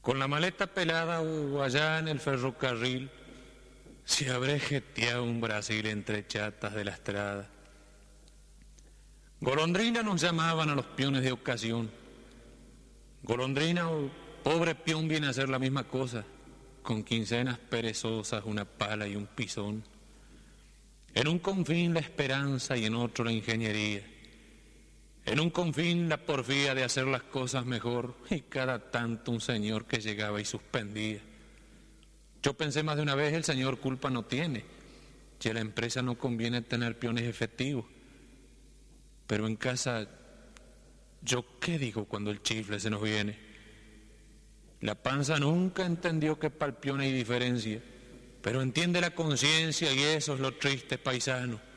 Con 0.00 0.20
la 0.20 0.28
maleta 0.28 0.68
pelada 0.68 1.20
o 1.20 1.60
allá 1.60 1.98
en 1.98 2.06
el 2.06 2.20
ferrocarril, 2.20 3.10
se 4.04 4.30
habré 4.30 4.60
jeteado 4.60 5.24
un 5.24 5.40
Brasil 5.40 5.84
entre 5.86 6.24
chatas 6.28 6.74
de 6.74 6.84
la 6.84 6.92
estrada. 6.92 7.50
Golondrina 9.40 10.04
nos 10.04 10.20
llamaban 10.20 10.70
a 10.70 10.76
los 10.76 10.86
peones 10.86 11.24
de 11.24 11.32
ocasión. 11.32 11.90
Golondrina 13.24 13.90
o 13.90 14.08
pobre 14.44 14.76
peón 14.76 15.08
viene 15.08 15.26
a 15.26 15.30
hacer 15.30 15.48
la 15.48 15.58
misma 15.58 15.82
cosa, 15.82 16.24
con 16.84 17.02
quincenas 17.02 17.58
perezosas, 17.58 18.44
una 18.44 18.64
pala 18.64 19.08
y 19.08 19.16
un 19.16 19.26
pisón. 19.26 19.82
En 21.14 21.26
un 21.26 21.40
confín 21.40 21.94
la 21.94 22.00
esperanza 22.00 22.76
y 22.76 22.84
en 22.84 22.94
otro 22.94 23.24
la 23.24 23.32
ingeniería. 23.32 24.17
En 25.28 25.40
un 25.40 25.50
confín 25.50 26.08
la 26.08 26.16
porfía 26.16 26.74
de 26.74 26.84
hacer 26.84 27.06
las 27.06 27.22
cosas 27.22 27.66
mejor 27.66 28.16
y 28.30 28.40
cada 28.40 28.90
tanto 28.90 29.30
un 29.30 29.42
señor 29.42 29.84
que 29.84 30.00
llegaba 30.00 30.40
y 30.40 30.46
suspendía. 30.46 31.20
Yo 32.42 32.54
pensé 32.54 32.82
más 32.82 32.96
de 32.96 33.02
una 33.02 33.14
vez, 33.14 33.34
el 33.34 33.44
señor 33.44 33.78
culpa 33.78 34.08
no 34.08 34.24
tiene. 34.24 34.64
Si 35.38 35.50
a 35.50 35.52
la 35.52 35.60
empresa 35.60 36.00
no 36.00 36.16
conviene 36.16 36.62
tener 36.62 36.98
peones 36.98 37.24
efectivos. 37.24 37.84
Pero 39.26 39.46
en 39.46 39.56
casa, 39.56 40.08
¿yo 41.20 41.44
qué 41.60 41.78
digo 41.78 42.06
cuando 42.06 42.30
el 42.30 42.42
chifle 42.42 42.80
se 42.80 42.88
nos 42.88 43.02
viene? 43.02 43.38
La 44.80 44.94
panza 44.94 45.38
nunca 45.38 45.84
entendió 45.84 46.38
que 46.38 46.48
para 46.48 46.70
el 46.70 46.78
peón 46.78 47.00
hay 47.00 47.12
diferencia, 47.12 47.82
pero 48.40 48.62
entiende 48.62 49.02
la 49.02 49.10
conciencia 49.10 49.92
y 49.92 50.00
eso 50.00 50.32
es 50.32 50.40
lo 50.40 50.54
triste, 50.54 50.96
paisano. 50.96 51.67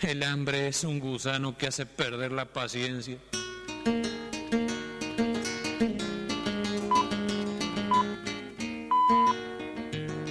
El 0.00 0.22
hambre 0.22 0.68
es 0.68 0.84
un 0.84 1.00
gusano 1.00 1.56
que 1.56 1.68
hace 1.68 1.86
perder 1.86 2.32
la 2.32 2.44
paciencia. 2.44 3.16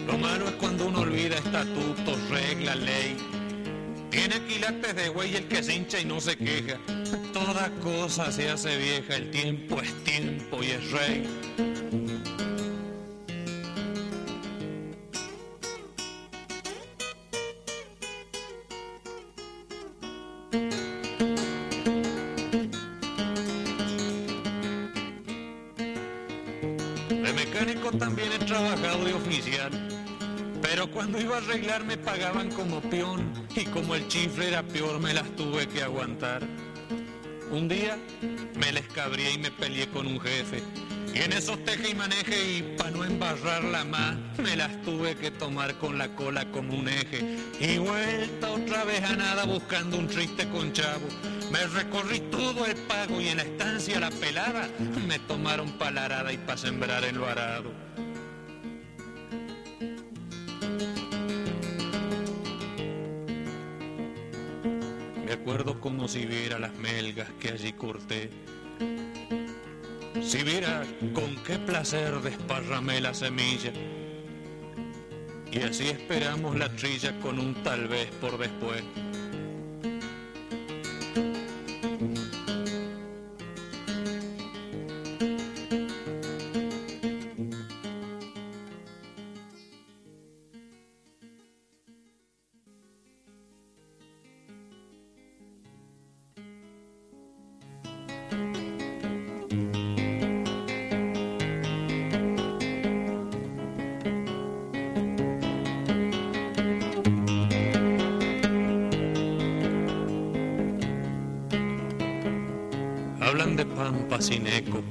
Lo 0.05 0.17
malo 0.19 0.47
es 0.47 0.55
cuando 0.59 0.85
uno 0.85 0.99
olvida 0.99 1.37
estatutos, 1.37 2.29
reglas, 2.29 2.77
ley. 2.77 3.17
Tiene 4.11 4.45
quilates 4.45 4.95
de 4.95 5.09
güey 5.09 5.35
el 5.35 5.47
que 5.47 5.63
se 5.63 5.73
hincha 5.73 5.99
y 5.99 6.05
no 6.05 6.21
se 6.21 6.37
queja. 6.37 6.77
Toda 7.33 7.71
cosa 7.81 8.31
se 8.31 8.49
hace 8.49 8.77
vieja, 8.77 9.15
el 9.15 9.31
tiempo 9.31 9.81
es 9.81 10.03
tiempo 10.03 10.61
y 10.61 10.67
es 10.67 10.91
rey. 10.91 12.22
Mecánico 27.83 27.91
también 27.97 28.31
he 28.31 28.39
trabajado 28.39 29.03
de 29.03 29.13
oficial. 29.13 29.71
Pero 30.61 30.89
cuando 30.89 31.19
iba 31.19 31.35
a 31.35 31.39
arreglar 31.39 31.83
me 31.83 31.97
pagaban 31.97 32.49
como 32.51 32.81
peón 32.81 33.33
y 33.55 33.65
como 33.65 33.95
el 33.95 34.07
chifre 34.07 34.47
era 34.47 34.63
peor 34.63 34.99
me 34.99 35.13
las 35.13 35.29
tuve 35.35 35.67
que 35.67 35.83
aguantar. 35.83 36.41
Un 37.51 37.67
día 37.67 37.97
me 38.55 38.71
les 38.71 38.87
cabrié 38.87 39.33
y 39.33 39.37
me 39.37 39.51
peleé 39.51 39.87
con 39.89 40.07
un 40.07 40.19
jefe. 40.19 40.63
Y 41.13 41.19
en 41.19 41.33
esos 41.33 41.63
teje 41.63 41.89
y 41.89 41.95
maneje 41.95 42.57
y 42.57 42.75
para 42.77 42.91
no 42.91 43.03
embarrarla 43.03 43.83
más, 43.83 44.15
me 44.39 44.55
las 44.55 44.81
tuve 44.81 45.15
que 45.15 45.29
tomar 45.29 45.77
con 45.77 45.97
la 45.97 46.07
cola 46.15 46.45
como 46.51 46.75
un 46.75 46.87
eje. 46.87 47.37
Y 47.59 47.77
vuelta 47.77 48.49
otra 48.49 48.83
vez 48.85 49.03
a 49.03 49.15
nada 49.15 49.43
buscando 49.43 49.97
un 49.97 50.07
triste 50.07 50.47
conchavo. 50.49 51.07
Me 51.53 51.67
recorrí 51.67 52.19
todo 52.31 52.65
el 52.65 52.75
pago 52.75 53.21
y 53.21 53.27
en 53.27 53.37
la 53.37 53.43
estancia 53.43 53.99
la 53.99 54.09
pelada 54.09 54.67
me 55.07 55.19
tomaron 55.19 55.71
palarada 55.73 56.33
y 56.33 56.37
para 56.39 56.57
sembrar 56.57 57.05
en 57.05 57.19
lo 57.19 57.27
arado. 57.27 57.71
Me 65.23 65.31
acuerdo 65.31 65.79
como 65.79 66.07
si 66.07 66.25
viera 66.25 66.57
las 66.57 66.73
melgas 66.73 67.29
que 67.39 67.49
allí 67.49 67.71
corté. 67.73 68.31
Si 70.23 70.41
viera 70.41 70.83
con 71.13 71.35
qué 71.43 71.59
placer 71.59 72.19
desparramé 72.21 72.99
la 72.99 73.13
semilla. 73.13 73.71
Y 75.51 75.59
así 75.59 75.89
esperamos 75.89 76.57
la 76.57 76.75
trilla 76.75 77.19
con 77.19 77.37
un 77.37 77.53
tal 77.61 77.87
vez 77.87 78.09
por 78.19 78.39
después. 78.39 78.81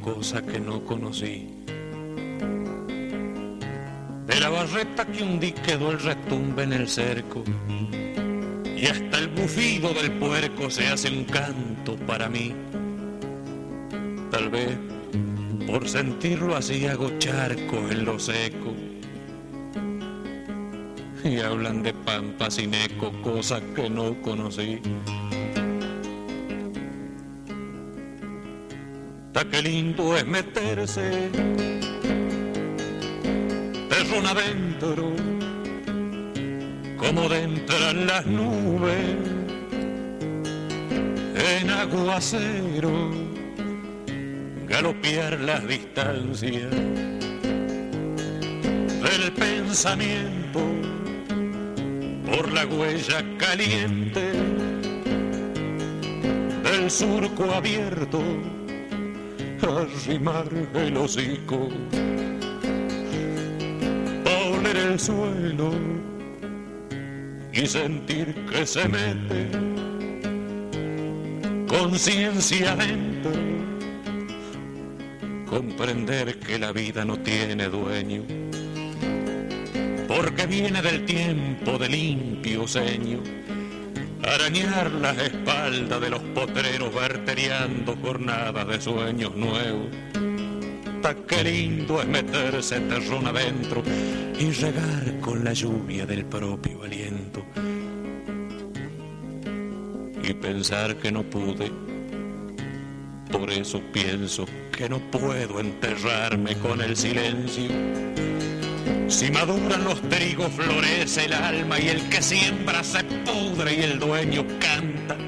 Cosa 0.02 0.42
que 0.42 0.58
no 0.58 0.84
conocí. 0.84 1.48
De 4.26 4.40
la 4.40 4.50
barreta 4.50 5.06
que 5.06 5.22
un 5.22 5.38
día 5.38 5.54
quedó 5.54 5.92
el 5.92 6.00
retumbe 6.00 6.64
en 6.64 6.72
el 6.72 6.88
cerco. 6.88 7.44
Y 8.76 8.86
hasta 8.86 9.18
el 9.18 9.28
bufido 9.28 9.94
del 9.94 10.12
puerco 10.18 10.68
se 10.70 10.88
hace 10.88 11.08
un 11.08 11.24
canto 11.24 11.96
para 12.06 12.28
mí. 12.28 12.52
Tal 14.30 14.50
vez 14.50 14.76
por 15.66 15.88
sentirlo 15.88 16.56
así 16.56 16.86
hago 16.86 17.10
charco 17.18 17.76
en 17.90 18.04
lo 18.04 18.18
seco. 18.18 18.74
Y 21.24 21.38
hablan 21.38 21.84
de 21.84 21.94
pampa 21.94 22.50
sin 22.50 22.74
eco, 22.74 23.12
cosa 23.22 23.60
que 23.74 23.88
no 23.88 24.20
conocí. 24.22 24.80
Ta 29.42 29.50
qué 29.50 29.62
lindo 29.62 30.16
es 30.16 30.24
meterse. 30.24 31.30
Terrón 33.88 34.26
adentro, 34.26 35.12
como 36.96 37.28
dentro 37.28 37.90
en 37.90 38.06
las 38.06 38.24
nubes, 38.26 39.16
en 41.34 41.70
aguacero, 41.70 43.10
galopear 44.68 45.40
las 45.40 45.66
distancias 45.66 46.70
del 49.06 49.32
pensamiento 49.36 50.60
por 52.30 52.52
la 52.52 52.64
huella 52.66 53.24
caliente 53.38 54.30
del 56.62 56.88
surco 56.90 57.52
abierto 57.52 58.22
arrimar 59.62 60.48
el 60.74 60.96
hocico, 60.96 61.68
oler 64.48 64.76
el 64.76 64.98
suelo 64.98 65.72
y 67.52 67.66
sentir 67.66 68.34
que 68.50 68.66
se 68.66 68.88
mete 68.88 69.48
conciencia 71.68 72.72
adentro, 72.72 73.32
comprender 75.48 76.38
que 76.40 76.58
la 76.58 76.72
vida 76.72 77.04
no 77.04 77.18
tiene 77.18 77.68
dueño, 77.68 78.22
porque 80.08 80.46
viene 80.46 80.82
del 80.82 81.04
tiempo 81.04 81.78
de 81.78 81.88
limpio 81.88 82.66
ceño 82.66 83.20
arañar 84.34 84.90
las 84.92 85.18
espaldas 85.18 86.00
de 86.00 86.10
los 86.10 86.20
potreros 86.34 86.94
verteriando 86.94 87.96
jornadas 87.96 88.66
de 88.66 88.80
sueños 88.80 89.34
nuevos. 89.36 89.88
Ta 91.02 91.14
qué 91.14 91.44
lindo 91.44 92.00
es 92.00 92.08
meterse 92.08 92.80
terrón 92.80 93.26
adentro 93.26 93.82
y 94.38 94.50
regar 94.52 95.20
con 95.20 95.44
la 95.44 95.52
lluvia 95.52 96.06
del 96.06 96.24
propio 96.24 96.82
aliento. 96.82 97.44
Y 100.22 100.32
pensar 100.34 100.96
que 100.96 101.10
no 101.10 101.24
pude, 101.24 101.70
por 103.30 103.50
eso 103.50 103.82
pienso 103.92 104.46
que 104.70 104.88
no 104.88 104.98
puedo 105.10 105.60
enterrarme 105.60 106.56
con 106.56 106.80
el 106.80 106.96
silencio. 106.96 108.11
Si 109.12 109.30
maduran 109.30 109.84
los 109.84 110.00
trigos 110.08 110.50
florece 110.52 111.26
el 111.26 111.34
alma 111.34 111.78
y 111.78 111.88
el 111.88 112.08
que 112.08 112.22
siembra 112.22 112.82
se 112.82 113.04
pudre 113.04 113.74
y 113.74 113.82
el 113.82 113.98
dueño 113.98 114.42
canta. 114.58 115.18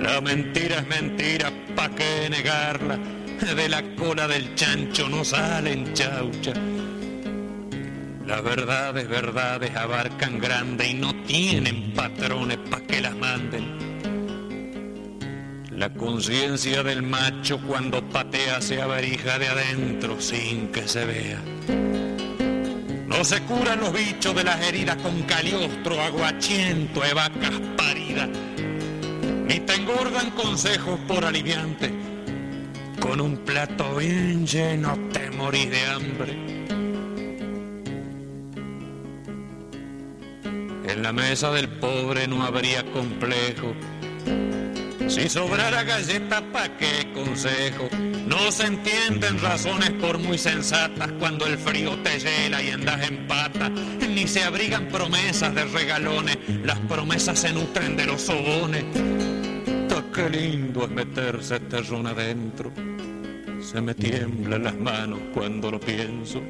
La 0.00 0.20
mentira 0.20 0.80
es 0.80 0.88
mentira, 0.88 1.52
¿pa' 1.76 1.90
qué 1.90 2.28
negarla? 2.28 2.98
De 3.56 3.68
la 3.68 3.94
cola 3.94 4.26
del 4.26 4.56
chancho 4.56 5.08
no 5.08 5.24
salen 5.24 5.94
chaucha. 5.94 6.54
Las 8.26 8.42
verdades, 8.42 9.08
verdades 9.08 9.76
abarcan 9.76 10.40
grande 10.40 10.88
y 10.88 10.94
no 10.94 11.14
tienen 11.22 11.92
patrones 11.94 12.58
pa' 12.68 12.80
que 12.80 13.00
las 13.00 13.14
manden. 13.14 13.78
La 15.70 15.88
conciencia 15.94 16.82
del 16.82 17.04
macho 17.04 17.60
cuando 17.64 18.02
patea 18.08 18.60
se 18.60 18.82
averija 18.82 19.38
de 19.38 19.48
adentro 19.48 20.20
sin 20.20 20.72
que 20.72 20.88
se 20.88 21.04
vea. 21.06 22.11
No 23.12 23.24
se 23.24 23.42
curan 23.42 23.78
los 23.78 23.92
bichos 23.92 24.34
de 24.34 24.42
las 24.42 24.58
heridas 24.66 24.96
con 24.96 25.22
caliostro, 25.24 26.00
aguachiento, 26.00 27.04
e 27.04 27.12
vacas 27.12 27.60
paridas. 27.76 28.30
Ni 29.46 29.60
te 29.60 29.74
engordan 29.74 30.30
consejos 30.30 30.98
por 31.06 31.22
aliviante. 31.22 31.92
Con 33.00 33.20
un 33.20 33.36
plato 33.36 33.96
bien 33.96 34.46
lleno 34.46 34.98
te 35.12 35.30
morís 35.30 35.70
de 35.70 35.86
hambre. 35.86 36.32
En 40.88 41.02
la 41.02 41.12
mesa 41.12 41.52
del 41.52 41.68
pobre 41.68 42.26
no 42.26 42.42
habría 42.42 42.82
complejo. 42.92 43.74
Si 45.12 45.28
sobrara 45.28 45.82
galleta, 45.84 46.42
¿pa' 46.52 46.70
qué 46.78 47.12
consejo? 47.12 47.90
No 48.26 48.50
se 48.50 48.66
entienden 48.66 49.38
razones 49.40 49.90
por 49.90 50.18
muy 50.18 50.38
sensatas 50.38 51.12
cuando 51.18 51.46
el 51.46 51.58
frío 51.58 51.98
te 51.98 52.18
hiela 52.18 52.62
y 52.62 52.70
andas 52.70 53.06
en 53.06 53.26
pata. 53.26 53.68
Ni 53.68 54.26
se 54.26 54.42
abrigan 54.42 54.88
promesas 54.88 55.54
de 55.54 55.64
regalones, 55.66 56.38
las 56.64 56.78
promesas 56.80 57.38
se 57.38 57.52
nutren 57.52 57.94
de 57.94 58.06
los 58.06 58.22
sobones. 58.22 58.84
Qué 60.14 60.28
lindo 60.28 60.84
es 60.84 60.90
meterse 60.90 61.58
terrón 61.60 62.06
adentro. 62.06 62.70
Se 63.62 63.80
me 63.80 63.94
tiemblan 63.94 64.64
las 64.64 64.76
manos 64.76 65.20
cuando 65.32 65.70
lo 65.70 65.80
pienso. 65.80 66.42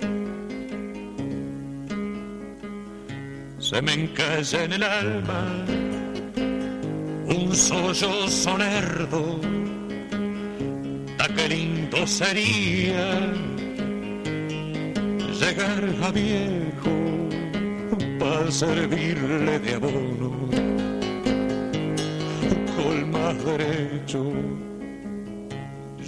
Se 3.61 3.81
me 3.81 3.93
encalla 3.93 4.65
en 4.65 4.73
el 4.73 4.83
alma 4.83 5.65
un 7.33 7.55
sollozo 7.55 8.59
lerdo. 8.59 9.41
Ta 11.17 12.07
sería 12.07 13.33
llegar 15.41 15.85
a 16.03 16.11
viejo 16.11 17.29
para 18.19 18.51
servirle 18.51 19.59
de 19.59 19.75
abono 19.75 20.33
con 22.77 23.11
más 23.11 23.45
derecho. 23.45 24.33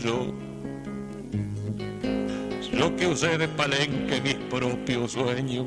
Yo, 0.03 0.35
yo 2.73 2.97
que 2.97 3.07
usé 3.07 3.39
de 3.39 3.49
palenque 3.49 4.21
mis 4.21 4.35
propios 4.51 5.13
sueños, 5.13 5.67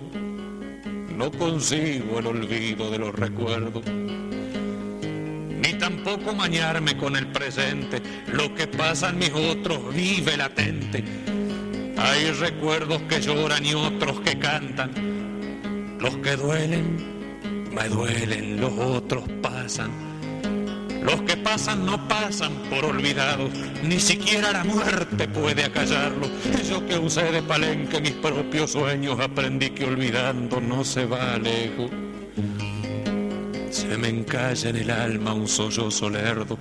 no 1.15 1.31
consigo 1.31 2.19
el 2.19 2.27
olvido 2.27 2.91
de 2.91 2.99
los 2.99 3.15
recuerdos 3.15 3.83
tampoco 6.07 6.33
mañarme 6.33 6.95
con 6.95 7.17
el 7.17 7.27
presente. 7.27 8.01
Lo 8.31 8.55
que 8.55 8.65
pasa 8.65 9.09
en 9.09 9.19
mis 9.19 9.31
otros 9.33 9.93
vive 9.93 10.37
latente. 10.37 11.03
Hay 11.97 12.31
recuerdos 12.31 13.01
que 13.09 13.19
lloran 13.19 13.65
y 13.65 13.73
otros 13.73 14.21
que 14.21 14.39
cantan. 14.39 15.97
Los 15.99 16.15
que 16.17 16.37
duelen, 16.37 17.73
me 17.73 17.89
duelen, 17.89 18.61
los 18.61 18.71
otros 18.71 19.25
pasan. 19.41 19.91
Los 21.03 21.21
que 21.23 21.35
pasan 21.35 21.85
no 21.85 22.07
pasan 22.07 22.53
por 22.69 22.85
olvidados, 22.85 23.51
ni 23.83 23.99
siquiera 23.99 24.51
la 24.53 24.63
muerte 24.63 25.27
puede 25.27 25.65
acallarlo. 25.65 26.29
Yo 26.69 26.85
que 26.85 26.97
usé 26.97 27.31
de 27.31 27.41
palenque 27.41 27.99
mis 27.99 28.13
propios 28.13 28.71
sueños, 28.71 29.19
aprendí 29.19 29.71
que 29.71 29.85
olvidando 29.85 30.61
no 30.61 30.85
se 30.85 31.05
va 31.05 31.37
lejos. 31.37 31.91
Se 33.69 33.97
me 33.97 34.09
encalla 34.09 34.69
en 34.69 34.75
el 34.75 34.89
alma 34.89 35.33
un 35.33 35.47
sollozo 35.47 36.09
lerdo. 36.09 36.57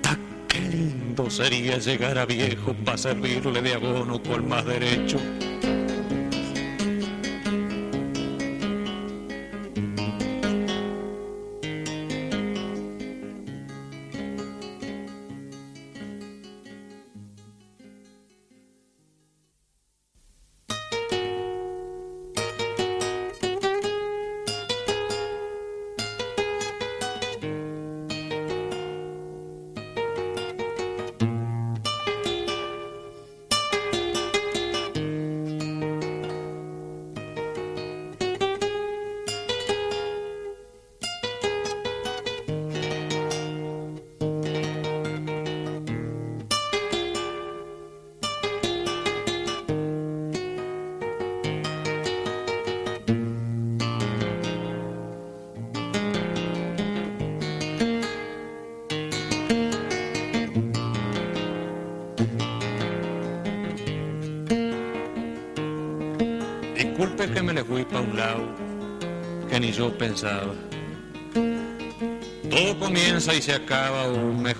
¡Ta 0.00 0.18
qué 0.48 0.60
lindo 0.60 1.30
sería 1.30 1.78
llegar 1.78 2.18
a 2.18 2.26
viejo 2.26 2.74
para 2.84 2.98
servirle 2.98 3.62
de 3.62 3.74
abono 3.74 4.22
con 4.22 4.48
más 4.48 4.64
derecho! 4.64 5.18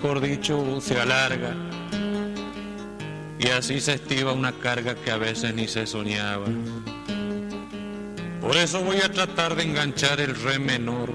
Mejor 0.05 0.21
dicho, 0.21 0.81
se 0.81 0.99
alarga. 0.99 1.55
Y 3.39 3.47
así 3.49 3.81
se 3.81 3.95
estiva 3.95 4.33
una 4.33 4.51
carga 4.51 4.93
que 4.93 5.09
a 5.09 5.17
veces 5.17 5.55
ni 5.55 5.67
se 5.67 5.87
soñaba. 5.87 6.45
Por 8.39 8.55
eso 8.55 8.81
voy 8.81 8.97
a 8.97 9.11
tratar 9.11 9.55
de 9.55 9.63
enganchar 9.63 10.21
el 10.21 10.35
re 10.35 10.59
menor 10.59 11.11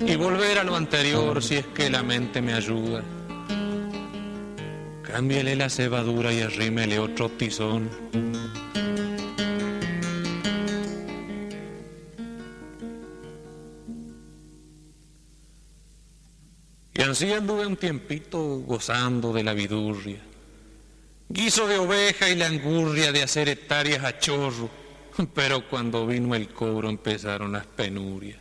y 0.00 0.16
volver 0.16 0.58
a 0.58 0.64
lo 0.64 0.76
anterior 0.76 1.42
si 1.42 1.56
es 1.56 1.66
que 1.66 1.90
la 1.90 2.02
mente 2.02 2.40
me 2.40 2.54
ayuda. 2.54 3.02
Cámbiale 5.02 5.54
la 5.54 5.68
cebadura 5.68 6.32
y 6.32 6.40
arrímele 6.40 6.98
otro 6.98 7.28
tizón. 7.28 7.90
Y 17.20 17.24
así 17.24 17.32
anduve 17.32 17.66
un 17.66 17.76
tiempito 17.76 18.38
gozando 18.60 19.32
de 19.32 19.42
la 19.42 19.52
vidurria. 19.52 20.20
Guiso 21.28 21.66
de 21.66 21.76
oveja 21.76 22.28
y 22.28 22.36
la 22.36 22.46
angurria 22.46 23.10
de 23.10 23.24
hacer 23.24 23.48
hectáreas 23.48 24.04
a 24.04 24.20
chorro. 24.20 24.70
Pero 25.34 25.68
cuando 25.68 26.06
vino 26.06 26.36
el 26.36 26.48
cobro 26.48 26.88
empezaron 26.88 27.50
las 27.50 27.66
penurias. 27.66 28.38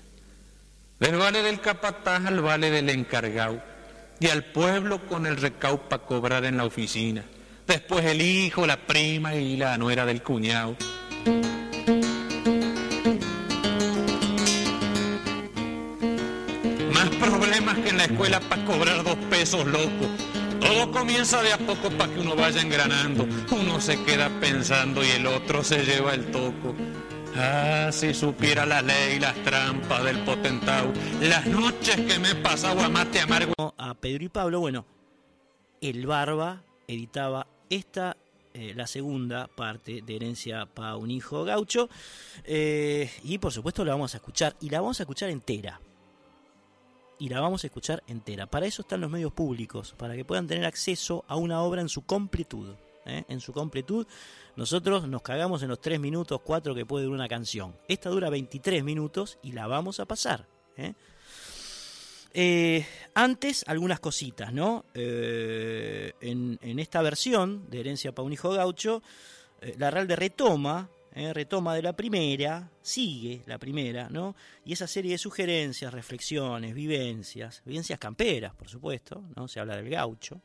Del 1.00 1.16
vale 1.16 1.42
del 1.42 1.60
capataz 1.60 2.28
al 2.28 2.40
vale 2.42 2.70
del 2.70 2.92
encargado. 2.92 3.64
Y 4.20 4.28
al 4.28 4.46
pueblo 4.46 5.08
con 5.08 5.26
el 5.26 5.38
recau 5.38 5.90
para 5.90 6.04
cobrar 6.04 6.46
en 6.46 6.58
la 6.58 6.66
oficina. 6.66 7.26
Después 7.66 8.06
el 8.06 8.22
hijo, 8.22 8.68
la 8.68 8.78
prima 8.78 9.34
y 9.34 9.58
la 9.58 9.76
nuera 9.80 10.06
del 10.06 10.22
cuñado. 10.22 10.78
Escuela 18.08 18.40
para 18.40 18.66
cobrar 18.66 19.04
dos 19.04 19.18
pesos 19.30 19.66
locos. 19.66 20.08
Todo 20.60 20.92
comienza 20.92 21.42
de 21.44 21.54
a 21.54 21.58
poco 21.58 21.90
para 21.92 22.12
que 22.12 22.20
uno 22.20 22.36
vaya 22.36 22.62
engranando. 22.62 23.28
Uno 23.52 23.80
se 23.80 24.04
queda 24.04 24.30
pensando 24.40 25.04
y 25.04 25.10
el 25.12 25.28
otro 25.28 25.64
se 25.64 25.86
lleva 25.86 26.14
el 26.14 26.32
toco. 26.32 26.76
Ah, 27.36 27.90
si 27.92 28.14
supiera 28.16 28.66
la 28.66 28.82
ley, 28.82 29.20
las 29.20 29.36
trampas 29.44 30.04
del 30.04 30.18
potentado, 30.24 30.92
las 31.22 31.46
noches 31.46 31.96
que 31.96 32.18
me 32.18 32.32
he 32.32 32.36
pasado 32.36 32.82
a 32.82 32.90
mate 32.90 33.20
amargo. 33.20 33.54
A 33.78 33.94
Pedro 33.94 34.24
y 34.26 34.30
Pablo, 34.30 34.60
bueno, 34.60 34.86
el 35.80 36.08
Barba 36.08 36.64
editaba 36.88 37.46
esta, 37.70 38.18
eh, 38.56 38.74
la 38.76 38.88
segunda 38.88 39.48
parte 39.48 40.02
de 40.04 40.16
Herencia 40.16 40.66
para 40.66 40.96
un 40.96 41.12
hijo 41.12 41.44
gaucho, 41.44 41.90
eh, 42.44 43.12
y 43.24 43.38
por 43.38 43.54
supuesto 43.54 43.86
la 43.86 43.92
vamos 43.92 44.16
a 44.16 44.18
escuchar, 44.18 44.56
y 44.60 44.72
la 44.72 44.82
vamos 44.82 45.00
a 45.00 45.04
escuchar 45.04 45.30
entera. 45.30 45.80
Y 47.20 47.30
la 47.30 47.42
vamos 47.42 47.64
a 47.64 47.68
escuchar 47.68 48.04
entera. 48.08 48.46
Para 48.46 48.68
eso 48.68 48.84
están 48.84 49.02
los 49.02 49.10
medios 49.10 49.34
públicos, 49.34 49.96
para 49.98 50.16
que 50.16 50.24
puedan 50.24 50.48
tener 50.48 50.66
acceso 50.66 51.26
a 51.28 51.36
una 51.36 51.62
obra 51.62 51.82
en 51.82 51.90
su 51.90 52.06
completud. 52.06 52.76
¿eh? 53.06 53.24
En 53.28 53.40
su 53.40 53.54
completud, 53.54 54.06
nosotros 54.56 55.08
nos 55.08 55.24
cagamos 55.24 55.64
en 55.64 55.70
los 55.70 55.82
3 55.82 56.00
minutos, 56.00 56.42
4 56.44 56.76
que 56.76 56.86
puede 56.86 57.06
durar 57.06 57.20
una 57.20 57.28
canción. 57.28 57.76
Esta 57.88 58.10
dura 58.10 58.30
23 58.30 58.84
minutos 58.84 59.40
y 59.42 59.54
la 59.54 59.66
vamos 59.66 60.00
a 60.00 60.06
pasar. 60.06 60.46
¿eh? 60.76 60.94
Eh, 62.34 62.86
antes, 63.16 63.64
algunas 63.68 64.00
cositas, 64.00 64.54
¿no? 64.54 64.86
En, 64.94 66.60
esta 66.62 67.02
versión 67.02 67.68
de 67.70 67.80
Herencia 67.80 68.12
para 68.12 68.28
un 68.28 68.34
hijo 68.34 68.52
gaucho, 68.52 69.02
la 69.78 69.90
Realde 69.90 70.16
retoma, 70.16 70.88
eh, 71.18 71.34
retoma 71.34 71.74
de 71.74 71.82
la 71.82 71.96
primera, 71.96 72.70
sigue 72.80 73.42
la 73.48 73.58
primera, 73.58 74.08
¿no? 74.08 74.36
Y 74.64 74.74
esa 74.74 74.86
serie 74.86 75.14
de 75.14 75.18
sugerencias, 75.18 75.92
reflexiones, 75.92 76.76
vivencias, 76.76 77.64
vivencias 77.66 77.98
camperas, 77.98 78.54
por 78.54 78.70
supuesto, 78.70 79.24
¿no? 79.36 79.48
Se 79.48 79.60
habla 79.60 79.78
del 79.78 79.90
gaucho. 79.90 80.40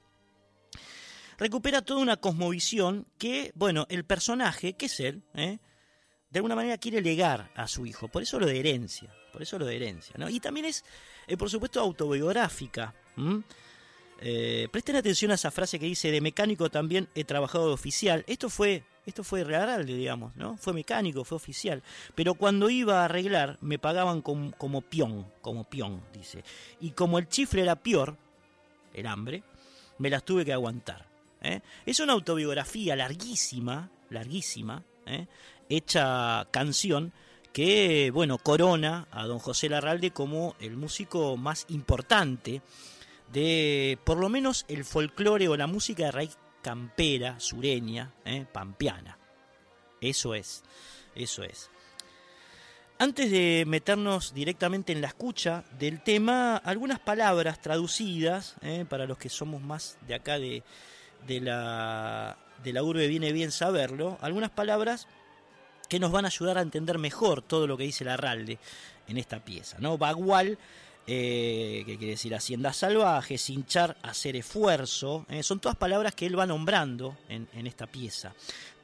Recupera 1.37 1.83
toda 1.83 2.01
una 2.01 2.17
cosmovisión 2.17 3.07
que, 3.19 3.53
bueno, 3.55 3.87
el 3.91 4.07
personaje, 4.07 4.73
que 4.73 4.87
es 4.87 4.99
él, 5.01 5.23
¿eh? 5.35 5.59
de 6.31 6.39
alguna 6.39 6.57
manera 6.57 6.79
quiere 6.79 7.03
legar 7.03 7.51
a 7.55 7.69
su 7.69 7.85
hijo. 7.85 8.09
Por 8.09 8.23
eso 8.23 8.41
lo 8.41 8.47
de 8.47 8.59
herencia, 8.59 9.15
por 9.31 9.43
eso 9.43 9.59
lo 9.59 9.67
de 9.67 9.77
herencia, 9.77 10.15
¿no? 10.17 10.31
Y 10.31 10.41
también 10.41 10.65
es, 10.65 10.87
eh, 11.27 11.37
por 11.37 11.51
supuesto, 11.51 11.81
autobiográfica. 11.81 12.95
Eh, 14.23 14.69
presten 14.73 14.97
atención 14.97 15.33
a 15.33 15.35
esa 15.35 15.51
frase 15.51 15.79
que 15.79 15.85
dice, 15.85 16.11
de 16.11 16.23
mecánico 16.23 16.71
también 16.71 17.11
he 17.15 17.25
trabajado 17.25 17.69
de 17.69 17.75
oficial. 17.75 18.25
Esto 18.27 18.49
fue, 18.49 18.85
esto 19.05 19.25
fue 19.25 19.43
real, 19.45 19.85
digamos, 19.85 20.35
¿no? 20.37 20.57
Fue 20.57 20.73
mecánico, 20.73 21.25
fue 21.25 21.37
oficial. 21.37 21.83
Pero 22.15 22.35
cuando 22.35 22.71
iba 22.71 23.03
a 23.03 23.05
arreglar, 23.07 23.59
me 23.61 23.79
pagaban 23.79 24.23
com- 24.23 24.53
como 24.53 24.81
peón, 24.81 25.27
como 25.41 25.65
peón, 25.65 26.03
dice. 26.13 26.45
Y 26.81 26.91
como 26.93 27.19
el 27.19 27.29
chifle 27.29 27.63
era 27.63 27.77
peor, 27.77 28.17
el 28.95 29.07
hambre, 29.07 29.43
me 29.99 30.11
las 30.11 30.25
tuve 30.25 30.45
que 30.45 30.53
aguantar. 30.53 31.07
¿eh? 31.43 31.61
Es 31.85 31.99
una 32.01 32.13
autobiografía 32.13 32.95
larguísima, 32.95 33.91
larguísima, 34.11 34.83
¿eh? 35.07 35.27
hecha 35.69 36.47
canción 36.51 37.13
que, 37.53 38.11
bueno, 38.13 38.39
corona 38.39 39.09
a 39.11 39.27
don 39.27 39.39
José 39.39 39.69
Larralde 39.69 40.11
como 40.11 40.55
el 40.61 40.77
músico 40.77 41.37
más 41.37 41.67
importante 41.69 42.63
de, 43.33 43.99
por 44.05 44.19
lo 44.19 44.29
menos, 44.29 44.65
el 44.69 44.85
folclore 44.85 45.49
o 45.49 45.57
la 45.57 45.67
música 45.67 46.05
de 46.05 46.13
raíz 46.13 46.37
campera, 46.63 47.39
sureña, 47.41 48.13
¿eh? 48.25 48.47
pampeana. 48.51 49.19
Eso 50.01 50.35
es, 50.35 50.63
eso 51.15 51.43
es. 51.43 51.71
Antes 52.99 53.31
de 53.31 53.65
meternos 53.67 54.33
directamente 54.33 54.93
en 54.93 55.01
la 55.01 55.09
escucha 55.09 55.65
del 55.79 56.03
tema, 56.03 56.57
algunas 56.57 57.01
palabras 57.01 57.61
traducidas, 57.61 58.55
¿eh? 58.63 58.85
para 58.89 59.07
los 59.07 59.19
que 59.19 59.29
somos 59.29 59.61
más 59.61 59.99
de 60.07 60.15
acá 60.15 60.39
de, 60.39 60.63
de 61.27 61.41
la, 61.41 62.39
de 62.63 62.73
la 62.73 62.83
urbe 62.83 63.09
viene 63.09 63.33
bien 63.33 63.51
saberlo, 63.51 64.19
algunas 64.21 64.51
palabras 64.51 65.09
que 65.89 65.99
nos 65.99 66.13
van 66.13 66.25
a 66.25 66.29
ayudar 66.29 66.59
a 66.59 66.63
entender 66.63 66.99
mejor 66.99 67.43
todo 67.43 67.67
lo 67.67 67.77
que 67.77 67.85
dice 67.85 68.05
Larralde 68.05 68.59
en 69.09 69.19
esta 69.19 69.45
pieza. 69.45 69.79
¿no? 69.81 69.99
Bagual, 69.99 70.59
eh, 71.07 71.83
que 71.87 71.97
quiere 71.99 72.13
decir 72.13 72.35
hacienda 72.35 72.73
salvaje, 72.73 73.37
hinchar, 73.49 73.97
hacer 74.03 74.37
esfuerzo, 74.37 75.27
¿eh? 75.29 75.43
son 75.43 75.61
todas 75.61 75.77
palabras 75.77 76.15
que 76.15 76.27
él 76.27 76.39
va 76.39 76.47
nombrando 76.47 77.17
en, 77.29 77.49
en 77.55 77.67
esta 77.67 77.87
pieza. 77.87 78.35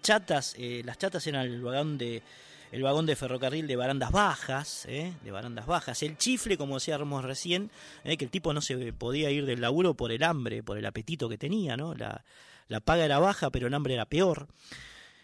Chatas, 0.02 0.54
eh, 0.58 0.82
las 0.84 0.98
chatas 0.98 1.26
eran 1.26 1.46
el 1.46 1.62
vagón 1.62 1.98
de 1.98 2.22
el 2.70 2.82
vagón 2.82 3.06
de 3.06 3.16
ferrocarril 3.16 3.66
de 3.66 3.76
barandas 3.76 4.10
bajas, 4.10 4.84
¿eh? 4.88 5.14
de 5.22 5.30
barandas 5.30 5.66
bajas, 5.66 6.02
el 6.02 6.18
chifle, 6.18 6.58
como 6.58 6.74
decíamos 6.74 7.24
recién, 7.24 7.70
¿eh? 8.04 8.16
que 8.16 8.26
el 8.26 8.30
tipo 8.30 8.52
no 8.52 8.60
se 8.60 8.92
podía 8.92 9.30
ir 9.30 9.46
del 9.46 9.60
laburo 9.60 9.94
por 9.94 10.12
el 10.12 10.22
hambre, 10.22 10.62
por 10.62 10.76
el 10.76 10.84
apetito 10.84 11.28
que 11.28 11.38
tenía, 11.38 11.76
¿no? 11.76 11.94
La, 11.94 12.24
la 12.68 12.80
paga 12.80 13.04
era 13.04 13.18
baja, 13.18 13.50
pero 13.50 13.68
el 13.68 13.74
hambre 13.74 13.94
era 13.94 14.04
peor. 14.04 14.48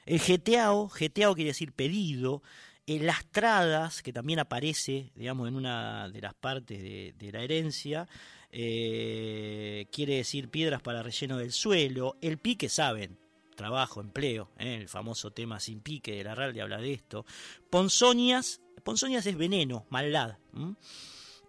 El 0.07 0.21
geteao, 0.21 0.89
geteao 0.89 1.35
quiere 1.35 1.51
decir 1.51 1.73
pedido. 1.73 2.43
El 2.87 3.07
lastradas, 3.07 4.03
que 4.03 4.13
también 4.13 4.39
aparece, 4.39 5.11
digamos, 5.15 5.49
en 5.49 5.57
una 5.57 6.09
de 6.11 6.21
las 6.21 6.35
partes 6.35 6.83
de, 6.83 7.31
la 7.33 7.43
herencia, 7.43 8.07
eh, 8.53 9.87
quiere 9.91 10.17
decir 10.17 10.51
piedras 10.51 10.83
para 10.83 11.03
relleno 11.03 11.39
del 11.39 11.53
suelo. 11.53 12.19
El 12.21 12.37
pique, 12.37 12.69
saben, 12.69 13.19
trabajo, 13.57 14.03
empleo, 14.03 14.51
¿eh? 14.59 14.75
el 14.75 14.89
famoso 14.89 15.31
tema 15.31 15.61
sin 15.61 15.81
pique 15.81 16.13
de 16.13 16.25
la 16.25 16.35
RALDE 16.35 16.61
habla 16.61 16.79
de 16.79 16.93
esto. 16.93 17.25
Ponzoñas, 17.71 18.61
ponzoñas 18.83 19.25
es 19.25 19.37
veneno, 19.39 19.87
maldad. 19.89 20.37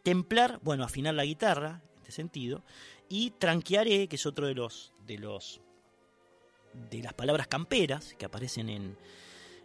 Templar, 0.03 0.59
bueno, 0.63 0.85
afinar 0.85 1.15
la 1.15 1.25
guitarra, 1.25 1.81
en 1.95 1.97
este 1.97 2.11
sentido. 2.11 2.63
Y 3.09 3.31
tranquearé, 3.31 4.07
que 4.07 4.15
es 4.15 4.25
otro 4.25 4.47
de 4.47 4.55
los, 4.55 4.93
de 5.05 5.17
los 5.17 5.59
de 6.89 7.01
las 7.01 7.13
palabras 7.13 7.47
camperas 7.47 8.13
que 8.17 8.25
aparecen 8.25 8.69
en, 8.69 8.97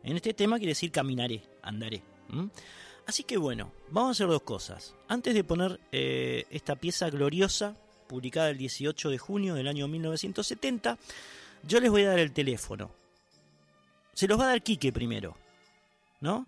en 0.02 0.16
este 0.16 0.35
tema, 0.35 0.59
quiere 0.59 0.72
decir 0.72 0.90
caminaré, 0.90 1.43
andaré. 1.62 2.02
Así 3.06 3.24
que 3.24 3.36
bueno, 3.36 3.72
vamos 3.90 4.09
a 4.09 4.12
hacer 4.12 4.28
dos 4.28 4.43
cosas. 4.43 4.94
Antes 5.09 5.35
de 5.35 5.44
poner 5.44 5.81
eh, 5.93 6.44
esta 6.51 6.77
pieza 6.77 7.10
gloriosa, 7.10 7.77
publicada 8.06 8.51
el 8.51 8.59
18 8.59 9.10
de 9.10 9.18
junio 9.18 9.55
del 9.55 9.68
año 9.68 9.89
1970, 9.89 10.98
yo 11.62 11.81
les 11.81 11.90
voy 11.90 12.02
a 12.05 12.10
dar 12.10 12.18
el 12.18 12.32
teléfono. 12.32 12.90
Se 14.14 14.28
los 14.28 14.39
va 14.39 14.44
a 14.44 14.48
dar 14.48 14.62
Quique 14.62 14.93
primero. 14.93 15.36
¿No? 16.20 16.47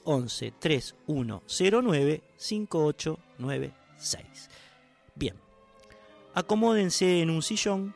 11 0.05 0.53
3109 0.61 2.23
5896. 2.37 4.49
Bien, 5.17 5.35
acomódense 6.35 7.21
en 7.21 7.31
un 7.31 7.43
sillón, 7.43 7.95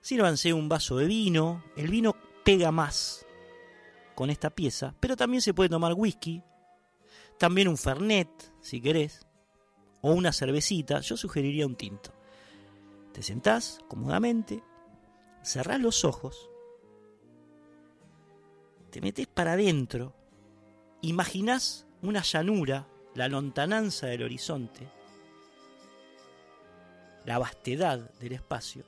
sírvanse 0.00 0.52
un 0.52 0.68
vaso 0.68 0.96
de 0.96 1.06
vino, 1.06 1.62
el 1.76 1.86
vino 1.88 2.16
pega 2.46 2.70
más 2.70 3.26
con 4.14 4.30
esta 4.30 4.50
pieza, 4.50 4.94
pero 5.00 5.16
también 5.16 5.42
se 5.42 5.52
puede 5.52 5.68
tomar 5.68 5.94
whisky, 5.94 6.44
también 7.40 7.66
un 7.66 7.76
fernet, 7.76 8.28
si 8.60 8.80
querés, 8.80 9.26
o 10.00 10.12
una 10.12 10.32
cervecita, 10.32 11.00
yo 11.00 11.16
sugeriría 11.16 11.66
un 11.66 11.74
tinto. 11.74 12.12
Te 13.12 13.24
sentás 13.24 13.80
cómodamente, 13.88 14.62
cerrás 15.42 15.80
los 15.80 16.04
ojos, 16.04 16.48
te 18.90 19.00
metes 19.00 19.26
para 19.26 19.54
adentro, 19.54 20.14
imaginás 21.02 21.88
una 22.00 22.22
llanura, 22.22 22.86
la 23.16 23.26
lontananza 23.26 24.06
del 24.06 24.22
horizonte, 24.22 24.88
la 27.24 27.40
vastedad 27.40 28.08
del 28.20 28.34
espacio, 28.34 28.84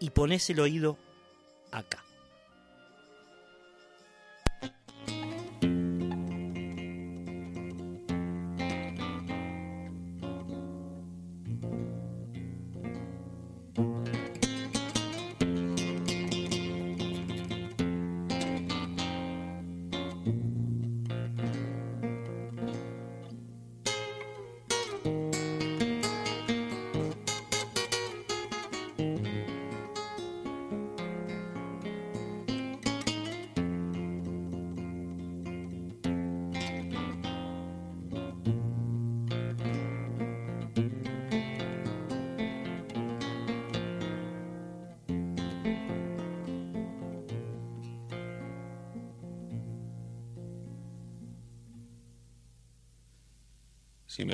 y 0.00 0.08
pones 0.08 0.48
el 0.48 0.60
oído 0.60 0.96
acá. 1.72 2.07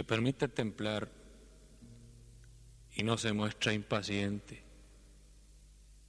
Permite 0.07 0.49
templar 0.49 1.09
y 2.93 3.03
no 3.03 3.17
se 3.19 3.33
muestra 3.33 3.73
impaciente, 3.73 4.65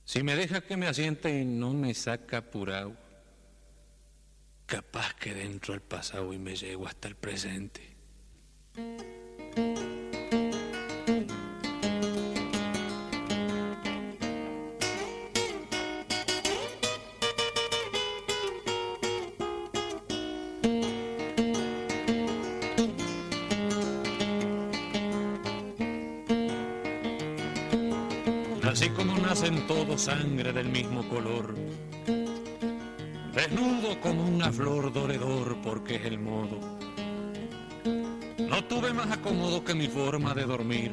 si 0.05 0.22
me 0.22 0.35
deja 0.35 0.61
que 0.61 0.77
me 0.77 0.88
asiente 0.88 1.39
y 1.39 1.45
no 1.45 1.73
me 1.73 1.95
saca 1.95 2.38
apurado, 2.38 2.95
capaz 4.67 5.15
que 5.15 5.34
dentro 5.34 5.73
al 5.73 5.81
pasado 5.81 6.31
y 6.31 6.38
me 6.38 6.55
llego 6.55 6.88
hasta 6.88 7.07
el 7.07 7.15
presente. 7.15 7.95
Sangre 30.06 30.53
del 30.53 30.69
mismo 30.69 31.02
color, 31.10 31.56
desnudo 33.34 33.99
como 34.02 34.23
una 34.23 34.52
flor 34.52 34.94
doredor 34.94 35.57
porque 35.64 35.95
es 35.95 36.06
el 36.06 36.19
modo. 36.19 36.60
No 38.38 38.64
tuve 38.65 38.94
más 38.94 39.11
acomodo 39.11 39.64
que 39.64 39.73
mi 39.73 39.88
forma 39.88 40.36
de 40.36 40.44
dormir, 40.44 40.91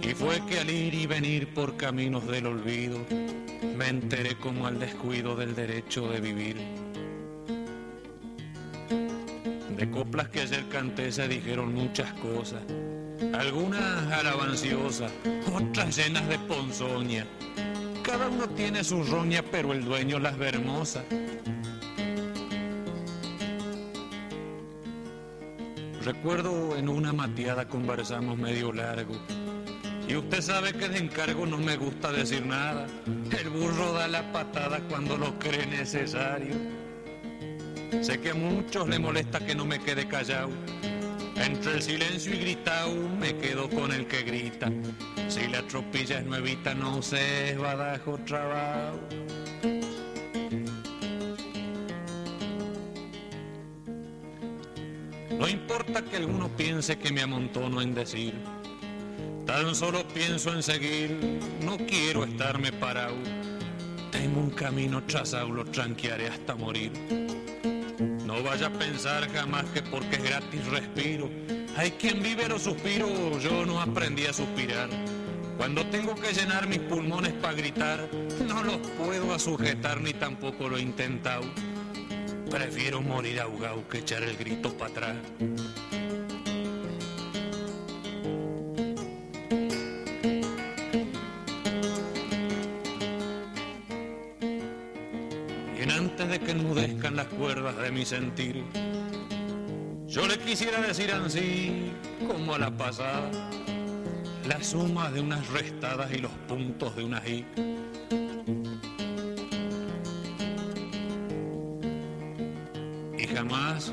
y 0.00 0.14
fue 0.14 0.40
que 0.46 0.58
al 0.58 0.70
ir 0.70 0.94
y 0.94 1.06
venir 1.06 1.52
por 1.52 1.76
caminos 1.76 2.26
del 2.26 2.46
olvido, 2.46 2.96
me 3.76 3.88
enteré 3.88 4.36
como 4.36 4.66
al 4.66 4.78
descuido 4.78 5.36
del 5.36 5.54
derecho 5.54 6.08
de 6.08 6.20
vivir. 6.22 6.56
De 9.76 9.90
coplas 9.90 10.30
que 10.30 10.40
ayer 10.40 10.66
canté 10.70 11.12
se 11.12 11.28
dijeron 11.28 11.74
muchas 11.74 12.10
cosas, 12.14 12.62
algunas 13.34 14.10
alabanciosas, 14.10 15.12
otras 15.52 15.94
llenas 15.94 16.26
de 16.26 16.38
ponzoña. 16.38 17.26
Cada 18.18 18.30
uno 18.30 18.48
tiene 18.48 18.82
su 18.82 19.04
roña, 19.04 19.44
pero 19.48 19.72
el 19.72 19.84
dueño 19.84 20.18
las 20.18 20.36
ve 20.36 20.48
hermosas. 20.48 21.04
Recuerdo 26.02 26.76
en 26.76 26.88
una 26.88 27.12
mateada 27.12 27.68
conversamos 27.68 28.36
medio 28.36 28.72
largo. 28.72 29.14
Y 30.08 30.16
usted 30.16 30.40
sabe 30.40 30.72
que 30.72 30.88
de 30.88 30.98
encargo 30.98 31.46
no 31.46 31.58
me 31.58 31.76
gusta 31.76 32.10
decir 32.10 32.44
nada. 32.44 32.88
El 33.06 33.50
burro 33.50 33.92
da 33.92 34.08
la 34.08 34.32
patada 34.32 34.80
cuando 34.88 35.16
lo 35.16 35.38
cree 35.38 35.66
necesario. 35.66 36.56
Sé 38.00 38.20
que 38.20 38.30
a 38.30 38.34
muchos 38.34 38.88
le 38.88 38.98
molesta 38.98 39.38
que 39.38 39.54
no 39.54 39.64
me 39.64 39.78
quede 39.78 40.08
callado. 40.08 40.50
Entre 41.40 41.72
el 41.72 41.82
silencio 41.82 42.34
y 42.34 42.38
gritao 42.38 42.94
me 43.18 43.36
quedo 43.36 43.68
con 43.70 43.92
el 43.92 44.06
que 44.06 44.22
grita. 44.22 44.70
Si 45.28 45.46
la 45.48 45.62
tropilla 45.62 46.18
es 46.18 46.26
nuevita, 46.26 46.74
no 46.74 47.02
sé, 47.02 47.50
es 47.50 47.58
badajo 47.58 48.18
trabajo. 48.18 48.98
No 55.38 55.48
importa 55.48 56.02
que 56.02 56.16
alguno 56.16 56.48
piense 56.56 56.98
que 56.98 57.12
me 57.12 57.22
amontono 57.22 57.80
en 57.80 57.94
decir. 57.94 58.34
Tan 59.46 59.74
solo 59.74 60.06
pienso 60.08 60.52
en 60.52 60.62
seguir, 60.62 61.40
no 61.62 61.76
quiero 61.76 62.24
estarme 62.24 62.72
parado. 62.72 63.16
Tengo 64.10 64.40
un 64.40 64.50
camino 64.50 65.04
trazado, 65.04 65.50
lo 65.50 65.64
tranquearé 65.64 66.28
hasta 66.28 66.54
morir. 66.56 66.90
No 68.28 68.42
vaya 68.42 68.66
a 68.66 68.70
pensar 68.70 69.26
jamás 69.32 69.64
que 69.72 69.80
porque 69.80 70.16
es 70.16 70.22
gratis 70.22 70.66
respiro. 70.66 71.30
Hay 71.78 71.92
quien 71.92 72.22
vive 72.22 72.46
los 72.46 72.60
suspiros, 72.60 73.42
yo 73.42 73.64
no 73.64 73.80
aprendí 73.80 74.26
a 74.26 74.34
suspirar. 74.34 74.90
Cuando 75.56 75.86
tengo 75.86 76.14
que 76.14 76.34
llenar 76.34 76.68
mis 76.68 76.80
pulmones 76.80 77.32
para 77.32 77.54
gritar, 77.54 78.06
no 78.46 78.62
los 78.64 78.76
puedo 78.98 79.38
sujetar 79.38 80.02
ni 80.02 80.12
tampoco 80.12 80.68
lo 80.68 80.76
he 80.76 80.82
intentado. 80.82 81.44
Prefiero 82.50 83.00
morir 83.00 83.40
ahogado 83.40 83.88
que 83.88 84.00
echar 84.00 84.22
el 84.22 84.36
grito 84.36 84.76
para 84.76 84.90
atrás. 84.90 85.16
Mi 97.98 98.06
sentir, 98.06 98.62
yo 100.06 100.28
le 100.28 100.38
quisiera 100.38 100.80
decir 100.80 101.10
así, 101.10 101.90
como 102.28 102.54
a 102.54 102.58
la 102.60 102.70
pasada, 102.70 103.28
la 104.46 104.62
suma 104.62 105.10
de 105.10 105.20
unas 105.20 105.44
restadas 105.48 106.08
y 106.12 106.18
los 106.18 106.30
puntos 106.46 106.94
de 106.94 107.02
una 107.02 107.26
I. 107.26 107.44
Y 113.18 113.26
jamás 113.26 113.92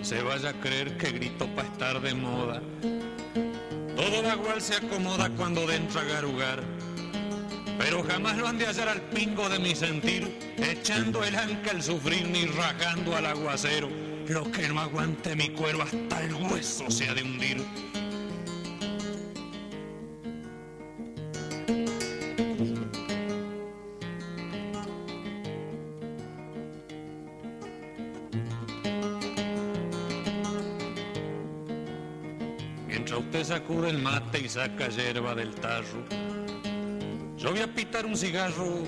se 0.00 0.22
vaya 0.22 0.48
a 0.48 0.54
creer 0.54 0.96
que 0.96 1.12
grito 1.12 1.46
para 1.54 1.68
estar 1.68 2.00
de 2.00 2.14
moda. 2.14 2.62
Todo 3.96 4.32
igual 4.34 4.62
se 4.62 4.76
acomoda 4.76 5.28
cuando 5.36 5.66
dentro 5.66 6.00
a 6.00 6.04
garugar. 6.04 6.62
Pero 7.78 8.02
jamás 8.02 8.38
lo 8.38 8.48
han 8.48 8.56
de 8.56 8.64
hallar 8.64 8.88
al 8.88 9.02
pingo 9.02 9.46
de 9.50 9.58
mi 9.58 9.74
sentir, 9.74 10.49
echando 10.62 11.24
el 11.24 11.34
anca 11.36 11.70
al 11.70 11.82
sufrir 11.82 12.28
ni 12.28 12.46
rajando 12.46 13.16
al 13.16 13.26
aguacero. 13.26 13.88
Lo 14.28 14.50
que 14.50 14.68
no 14.68 14.80
aguante 14.80 15.34
mi 15.34 15.50
cuero 15.50 15.82
hasta 15.82 16.22
el 16.22 16.34
hueso 16.34 16.90
se 16.90 17.08
ha 17.08 17.14
de 17.14 17.22
hundir. 17.22 17.64
Mientras 32.86 33.18
usted 33.18 33.44
sacude 33.44 33.90
el 33.90 33.98
mate 33.98 34.40
y 34.40 34.48
saca 34.48 34.88
hierba 34.88 35.34
del 35.34 35.54
tarro, 35.54 36.04
yo 37.36 37.50
voy 37.50 37.60
a 37.60 37.74
pitar 37.74 38.06
un 38.06 38.16
cigarro 38.16 38.84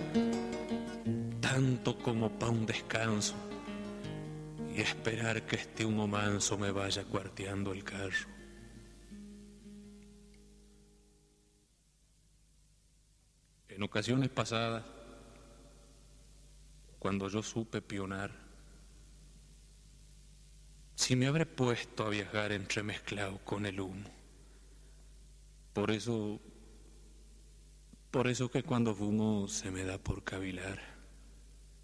tanto 1.53 1.99
como 1.99 2.31
pa' 2.39 2.49
un 2.49 2.65
descanso 2.65 3.35
y 4.75 4.81
esperar 4.81 5.45
que 5.45 5.57
este 5.57 5.85
humo 5.85 6.07
manso 6.09 6.57
me 6.57 6.71
vaya 6.71 7.05
cuarteando 7.05 7.75
el 7.75 7.85
carro. 7.85 8.27
En 13.69 13.83
ocasiones 13.83 14.31
pasadas, 14.31 14.83
cuando 16.99 17.29
yo 17.29 17.43
supe 17.43 17.83
pionar, 17.83 18.31
si 20.95 21.17
me 21.17 21.27
habré 21.27 21.45
puesto 21.45 22.07
a 22.07 22.09
viajar 22.09 22.53
entremezclado 22.53 23.45
con 23.45 23.67
el 23.67 23.79
humo. 23.79 24.09
Por 25.75 25.91
eso, 25.91 26.41
por 28.11 28.29
eso 28.29 28.51
que 28.51 28.63
cuando 28.63 28.95
fumo 28.95 29.49
se 29.49 29.71
me 29.71 29.85
da 29.85 29.99
por 29.99 30.25
cavilar. 30.25 30.92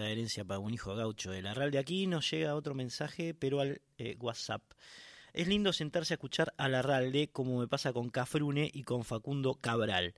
De 0.00 0.10
herencia 0.10 0.44
para 0.44 0.58
un 0.58 0.72
hijo 0.72 0.94
gaucho 0.94 1.32
de 1.32 1.42
la 1.42 1.52
RAL. 1.52 1.70
De 1.70 1.78
aquí 1.78 2.06
nos 2.06 2.30
llega 2.30 2.54
otro 2.54 2.74
mensaje, 2.74 3.34
pero 3.34 3.60
al 3.60 3.82
eh, 3.98 4.16
WhatsApp. 4.20 4.62
Es 5.34 5.48
lindo 5.48 5.72
sentarse 5.72 6.14
a 6.14 6.16
escuchar 6.16 6.54
a 6.56 6.68
la 6.68 6.80
RALDE 6.80 7.28
como 7.28 7.58
me 7.58 7.68
pasa 7.68 7.92
con 7.92 8.08
Cafrune 8.08 8.70
y 8.72 8.84
con 8.84 9.04
Facundo 9.04 9.54
Cabral. 9.54 10.14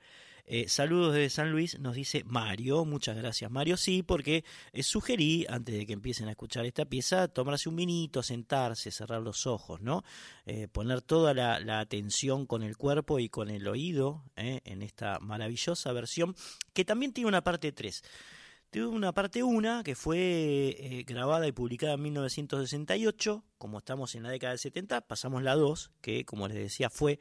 Eh, 0.47 0.69
saludos 0.69 1.15
desde 1.15 1.31
San 1.31 1.51
Luis, 1.51 1.79
nos 1.81 1.97
dice 1.97 2.23
Mario. 2.25 2.85
Muchas 2.85 3.17
gracias, 3.17 3.51
Mario. 3.51 3.77
Sí, 3.77 4.05
porque 4.05 4.45
eh, 4.73 4.83
sugerí, 4.85 5.47
antes 5.49 5.75
de 5.75 5.87
que 5.87 5.93
empiecen 5.93 6.29
a 6.29 6.33
escuchar 6.33 6.67
esta 6.67 6.85
pieza, 6.85 7.27
tomarse 7.27 7.69
un 7.69 7.75
minito, 7.75 8.23
sentarse, 8.23 8.93
cerrar 8.93 9.23
los 9.23 9.47
ojos, 9.47 9.81
¿no? 9.81 10.05
Poner 10.73 11.03
toda 11.03 11.35
la, 11.35 11.59
la 11.59 11.81
atención 11.81 12.47
con 12.47 12.63
el 12.63 12.77
cuerpo 12.77 13.19
y 13.19 13.29
con 13.29 13.51
el 13.51 13.67
oído 13.67 14.23
en 14.37 14.83
esta 14.83 15.19
maravillosa 15.21 15.93
versión, 15.93 16.37
que 16.73 16.85
también 16.85 17.13
tiene 17.13 17.29
una 17.29 17.43
parte 17.43 17.73
3. 17.73 18.03
Una 18.77 19.13
parte 19.13 19.45
1 19.45 19.85
que 19.85 19.95
fue 19.95 20.19
eh, 20.19 21.05
grabada 21.07 21.47
y 21.47 21.53
publicada 21.53 21.95
en 21.95 22.03
1968, 22.03 23.45
como 23.57 23.79
estamos 23.79 24.17
en 24.17 24.25
la 24.25 24.31
década 24.31 24.51
del 24.51 24.59
70, 24.59 25.03
pasamos 25.03 25.45
la 25.45 25.55
2, 25.55 25.93
que 26.01 26.25
como 26.25 26.49
les 26.49 26.57
decía 26.57 26.91
fue 26.91 27.21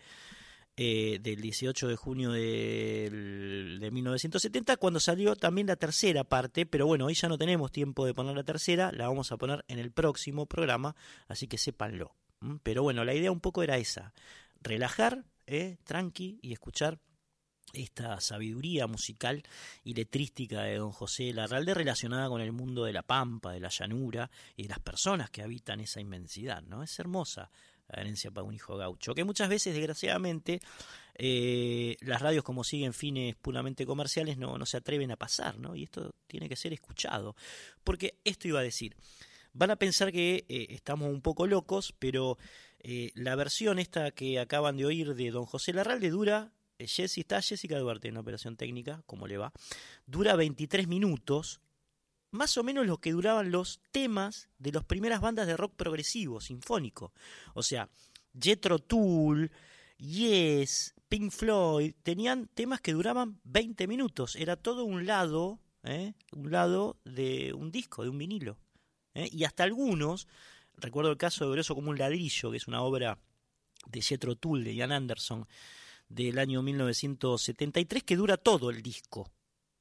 eh, 0.77 1.19
del 1.21 1.41
18 1.41 1.87
de 1.87 1.95
junio 1.95 2.31
de 2.31 3.87
1970, 3.91 4.77
cuando 4.77 4.99
salió 4.99 5.35
también 5.35 5.67
la 5.67 5.75
tercera 5.75 6.23
parte, 6.23 6.65
pero 6.65 6.87
bueno, 6.87 7.05
hoy 7.05 7.13
ya 7.13 7.29
no 7.29 7.37
tenemos 7.37 7.71
tiempo 7.71 8.07
de 8.07 8.15
poner 8.15 8.35
la 8.35 8.43
tercera, 8.43 8.91
la 8.91 9.07
vamos 9.07 9.31
a 9.31 9.37
poner 9.37 9.63
en 9.67 9.77
el 9.77 9.91
próximo 9.91 10.47
programa, 10.47 10.95
así 11.27 11.47
que 11.47 11.59
sépanlo. 11.59 12.15
Pero 12.63 12.81
bueno, 12.81 13.05
la 13.05 13.13
idea 13.13 13.31
un 13.31 13.39
poco 13.39 13.61
era 13.61 13.77
esa, 13.77 14.11
relajar, 14.59 15.23
eh, 15.45 15.77
tranqui 15.83 16.39
y 16.41 16.51
escuchar 16.51 16.97
esta 17.73 18.19
sabiduría 18.21 18.87
musical 18.87 19.43
y 19.83 19.93
letrística 19.93 20.61
de 20.63 20.77
don 20.77 20.91
José 20.91 21.33
Larralde 21.33 21.73
relacionada 21.73 22.29
con 22.29 22.41
el 22.41 22.51
mundo 22.51 22.85
de 22.85 22.93
la 22.93 23.03
pampa, 23.03 23.51
de 23.51 23.59
la 23.59 23.69
llanura 23.69 24.29
y 24.55 24.63
de 24.63 24.69
las 24.69 24.79
personas 24.79 25.29
que 25.29 25.41
habitan 25.41 25.81
esa 25.81 25.99
inmensidad, 25.99 26.61
¿no? 26.63 26.83
Es 26.83 26.97
hermosa 26.99 27.51
la 27.89 28.01
herencia 28.01 28.31
para 28.31 28.45
un 28.45 28.53
hijo 28.53 28.77
gaucho, 28.77 29.13
que 29.13 29.23
muchas 29.23 29.49
veces, 29.49 29.73
desgraciadamente, 29.73 30.61
eh, 31.15 31.97
las 32.01 32.21
radios 32.21 32.43
como 32.43 32.63
siguen 32.63 32.93
fines 32.93 33.35
puramente 33.35 33.85
comerciales 33.85 34.37
no, 34.37 34.57
no 34.57 34.65
se 34.65 34.77
atreven 34.77 35.11
a 35.11 35.17
pasar, 35.17 35.59
¿no? 35.59 35.75
Y 35.75 35.83
esto 35.83 36.15
tiene 36.27 36.47
que 36.47 36.55
ser 36.55 36.73
escuchado, 36.73 37.35
porque 37.83 38.19
esto 38.23 38.47
iba 38.47 38.59
a 38.59 38.63
decir, 38.63 38.95
van 39.53 39.71
a 39.71 39.75
pensar 39.75 40.11
que 40.11 40.45
eh, 40.47 40.67
estamos 40.69 41.09
un 41.09 41.21
poco 41.21 41.45
locos, 41.47 41.93
pero 41.99 42.37
eh, 42.79 43.11
la 43.15 43.35
versión 43.35 43.79
esta 43.79 44.11
que 44.11 44.39
acaban 44.39 44.77
de 44.77 44.85
oír 44.85 45.15
de 45.15 45.31
don 45.31 45.45
José 45.45 45.73
Larralde 45.73 46.09
dura 46.09 46.51
eh, 46.83 46.87
Jessy 46.87 47.21
está 47.21 47.41
Jessica 47.41 47.79
Duarte 47.79 48.07
en 48.07 48.17
operación 48.17 48.55
técnica, 48.55 49.01
¿cómo 49.05 49.27
le 49.27 49.37
va? 49.37 49.51
Dura 50.05 50.35
23 50.35 50.87
minutos, 50.87 51.61
más 52.31 52.57
o 52.57 52.63
menos 52.63 52.85
lo 52.85 52.97
que 52.97 53.11
duraban 53.11 53.51
los 53.51 53.79
temas 53.91 54.49
de 54.57 54.71
las 54.71 54.83
primeras 54.83 55.21
bandas 55.21 55.47
de 55.47 55.55
rock 55.55 55.75
progresivo, 55.75 56.41
sinfónico. 56.41 57.13
O 57.53 57.63
sea, 57.63 57.89
Jethro 58.39 58.79
Tull, 58.79 59.51
Yes, 59.97 60.95
Pink 61.07 61.31
Floyd, 61.31 61.93
tenían 62.03 62.47
temas 62.47 62.81
que 62.81 62.93
duraban 62.93 63.39
20 63.43 63.87
minutos. 63.87 64.35
Era 64.35 64.55
todo 64.55 64.83
un 64.83 65.05
lado, 65.05 65.59
¿eh? 65.83 66.13
un 66.31 66.51
lado 66.51 66.97
de 67.05 67.53
un 67.53 67.71
disco, 67.71 68.03
de 68.03 68.09
un 68.09 68.17
vinilo. 68.17 68.57
¿eh? 69.13 69.29
Y 69.31 69.43
hasta 69.43 69.63
algunos, 69.63 70.27
recuerdo 70.75 71.11
el 71.11 71.17
caso 71.17 71.45
de 71.45 71.51
Grueso 71.51 71.75
como 71.75 71.91
un 71.91 71.99
ladrillo, 71.99 72.51
que 72.51 72.57
es 72.57 72.67
una 72.67 72.81
obra 72.81 73.19
de 73.85 74.01
Jethro 74.01 74.35
Tull, 74.35 74.63
de 74.63 74.75
Ian 74.75 74.91
Anderson, 74.91 75.47
del 76.13 76.39
año 76.39 76.61
1973 76.61 78.03
que 78.03 78.15
dura 78.15 78.37
todo 78.37 78.69
el 78.69 78.81
disco. 78.81 79.31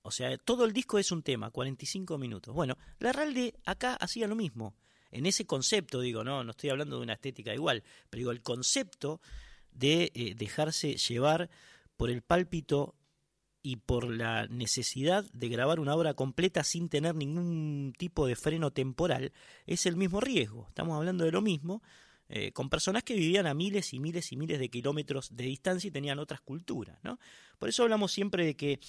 O 0.03 0.11
sea, 0.11 0.37
todo 0.39 0.65
el 0.65 0.73
disco 0.73 0.99
es 0.99 1.13
un 1.13 1.23
tema, 1.23 1.51
45 1.51 2.19
minutos. 2.19 2.55
Bueno, 2.55 2.77
la 2.99 3.13
Ralde 3.13 3.55
acá 3.65 3.95
hacía 3.95 4.27
lo 4.27 4.35
mismo. 4.35 4.75
En 5.11 5.27
ese 5.27 5.47
concepto, 5.47 6.01
digo, 6.01 6.25
no, 6.25 6.43
no 6.43 6.51
estoy 6.53 6.71
hablando 6.71 6.97
de 6.97 7.03
una 7.03 7.13
estética 7.13 7.55
igual, 7.55 7.85
pero 8.09 8.19
digo, 8.19 8.31
el 8.31 8.43
concepto 8.43 9.21
de 9.71 10.11
eh, 10.15 10.35
dejarse 10.35 10.97
llevar 10.97 11.51
por 11.97 12.11
el 12.11 12.23
pálpito 12.23 12.95
y 13.63 13.77
por 13.77 14.11
la 14.11 14.49
necesidad 14.49 15.25
de 15.33 15.49
grabar 15.49 15.79
una 15.79 15.95
obra 15.95 16.15
completa 16.15 16.65
sin 16.65 16.89
tener 16.89 17.15
ningún 17.15 17.93
tipo 17.97 18.27
de 18.27 18.35
freno 18.35 18.73
temporal 18.73 19.33
es 19.67 19.87
el 19.87 19.97
mismo 19.97 20.21
riesgo. 20.21 20.67
Estamos 20.69 20.97
hablando 20.97 21.25
de 21.25 21.31
lo 21.31 21.43
mismo, 21.43 21.83
eh, 22.35 22.51
con 22.51 22.71
personas 22.71 23.03
que 23.03 23.13
vivían 23.13 23.47
a 23.47 23.53
miles 23.53 23.93
y 23.93 24.01
miles 24.01 24.33
y 24.33 24.37
miles 24.37 24.59
de 24.59 24.71
kilómetros 24.71 25.37
de 25.37 25.45
distancia 25.45 25.89
y 25.89 25.91
tenían 25.91 26.19
otras 26.19 26.41
culturas. 26.41 26.99
¿no? 27.03 27.19
Por 27.59 27.69
eso 27.69 27.83
hablamos 27.83 28.11
siempre 28.11 28.47
de 28.47 28.57
que 28.57 28.81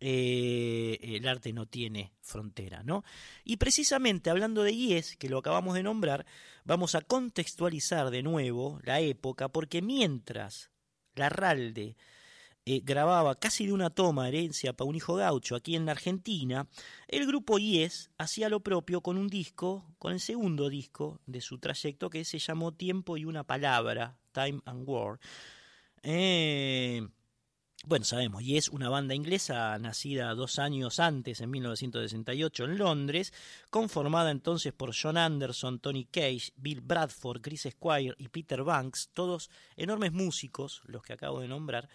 eh, 0.00 0.98
el 1.02 1.28
arte 1.28 1.52
no 1.52 1.66
tiene 1.66 2.14
frontera. 2.22 2.82
¿no? 2.84 3.04
Y 3.44 3.58
precisamente 3.58 4.30
hablando 4.30 4.62
de 4.62 4.72
IES, 4.72 5.18
que 5.18 5.28
lo 5.28 5.36
acabamos 5.36 5.74
de 5.74 5.82
nombrar, 5.82 6.24
vamos 6.64 6.94
a 6.94 7.02
contextualizar 7.02 8.08
de 8.08 8.22
nuevo 8.22 8.80
la 8.82 9.00
época, 9.00 9.48
porque 9.48 9.82
mientras 9.82 10.70
la 11.16 11.28
Ralde 11.28 11.98
eh, 12.68 12.80
grababa 12.84 13.36
casi 13.36 13.64
de 13.66 13.72
una 13.72 13.90
toma 13.90 14.26
herencia 14.26 14.72
para 14.72 14.90
un 14.90 14.96
hijo 14.96 15.14
gaucho 15.14 15.54
aquí 15.54 15.76
en 15.76 15.86
la 15.86 15.92
Argentina, 15.92 16.66
el 17.06 17.24
grupo 17.24 17.60
IES 17.60 18.10
hacía 18.18 18.48
lo 18.48 18.58
propio 18.58 19.02
con 19.02 19.18
un 19.18 19.28
disco, 19.28 19.86
con 20.00 20.12
el 20.12 20.18
segundo 20.18 20.68
disco 20.68 21.20
de 21.26 21.40
su 21.40 21.58
trayecto 21.58 22.10
que 22.10 22.24
se 22.24 22.40
llamó 22.40 22.72
Tiempo 22.72 23.16
y 23.16 23.24
una 23.24 23.44
palabra, 23.44 24.18
Time 24.32 24.60
and 24.64 24.82
War. 24.84 25.20
Eh, 26.02 27.06
bueno, 27.84 28.04
sabemos, 28.04 28.42
y 28.42 28.56
es 28.56 28.68
una 28.68 28.88
banda 28.88 29.14
inglesa 29.14 29.78
nacida 29.78 30.34
dos 30.34 30.58
años 30.58 30.98
antes, 30.98 31.40
en 31.40 31.50
1968, 31.50 32.64
en 32.64 32.78
Londres, 32.78 33.32
conformada 33.70 34.32
entonces 34.32 34.72
por 34.72 34.92
John 34.92 35.16
Anderson, 35.16 35.78
Tony 35.78 36.04
Cage, 36.04 36.50
Bill 36.56 36.80
Bradford, 36.80 37.42
Chris 37.42 37.68
Squire 37.70 38.16
y 38.18 38.26
Peter 38.26 38.64
Banks, 38.64 39.10
todos 39.14 39.50
enormes 39.76 40.10
músicos, 40.10 40.82
los 40.86 41.04
que 41.04 41.12
acabo 41.12 41.38
de 41.38 41.46
nombrar. 41.46 41.88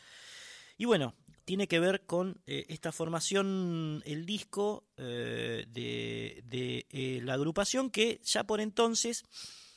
Y 0.81 0.85
bueno, 0.85 1.13
tiene 1.45 1.67
que 1.67 1.79
ver 1.79 2.07
con 2.07 2.41
eh, 2.47 2.65
esta 2.69 2.91
formación, 2.91 4.01
el 4.03 4.25
disco 4.25 4.87
eh, 4.97 5.63
de, 5.67 6.87
eh, 6.89 7.21
la 7.21 7.35
agrupación 7.35 7.91
que 7.91 8.19
ya 8.23 8.45
por 8.45 8.61
entonces 8.61 9.23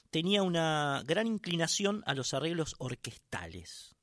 tenía 0.09 0.43
una 0.43 1.03
gran 1.07 1.27
inclinación 1.27 2.03
a 2.07 2.15
los 2.15 2.33
arreglos 2.33 2.75
orquestales. 2.79 3.95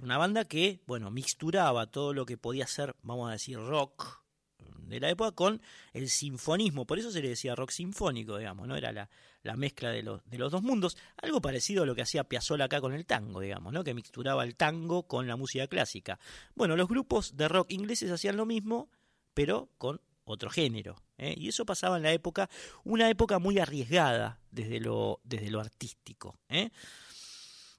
una 0.00 0.16
banda 0.16 0.44
que, 0.44 0.80
bueno, 0.86 1.10
mixturaba 1.10 1.90
todo 1.90 2.14
lo 2.14 2.24
que 2.24 2.36
podía 2.36 2.68
ser, 2.68 2.94
vamos 3.02 3.28
a 3.28 3.32
decir, 3.32 3.58
rock, 3.58 4.22
de 4.86 5.00
la 5.00 5.10
época 5.10 5.32
con 5.32 5.60
el 5.92 6.08
sinfonismo, 6.08 6.86
por 6.86 7.00
eso 7.00 7.10
se 7.10 7.20
le 7.20 7.30
decía 7.30 7.56
rock 7.56 7.70
sinfónico, 7.70 8.38
digamos, 8.38 8.68
¿no? 8.68 8.76
Era 8.76 8.92
la, 8.92 9.10
la 9.44 9.56
mezcla 9.56 9.90
de 9.90 10.02
los, 10.02 10.24
de 10.24 10.38
los 10.38 10.50
dos 10.50 10.62
mundos, 10.62 10.96
algo 11.22 11.40
parecido 11.40 11.84
a 11.84 11.86
lo 11.86 11.94
que 11.94 12.02
hacía 12.02 12.24
Piazzolla 12.24 12.64
acá 12.64 12.80
con 12.80 12.92
el 12.92 13.06
tango, 13.06 13.40
digamos, 13.40 13.72
¿no? 13.72 13.84
Que 13.84 13.94
mixturaba 13.94 14.42
el 14.42 14.56
tango 14.56 15.06
con 15.06 15.28
la 15.28 15.36
música 15.36 15.66
clásica. 15.68 16.18
Bueno, 16.54 16.76
los 16.76 16.88
grupos 16.88 17.36
de 17.36 17.46
rock 17.46 17.70
ingleses 17.70 18.10
hacían 18.10 18.36
lo 18.36 18.46
mismo, 18.46 18.88
pero 19.34 19.68
con 19.78 20.00
otro 20.24 20.48
género. 20.48 20.96
¿eh? 21.18 21.34
Y 21.36 21.48
eso 21.48 21.66
pasaba 21.66 21.98
en 21.98 22.02
la 22.02 22.12
época, 22.12 22.48
una 22.84 23.08
época 23.10 23.38
muy 23.38 23.58
arriesgada 23.58 24.40
desde 24.50 24.80
lo, 24.80 25.20
desde 25.24 25.50
lo 25.50 25.60
artístico. 25.60 26.38
¿eh? 26.48 26.70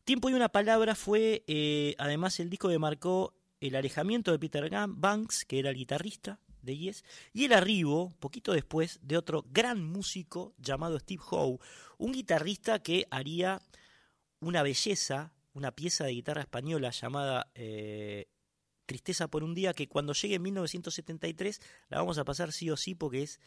Tiempo 0.04 0.30
y 0.30 0.34
una 0.34 0.50
palabra 0.50 0.94
fue 0.94 1.44
eh, 1.48 1.96
además 1.98 2.40
el 2.40 2.52
disco 2.52 2.70
que 2.70 2.78
marcó 2.78 3.34
el 3.60 3.76
alejamiento 3.76 4.32
de 4.32 4.38
Peter 4.38 4.70
Banks, 4.88 5.46
que 5.46 5.58
era 5.58 5.72
el 5.72 5.76
guitarrista 5.76 6.40
de 6.66 6.94
y 7.34 7.46
el 7.46 7.54
arribo, 7.54 8.14
poquito 8.20 8.54
después, 8.54 9.00
de 9.02 9.18
otro 9.18 9.46
gran 9.50 9.84
músico 9.84 10.54
llamado 10.58 11.00
Steve 11.00 11.24
Howe, 11.30 11.60
un 11.98 12.12
guitarrista 12.12 12.80
que 12.80 13.08
haría 13.10 13.62
una 14.40 14.64
belleza, 14.64 15.34
una 15.54 15.72
pieza 15.72 16.06
de 16.06 16.12
guitarra 16.12 16.42
española 16.42 16.92
llamada 16.92 17.50
eh, 17.56 18.28
Tristeza 18.86 19.28
por 19.28 19.44
un 19.44 19.56
día, 19.56 19.74
que 19.74 19.88
cuando 19.88 20.14
llegue 20.14 20.36
en 20.36 20.44
1973 20.44 21.60
la 21.90 21.98
vamos 21.98 22.18
a 22.18 22.26
pasar 22.26 22.52
sí 22.52 22.70
o 22.70 22.78
sí 22.78 22.94
porque 22.94 23.24
es 23.24 23.40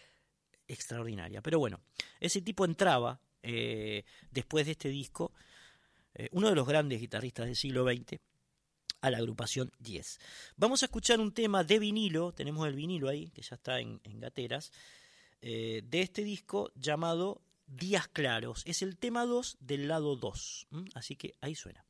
extraordinaria. 0.66 1.42
Pero 1.42 1.58
bueno, 1.58 1.80
ese 2.18 2.42
tipo 2.42 2.64
entraba 2.64 3.20
eh, 3.42 4.04
después 4.30 4.66
de 4.66 4.72
este 4.72 4.88
disco, 4.88 5.32
eh, 6.14 6.28
uno 6.32 6.48
de 6.48 6.56
los 6.56 6.66
grandes 6.66 7.00
guitarristas 7.00 7.46
del 7.46 7.56
siglo 7.56 7.84
XX, 7.84 8.20
a 9.00 9.10
la 9.10 9.18
agrupación 9.18 9.70
10. 9.78 10.18
Vamos 10.56 10.82
a 10.82 10.86
escuchar 10.86 11.20
un 11.20 11.32
tema 11.32 11.64
de 11.64 11.78
vinilo, 11.78 12.32
tenemos 12.32 12.66
el 12.66 12.74
vinilo 12.74 13.08
ahí, 13.08 13.30
que 13.30 13.42
ya 13.42 13.56
está 13.56 13.80
en, 13.80 14.00
en 14.04 14.20
gateras, 14.20 14.72
eh, 15.40 15.82
de 15.84 16.00
este 16.00 16.24
disco 16.24 16.72
llamado 16.74 17.42
Días 17.66 18.08
Claros. 18.08 18.62
Es 18.66 18.82
el 18.82 18.96
tema 18.96 19.24
2 19.26 19.58
del 19.60 19.88
lado 19.88 20.16
2. 20.16 20.66
Así 20.94 21.16
que 21.16 21.34
ahí 21.40 21.54
suena. 21.54 21.84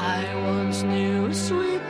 I 0.00 1.87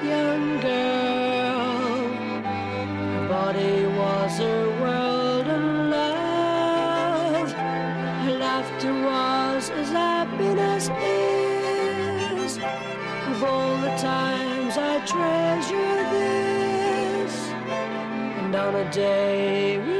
and 18.68 18.76
on 18.76 18.86
a 18.86 18.90
day 18.90 19.97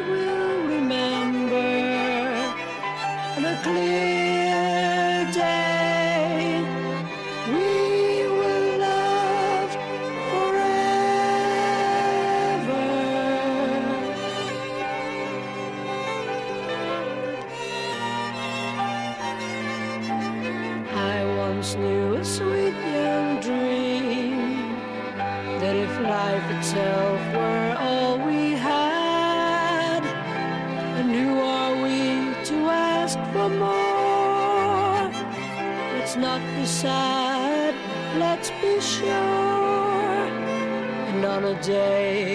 day 41.63 42.28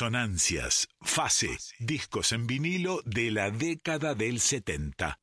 Resonancias, 0.00 0.88
fase, 1.02 1.58
discos 1.78 2.32
en 2.32 2.46
vinilo 2.46 3.02
de 3.04 3.30
la 3.30 3.50
década 3.50 4.14
del 4.14 4.40
70. 4.40 5.20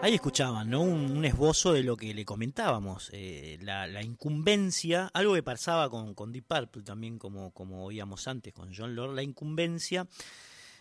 Ahí 0.00 0.14
escuchaban, 0.14 0.70
¿no? 0.70 0.80
Un, 0.80 1.22
esbozo 1.26 1.74
de 1.74 1.82
lo 1.82 1.98
que 1.98 2.14
le 2.14 2.24
comentábamos, 2.24 3.10
eh, 3.12 3.58
la, 3.60 4.02
incumbencia, 4.02 5.10
algo 5.12 5.34
que 5.34 5.42
pasaba 5.42 5.90
con, 5.90 6.14
con 6.14 6.32
Deep 6.32 6.46
Purple 6.46 6.82
también, 6.82 7.18
como, 7.18 7.50
como 7.50 7.84
oíamos 7.84 8.26
antes 8.26 8.54
con 8.54 8.74
John 8.74 8.96
Lord, 8.96 9.14
la 9.14 9.22
incumbencia 9.22 10.06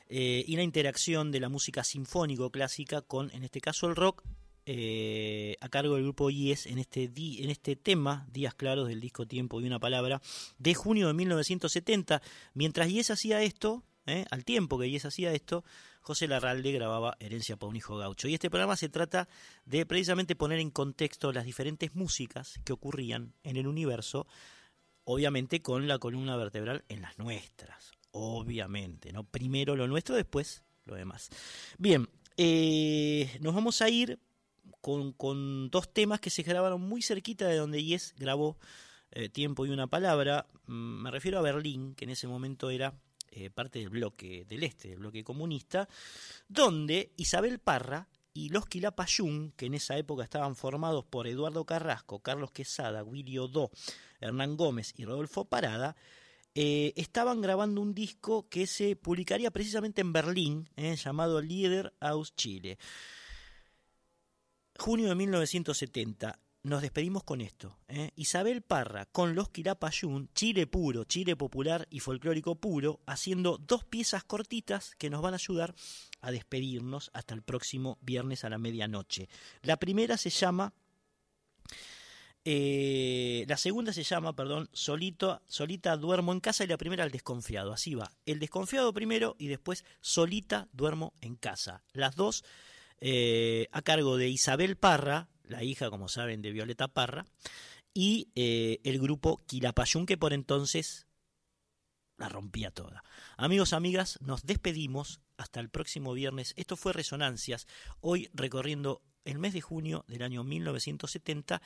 eh, 0.07 0.45
y 0.47 0.55
la 0.55 0.63
interacción 0.63 1.29
de 1.29 1.41
la 1.41 1.49
música 1.49 1.83
sinfónico 1.83 2.51
clásica 2.51 3.01
con, 3.01 3.31
en 3.31 3.43
este 3.43 3.59
caso, 3.59 3.87
el 3.87 3.97
rock, 3.97 4.23
eh, 4.69 5.55
a 5.61 5.69
cargo 5.69 5.95
del 5.95 6.03
grupo 6.03 6.29
Yes 6.29 6.65
en 6.65 6.77
este, 6.77 7.09
en 7.15 7.49
este 7.49 7.77
tema, 7.77 8.27
Días 8.33 8.53
Claros 8.53 8.89
del 8.89 8.99
disco 8.99 9.25
Tiempo 9.25 9.61
y 9.61 9.65
una 9.65 9.79
Palabra, 9.79 10.21
de 10.59 10.73
junio 10.73 11.07
de 11.07 11.13
1970. 11.13 12.21
Mientras 12.53 12.89
Yes 12.89 13.09
hacía 13.09 13.41
esto, 13.41 13.85
¿eh? 14.07 14.25
al 14.29 14.43
tiempo 14.43 14.77
que 14.77 14.91
Yes 14.91 15.05
hacía 15.05 15.31
esto, 15.31 15.63
José 16.01 16.27
Larralde 16.27 16.73
grababa 16.73 17.15
Herencia 17.21 17.55
para 17.55 17.69
un 17.69 17.77
hijo 17.77 17.95
gaucho. 17.95 18.27
Y 18.27 18.33
este 18.33 18.49
programa 18.49 18.75
se 18.75 18.89
trata 18.89 19.29
de 19.63 19.85
precisamente 19.85 20.35
poner 20.35 20.59
en 20.59 20.69
contexto 20.69 21.31
las 21.31 21.45
diferentes 21.45 21.95
músicas 21.95 22.59
que 22.65 22.73
ocurrían 22.73 23.35
en 23.43 23.55
el 23.55 23.67
universo, 23.67 24.27
obviamente 25.05 25.61
con 25.61 25.87
la 25.87 25.97
columna 25.97 26.35
vertebral 26.35 26.83
en 26.89 27.03
las 27.03 27.17
nuestras, 27.17 27.93
obviamente, 28.11 29.13
¿no? 29.13 29.23
Primero 29.23 29.77
lo 29.77 29.87
nuestro, 29.87 30.17
después 30.17 30.65
lo 30.83 30.95
demás. 30.95 31.29
Bien, 31.77 32.09
eh, 32.35 33.37
nos 33.39 33.55
vamos 33.55 33.81
a 33.81 33.89
ir 33.89 34.19
con, 34.81 35.69
dos 35.69 35.93
temas 35.93 36.19
que 36.19 36.29
se 36.29 36.43
grabaron 36.43 36.81
muy 36.81 37.01
cerquita 37.01 37.47
de 37.47 37.57
donde 37.57 37.83
Yes 37.83 38.15
grabó 38.17 38.57
eh, 39.11 39.29
Tiempo 39.29 39.65
y 39.65 39.69
una 39.69 39.87
Palabra. 39.87 40.47
Mm, 40.67 41.03
Me 41.03 41.11
refiero 41.11 41.39
a 41.39 41.41
Berlín, 41.41 41.95
que 41.95 42.05
en 42.05 42.11
ese 42.11 42.27
momento 42.27 42.69
era 42.69 42.93
eh, 43.31 43.49
parte 43.49 43.79
del 43.79 43.89
bloque 43.89 44.45
del 44.45 44.63
este, 44.63 44.89
del 44.89 44.99
bloque 44.99 45.23
comunista, 45.23 45.87
donde 46.47 47.11
Isabel 47.17 47.59
Parra 47.59 48.07
y 48.33 48.49
los 48.49 48.67
Quilapayún, 48.67 49.51
que 49.57 49.65
en 49.65 49.73
esa 49.73 49.97
época 49.97 50.23
estaban 50.23 50.55
formados 50.55 51.05
por 51.05 51.27
Eduardo 51.27 51.65
Carrasco, 51.65 52.19
Carlos 52.19 52.51
Quesada, 52.51 53.03
Willy 53.03 53.39
Odó, 53.39 53.71
Hernán 54.21 54.55
Gómez 54.55 54.93
y 54.95 55.05
Rodolfo 55.05 55.45
Parada, 55.45 55.95
eh, 56.59 56.93
estaban 56.95 57.41
grabando 57.41 57.81
un 57.81 57.93
disco 57.93 58.47
que 58.49 58.65
se 58.65 58.95
publicaría 58.95 59.51
precisamente 59.51 60.01
en 60.01 60.13
Berlín, 60.13 60.69
eh, 60.75 60.95
llamado 60.95 61.39
Lieder 61.39 61.93
aus 61.99 62.35
Chile. 62.35 62.79
Junio 64.79 65.09
de 65.09 65.15
1970. 65.15 66.39
Nos 66.63 66.81
despedimos 66.81 67.23
con 67.23 67.41
esto. 67.41 67.77
¿eh? 67.87 68.11
Isabel 68.15 68.61
Parra 68.61 69.05
con 69.05 69.35
los 69.35 69.49
Quilapayún, 69.49 70.29
Chile 70.33 70.67
puro, 70.67 71.03
Chile 71.05 71.35
popular 71.35 71.87
y 71.89 71.99
folclórico 71.99 72.55
puro, 72.55 72.99
haciendo 73.05 73.57
dos 73.57 73.83
piezas 73.85 74.23
cortitas 74.23 74.95
que 74.97 75.09
nos 75.09 75.21
van 75.21 75.33
a 75.33 75.37
ayudar 75.37 75.73
a 76.21 76.31
despedirnos 76.31 77.09
hasta 77.13 77.33
el 77.33 77.41
próximo 77.41 77.97
viernes 78.01 78.43
a 78.43 78.49
la 78.49 78.57
medianoche. 78.57 79.29
La 79.61 79.77
primera 79.77 80.17
se 80.17 80.29
llama 80.29 80.73
eh, 82.49 83.43
la 83.49 83.57
segunda 83.57 83.91
se 83.91 84.03
llama, 84.03 84.33
perdón, 84.33 84.69
Solito, 84.71 85.41
Solita 85.47 85.97
duermo 85.97 86.31
en 86.31 86.39
casa 86.39 86.63
y 86.63 86.67
la 86.67 86.77
primera 86.77 87.03
el 87.03 87.11
desconfiado. 87.11 87.73
Así 87.73 87.93
va. 87.93 88.09
El 88.25 88.39
desconfiado 88.39 88.93
primero 88.93 89.35
y 89.37 89.47
después 89.47 89.83
Solita 89.99 90.69
duermo 90.71 91.13
en 91.19 91.35
casa. 91.35 91.83
Las 91.91 92.15
dos 92.15 92.45
eh, 92.99 93.67
a 93.71 93.81
cargo 93.81 94.17
de 94.17 94.29
Isabel 94.29 94.77
Parra, 94.77 95.29
la 95.43 95.63
hija, 95.63 95.89
como 95.89 96.07
saben, 96.07 96.41
de 96.41 96.51
Violeta 96.51 96.87
Parra, 96.87 97.25
y 97.93 98.29
eh, 98.35 98.79
el 98.83 98.99
grupo 98.99 99.41
Quilapayún, 99.47 100.05
que 100.05 100.17
por 100.17 100.33
entonces 100.33 101.07
la 102.17 102.29
rompía 102.29 102.71
toda. 102.71 103.03
Amigos, 103.37 103.73
amigas, 103.73 104.19
nos 104.21 104.43
despedimos 104.43 105.21
hasta 105.37 105.59
el 105.59 105.69
próximo 105.69 106.13
viernes. 106.13 106.53
Esto 106.57 106.75
fue 106.75 106.93
Resonancias, 106.93 107.67
hoy 108.01 108.29
recorriendo 108.33 109.01
el 109.25 109.39
mes 109.39 109.53
de 109.53 109.61
junio 109.61 110.05
del 110.07 110.23
año 110.23 110.43
1970. 110.43 111.61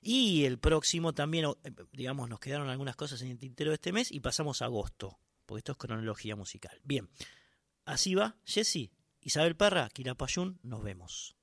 Y 0.00 0.44
el 0.44 0.58
próximo 0.58 1.12
también, 1.12 1.46
eh, 1.64 1.72
digamos, 1.92 2.28
nos 2.28 2.40
quedaron 2.40 2.68
algunas 2.68 2.96
cosas 2.96 3.20
en 3.22 3.30
el 3.30 3.38
tintero 3.38 3.70
de 3.70 3.76
este 3.76 3.92
mes 3.92 4.12
y 4.12 4.20
pasamos 4.20 4.62
a 4.62 4.66
agosto, 4.66 5.18
porque 5.46 5.58
esto 5.58 5.72
es 5.72 5.78
cronología 5.78 6.36
musical. 6.36 6.80
Bien, 6.84 7.08
así 7.84 8.14
va, 8.14 8.36
Jesse, 8.44 8.90
Isabel 9.20 9.56
Parra, 9.56 9.88
Quilapayún, 9.90 10.58
nos 10.62 10.82
vemos. 10.82 11.36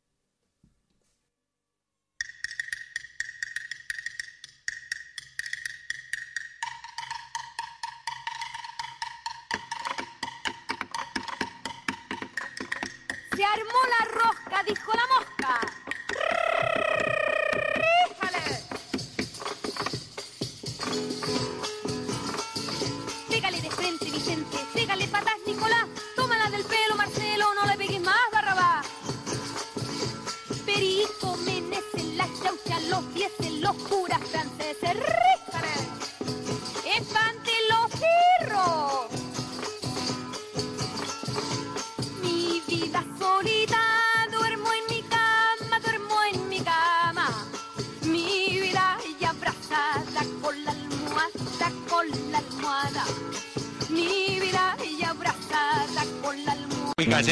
Se 13.36 13.44
armó 13.44 13.80
la 13.90 14.06
rosca, 14.14 14.64
dijo 14.64 14.92
la 14.94 15.08
mosca. 15.20 15.75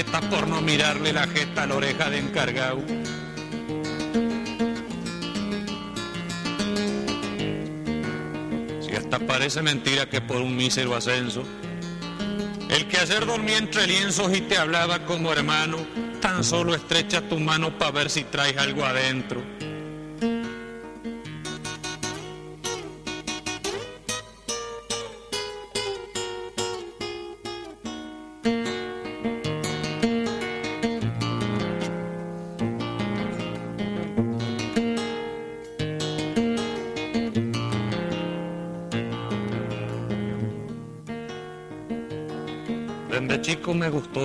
Galletas 0.04 0.30
por 0.30 0.48
no 0.48 0.62
mirarle 0.62 1.14
la 1.14 1.28
jeta 1.28 1.64
a 1.64 1.68
la 1.68 1.76
oreja 1.76 2.10
de 2.10 2.20
encargado. 2.20 2.82
Si 8.82 8.96
hasta 8.96 9.20
parece 9.20 9.62
mentira 9.62 10.10
que 10.10 10.22
por 10.22 10.38
un 10.38 10.56
mísero 10.56 10.96
ascenso, 10.96 11.44
el 12.70 12.88
que 12.88 12.98
ayer 12.98 13.26
dormía 13.26 13.58
entre 13.58 13.88
lienzos 13.88 14.36
y 14.36 14.42
te 14.42 14.58
hablaba 14.58 15.06
como 15.06 15.32
hermano, 15.32 15.78
tan 16.22 16.44
solo 16.44 16.74
estrecha 16.74 17.22
tu 17.28 17.40
mano 17.40 17.78
para 17.78 17.92
ver 17.92 18.10
si 18.10 18.24
traes 18.24 18.58
algo 18.58 18.86
adentro. 18.86 19.53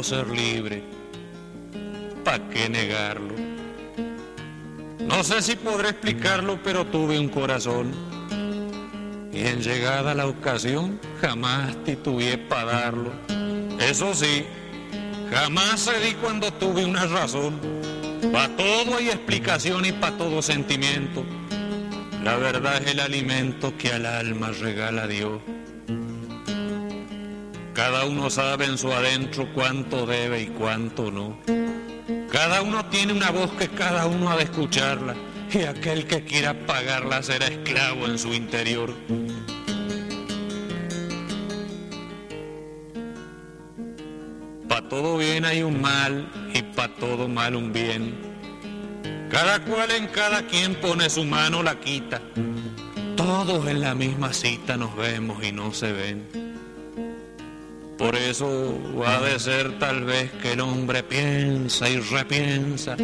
Ser 0.02 0.28
libre. 0.28 0.82
¿Para 2.24 2.48
qué 2.48 2.68
negarlo? 2.68 3.34
No 5.00 5.24
sé 5.24 5.40
si 5.42 5.56
podré 5.56 5.90
explicarlo, 5.90 6.58
pero 6.62 6.86
tuve 6.86 7.18
un 7.18 7.28
corazón. 7.28 7.92
Y 9.32 9.46
en 9.46 9.60
llegada 9.60 10.14
la 10.14 10.26
ocasión, 10.26 11.00
jamás 11.20 11.76
titubeé 11.84 12.38
para 12.38 12.72
darlo. 12.72 13.12
Eso 13.80 14.12
sí, 14.14 14.44
jamás 15.32 15.84
cedí 15.84 16.14
cuando 16.14 16.52
tuve 16.52 16.84
una 16.84 17.06
razón. 17.06 17.58
Para 18.32 18.54
todo 18.56 18.96
hay 18.96 19.08
explicación 19.08 19.84
y 19.86 19.92
para 19.92 20.16
todo 20.16 20.42
sentimiento. 20.42 21.24
La 22.22 22.36
verdad 22.36 22.82
es 22.82 22.92
el 22.92 23.00
alimento 23.00 23.76
que 23.78 23.92
al 23.92 24.04
alma 24.04 24.50
regala 24.50 25.06
Dios. 25.06 25.40
Cada 27.90 28.04
uno 28.04 28.28
sabe 28.28 28.66
en 28.66 28.76
su 28.76 28.92
adentro 28.92 29.48
cuánto 29.54 30.04
debe 30.04 30.42
y 30.42 30.46
cuánto 30.48 31.10
no. 31.10 31.38
Cada 32.30 32.60
uno 32.60 32.84
tiene 32.90 33.14
una 33.14 33.30
voz 33.30 33.50
que 33.52 33.68
cada 33.68 34.04
uno 34.04 34.28
ha 34.28 34.36
de 34.36 34.42
escucharla 34.42 35.16
y 35.50 35.62
aquel 35.62 36.06
que 36.06 36.22
quiera 36.22 36.66
pagarla 36.66 37.22
será 37.22 37.46
esclavo 37.46 38.04
en 38.04 38.18
su 38.18 38.34
interior. 38.34 38.92
Pa' 44.68 44.86
todo 44.90 45.16
bien 45.16 45.46
hay 45.46 45.62
un 45.62 45.80
mal 45.80 46.30
y 46.52 46.60
pa' 46.60 46.88
todo 46.88 47.26
mal 47.26 47.56
un 47.56 47.72
bien. 47.72 48.14
Cada 49.30 49.64
cual 49.64 49.92
en 49.92 50.08
cada 50.08 50.42
quien 50.42 50.74
pone 50.74 51.08
su 51.08 51.24
mano 51.24 51.62
la 51.62 51.80
quita. 51.80 52.20
Todos 53.16 53.66
en 53.66 53.80
la 53.80 53.94
misma 53.94 54.34
cita 54.34 54.76
nos 54.76 54.94
vemos 54.94 55.42
y 55.42 55.52
no 55.52 55.72
se 55.72 55.92
ven. 55.92 56.47
Por 57.98 58.14
eso 58.14 58.78
ha 59.04 59.20
de 59.20 59.40
ser 59.40 59.76
tal 59.80 60.04
vez 60.04 60.30
que 60.40 60.52
el 60.52 60.60
hombre 60.60 61.02
piensa 61.02 61.90
y 61.90 61.98
repiensa. 61.98 62.96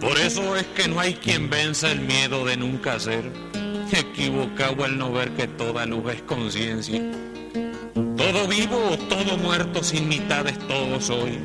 Por 0.00 0.18
eso 0.18 0.56
es 0.56 0.64
que 0.68 0.88
no 0.88 0.98
hay 0.98 1.12
quien 1.12 1.50
venza 1.50 1.92
el 1.92 2.00
miedo 2.00 2.46
de 2.46 2.56
nunca 2.56 2.98
ser. 2.98 3.30
Equivocado 3.92 4.84
al 4.84 4.96
no 4.96 5.12
ver 5.12 5.32
que 5.32 5.46
toda 5.46 5.84
luz 5.84 6.14
es 6.14 6.22
conciencia. 6.22 7.02
Todo 8.16 8.48
vivo 8.48 8.92
o 8.92 8.96
todo 8.96 9.36
muerto 9.36 9.82
sin 9.82 10.08
mitades 10.08 10.58
todo 10.66 10.98
soy. 10.98 11.38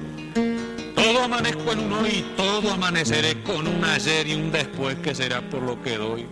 Todo 0.95 1.23
amanezco 1.23 1.73
en 1.73 1.79
un 1.79 1.93
hoy, 1.93 2.25
todo 2.37 2.71
amaneceré 2.71 3.43
con 3.43 3.67
un 3.67 3.83
ayer 3.83 4.25
y 4.27 4.35
un 4.35 4.51
después 4.51 4.95
que 4.99 5.13
será 5.13 5.41
por 5.49 5.61
lo 5.61 5.81
que 5.81 5.97
doy. 5.97 6.25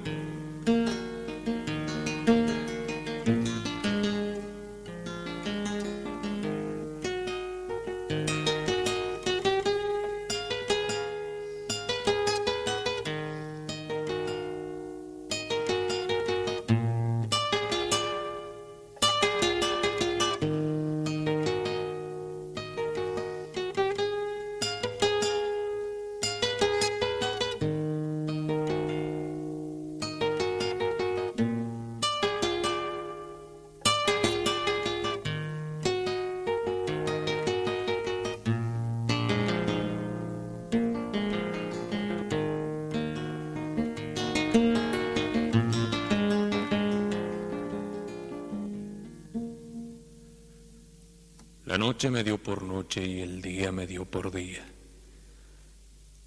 Me 52.10 52.24
dio 52.24 52.42
por 52.42 52.64
noche 52.64 53.06
y 53.06 53.22
el 53.22 53.42
día 53.42 53.72
me 53.72 53.88
dio 53.88 54.06
por 54.06 54.32
día. 54.32 54.66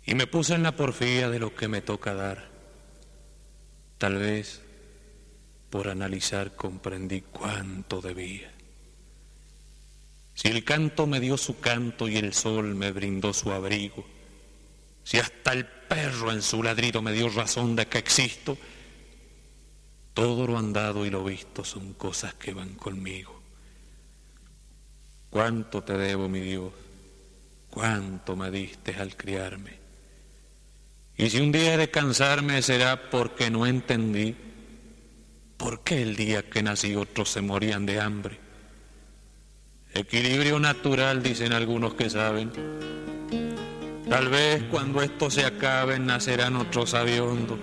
Y 0.05 0.15
me 0.15 0.27
puse 0.27 0.55
en 0.55 0.63
la 0.63 0.77
porfía 0.77 1.29
de 1.31 1.39
lo 1.39 1.55
que 1.55 1.69
me 1.69 1.83
toca 1.83 2.15
dar. 2.15 2.49
Tal 3.99 4.17
vez 4.17 4.63
por 5.71 5.89
analizar 5.89 6.55
comprendí 6.55 7.23
cuánto 7.23 8.01
debía. 8.01 8.53
Si 10.35 10.49
el 10.49 10.65
canto 10.65 11.07
me 11.07 11.19
dio 11.19 11.37
su 11.37 11.59
canto 11.61 12.09
y 12.09 12.17
el 12.17 12.35
sol 12.35 12.75
me 12.75 12.93
brindó 12.93 13.33
su 13.33 13.51
abrigo, 13.51 14.07
Si 15.03 15.19
hasta 15.19 15.53
el 15.53 15.65
perro 15.67 16.33
en 16.33 16.43
su 16.43 16.65
ladrido 16.65 17.01
me 17.01 17.13
dio 17.13 17.29
razón 17.29 17.77
de 17.77 17.87
que 17.87 17.99
existo, 17.99 18.59
todo 20.15 20.49
lo 20.49 20.59
andado 20.59 21.07
y 21.07 21.11
lo 21.11 21.23
visto 21.23 21.65
son 21.65 21.95
cosas 21.95 22.35
que 22.35 22.53
van 22.53 22.75
conmigo. 22.75 23.36
Cuánto 25.37 25.83
te 25.83 25.99
debo, 25.99 26.31
mi 26.31 26.41
Dios, 26.41 26.73
cuánto 27.69 28.37
me 28.37 28.51
diste 28.51 28.95
al 28.95 29.15
criarme. 29.17 29.73
Y 31.15 31.29
si 31.29 31.41
un 31.43 31.53
día 31.53 31.75
he 31.75 31.77
de 31.77 31.91
cansarme 31.91 32.63
será 32.63 33.11
porque 33.11 33.51
no 33.51 33.67
entendí 33.67 34.35
por 35.59 35.81
qué 35.81 36.01
el 36.01 36.17
día 36.17 36.49
que 36.49 36.63
nací 36.63 36.97
otros 36.97 37.29
se 37.29 37.43
morían 37.43 37.85
de 37.85 38.01
hambre. 38.01 38.39
Equilibrio 39.93 40.59
natural, 40.59 41.23
dicen 41.23 41.53
algunos 41.53 41.93
que 41.93 42.09
saben. 42.09 42.51
Tal 44.09 44.31
vez 44.31 44.63
cuando 44.71 45.03
esto 45.03 45.31
se 45.31 45.45
acabe 45.45 45.99
nacerán 45.99 46.57
otros 46.57 46.89
sabiondos. 46.93 47.59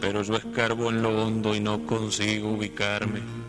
Pero 0.00 0.22
yo 0.22 0.36
escarbo 0.36 0.90
en 0.90 1.02
lo 1.02 1.26
hondo 1.26 1.56
y 1.56 1.58
no 1.58 1.84
consigo 1.84 2.50
ubicarme. 2.50 3.45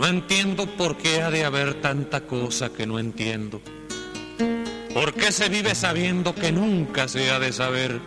No 0.00 0.06
entiendo 0.06 0.64
por 0.64 0.96
qué 0.96 1.20
ha 1.20 1.30
de 1.30 1.44
haber 1.44 1.82
tanta 1.82 2.22
cosa 2.22 2.72
que 2.72 2.86
no 2.86 2.98
entiendo. 2.98 3.60
¿Por 4.94 5.12
qué 5.12 5.30
se 5.30 5.50
vive 5.50 5.74
sabiendo 5.74 6.34
que 6.34 6.50
nunca 6.52 7.06
se 7.06 7.30
ha 7.30 7.38
de 7.38 7.52
saber? 7.52 8.00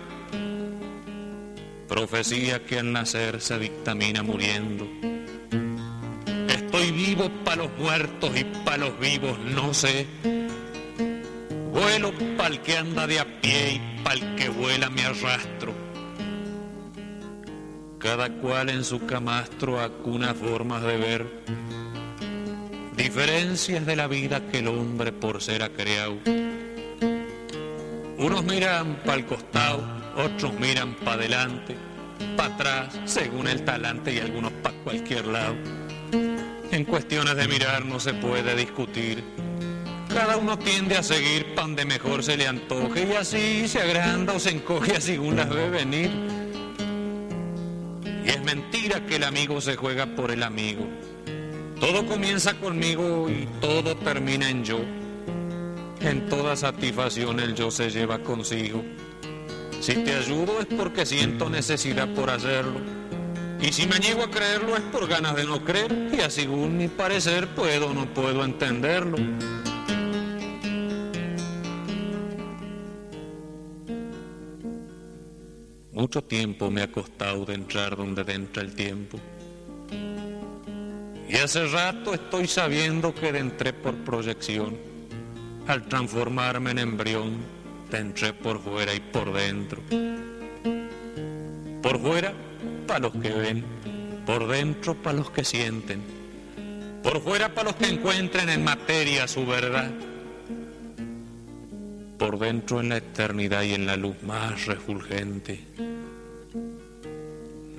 Profecía 1.87 2.65
que 2.65 2.79
al 2.79 2.91
nacer 2.91 3.39
se 3.41 3.59
dictamina 3.59 4.23
muriendo. 4.23 4.87
Estoy 6.49 6.91
vivo 6.91 7.29
para 7.45 7.57
los 7.57 7.77
muertos 7.77 8.31
y 8.35 8.43
para 8.65 8.77
los 8.77 8.99
vivos, 8.99 9.37
no 9.37 9.71
sé. 9.75 10.07
Vuelo 11.71 12.11
pa'l 12.35 12.59
que 12.61 12.75
anda 12.75 13.05
de 13.05 13.19
a 13.19 13.39
pie 13.39 13.73
y 13.73 14.03
pa'l 14.03 14.35
que 14.35 14.49
vuela 14.49 14.89
me 14.89 15.05
arrastro. 15.05 15.75
Cada 17.99 18.31
cual 18.31 18.71
en 18.71 18.83
su 18.83 19.05
camastro 19.05 19.79
acuna 19.79 20.33
formas 20.33 20.81
de 20.81 20.97
ver. 20.97 21.62
Diferencias 22.95 23.85
de 23.87 23.95
la 23.95 24.07
vida 24.07 24.47
que 24.51 24.59
el 24.59 24.67
hombre 24.67 25.11
por 25.11 25.41
ser 25.41 25.63
ha 25.63 25.69
creado. 25.69 26.15
Unos 28.17 28.43
miran 28.43 29.01
pa'l 29.03 29.25
costado, 29.25 29.83
otros 30.15 30.53
miran 30.59 30.93
pa' 30.95 31.13
adelante, 31.13 31.75
pa' 32.37 32.45
atrás, 32.45 32.99
según 33.05 33.47
el 33.47 33.65
talante 33.65 34.13
y 34.13 34.19
algunos 34.19 34.51
pa' 34.61 34.71
cualquier 34.83 35.25
lado. 35.25 35.55
En 36.71 36.85
cuestiones 36.85 37.35
de 37.35 37.47
mirar 37.47 37.83
no 37.83 37.99
se 37.99 38.13
puede 38.13 38.55
discutir. 38.55 39.23
Cada 40.09 40.37
uno 40.37 40.59
tiende 40.59 40.95
a 40.95 41.01
seguir 41.01 41.55
pan 41.55 41.75
de 41.75 41.85
mejor 41.85 42.23
se 42.23 42.37
le 42.37 42.47
antoje 42.47 43.07
y 43.09 43.13
así 43.13 43.67
se 43.67 43.81
agranda 43.81 44.33
o 44.33 44.39
se 44.39 44.51
encoge 44.51 45.01
según 45.01 45.35
las 45.35 45.49
ve 45.49 45.69
venir. 45.69 46.11
Y 48.23 48.29
es 48.29 48.43
mentira 48.43 49.03
que 49.07 49.15
el 49.15 49.23
amigo 49.23 49.59
se 49.59 49.75
juega 49.75 50.05
por 50.05 50.29
el 50.29 50.43
amigo. 50.43 50.87
Todo 51.83 52.05
comienza 52.05 52.53
conmigo 52.53 53.29
y 53.29 53.45
todo 53.59 53.97
termina 53.97 54.49
en 54.49 54.63
yo. 54.63 54.79
En 55.99 56.29
toda 56.29 56.55
satisfacción 56.55 57.41
el 57.41 57.55
yo 57.55 57.71
se 57.71 57.89
lleva 57.89 58.19
consigo. 58.19 58.81
Si 59.81 59.95
te 59.95 60.13
ayudo 60.13 60.61
es 60.61 60.67
porque 60.67 61.05
siento 61.05 61.49
necesidad 61.49 62.07
por 62.15 62.29
hacerlo. 62.29 62.79
Y 63.61 63.73
si 63.73 63.85
me 63.85 63.99
niego 63.99 64.23
a 64.23 64.31
creerlo 64.31 64.77
es 64.77 64.81
por 64.93 65.09
ganas 65.09 65.35
de 65.35 65.43
no 65.43 65.65
creer. 65.65 66.09
Y 66.13 66.21
así 66.21 66.43
según 66.43 66.77
mi 66.77 66.87
parecer 66.87 67.49
puedo 67.49 67.87
o 67.87 67.93
no 67.93 68.05
puedo 68.13 68.45
entenderlo. 68.45 69.17
Mucho 75.91 76.23
tiempo 76.23 76.71
me 76.71 76.81
ha 76.81 76.89
costado 76.89 77.43
de 77.43 77.55
entrar 77.55 77.97
donde 77.97 78.21
entra 78.33 78.63
el 78.63 78.73
tiempo. 78.73 79.19
Y 81.33 81.37
hace 81.37 81.65
rato 81.65 82.13
estoy 82.13 82.45
sabiendo 82.45 83.15
que 83.15 83.29
entré 83.29 83.73
por 83.73 83.95
proyección. 83.95 84.77
Al 85.65 85.81
transformarme 85.87 86.69
en 86.69 86.77
embrión, 86.77 87.37
te 87.89 87.97
entré 87.97 88.33
por 88.33 88.61
fuera 88.61 88.93
y 88.93 88.99
por 88.99 89.33
dentro. 89.33 89.81
Por 91.81 91.99
fuera, 91.99 92.33
para 92.85 92.99
los 92.99 93.13
que 93.13 93.31
ven. 93.31 93.65
Por 94.27 94.47
dentro, 94.47 94.93
para 94.93 95.17
los 95.17 95.31
que 95.31 95.43
sienten. 95.43 96.03
Por 97.01 97.19
fuera, 97.19 97.51
para 97.51 97.69
los 97.69 97.77
que 97.77 97.87
encuentren 97.87 98.49
en 98.49 98.63
materia 98.63 99.27
su 99.27 99.43
verdad. 99.43 99.89
Por 102.19 102.37
dentro, 102.37 102.79
en 102.79 102.89
la 102.89 102.97
eternidad 102.97 103.63
y 103.63 103.73
en 103.73 103.87
la 103.87 103.97
luz 103.97 104.21
más 104.21 104.67
refulgente. 104.67 105.61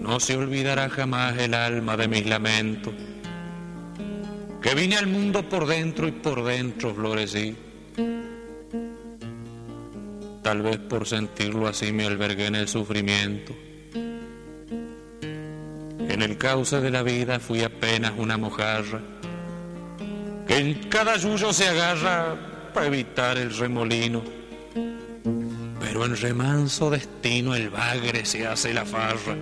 No 0.00 0.18
se 0.18 0.36
olvidará 0.36 0.90
jamás 0.90 1.38
el 1.38 1.54
alma 1.54 1.96
de 1.96 2.08
mis 2.08 2.26
lamentos 2.26 2.94
que 4.64 4.74
vine 4.74 4.96
al 4.96 5.06
mundo 5.06 5.46
por 5.46 5.66
dentro 5.66 6.08
y 6.08 6.12
por 6.12 6.42
dentro 6.42 6.94
florecí. 6.94 7.54
Tal 10.42 10.62
vez 10.62 10.78
por 10.78 11.06
sentirlo 11.06 11.68
así 11.68 11.92
me 11.92 12.06
albergué 12.06 12.46
en 12.46 12.54
el 12.54 12.66
sufrimiento. 12.66 13.54
En 16.08 16.22
el 16.22 16.38
cauce 16.38 16.80
de 16.80 16.90
la 16.90 17.02
vida 17.02 17.40
fui 17.40 17.62
apenas 17.62 18.14
una 18.16 18.38
mojarra, 18.38 19.02
que 20.46 20.56
en 20.56 20.88
cada 20.88 21.18
yuyo 21.18 21.52
se 21.52 21.68
agarra 21.68 22.72
para 22.72 22.86
evitar 22.86 23.36
el 23.36 23.54
remolino. 23.54 24.22
Pero 25.78 26.06
en 26.06 26.16
remanso 26.16 26.88
destino 26.88 27.54
el 27.54 27.68
bagre 27.68 28.24
se 28.24 28.46
hace 28.46 28.72
la 28.72 28.86
farra. 28.86 29.36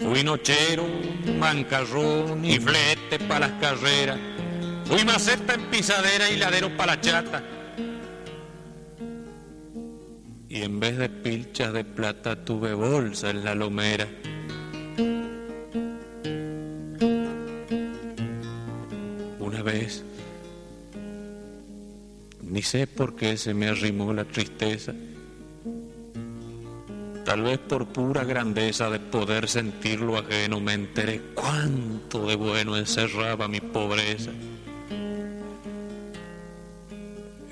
Fui 0.00 0.24
nochero, 0.24 0.86
mancarrón 1.38 2.42
y 2.42 2.58
flete 2.58 3.18
para 3.28 3.48
las 3.48 3.60
carreras. 3.60 4.18
Fui 4.86 5.04
maceta 5.04 5.54
en 5.54 5.66
pisadera 5.66 6.30
y 6.30 6.38
ladero 6.38 6.74
para 6.74 6.96
la 6.96 7.00
chata. 7.02 7.44
Y 10.48 10.62
en 10.62 10.80
vez 10.80 10.96
de 10.96 11.10
pilchas 11.10 11.74
de 11.74 11.84
plata 11.84 12.44
tuve 12.44 12.72
bolsa 12.72 13.28
en 13.28 13.44
la 13.44 13.54
lomera. 13.54 14.08
Una 19.38 19.62
vez, 19.62 20.02
ni 22.42 22.62
sé 22.62 22.86
por 22.86 23.16
qué 23.16 23.36
se 23.36 23.52
me 23.52 23.68
arrimó 23.68 24.14
la 24.14 24.24
tristeza 24.24 24.94
Tal 27.24 27.42
vez 27.42 27.58
por 27.58 27.86
pura 27.86 28.24
grandeza 28.24 28.90
de 28.90 28.98
poder 28.98 29.48
sentir 29.48 30.00
lo 30.00 30.18
ajeno 30.18 30.60
me 30.60 30.72
enteré 30.72 31.20
cuánto 31.34 32.26
de 32.26 32.34
bueno 32.34 32.76
encerraba 32.76 33.46
mi 33.46 33.60
pobreza. 33.60 34.30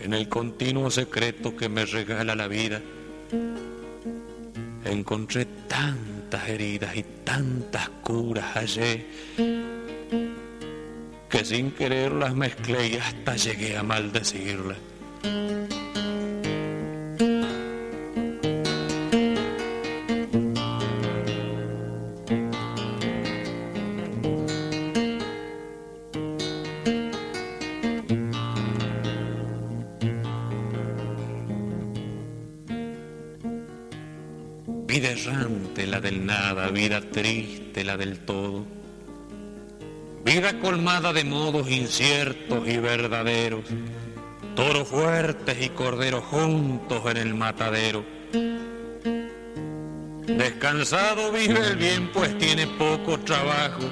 En 0.00 0.14
el 0.14 0.28
continuo 0.28 0.90
secreto 0.90 1.56
que 1.56 1.68
me 1.68 1.84
regala 1.84 2.34
la 2.34 2.48
vida, 2.48 2.80
encontré 4.84 5.44
tantas 5.68 6.48
heridas 6.48 6.96
y 6.96 7.02
tantas 7.24 7.88
curas 8.02 8.54
hallé 8.54 9.06
que 11.28 11.44
sin 11.44 11.72
querer 11.72 12.12
las 12.12 12.34
mezclé 12.34 12.88
y 12.88 12.96
hasta 12.96 13.36
llegué 13.36 13.76
a 13.76 13.82
maldecirlas. 13.82 14.78
Del 37.98 38.20
todo. 38.20 38.64
Vida 40.24 40.58
colmada 40.60 41.12
de 41.12 41.24
modos 41.24 41.70
inciertos 41.70 42.66
y 42.66 42.78
verdaderos. 42.78 43.64
Toros 44.56 44.88
fuertes 44.88 45.56
y 45.60 45.68
corderos 45.68 46.24
juntos 46.24 47.02
en 47.10 47.16
el 47.16 47.34
matadero. 47.34 48.04
Descansado 50.26 51.32
vive 51.32 51.58
el 51.66 51.76
bien 51.76 52.10
pues 52.12 52.36
tiene 52.38 52.66
poco 52.66 53.18
trabajo. 53.20 53.82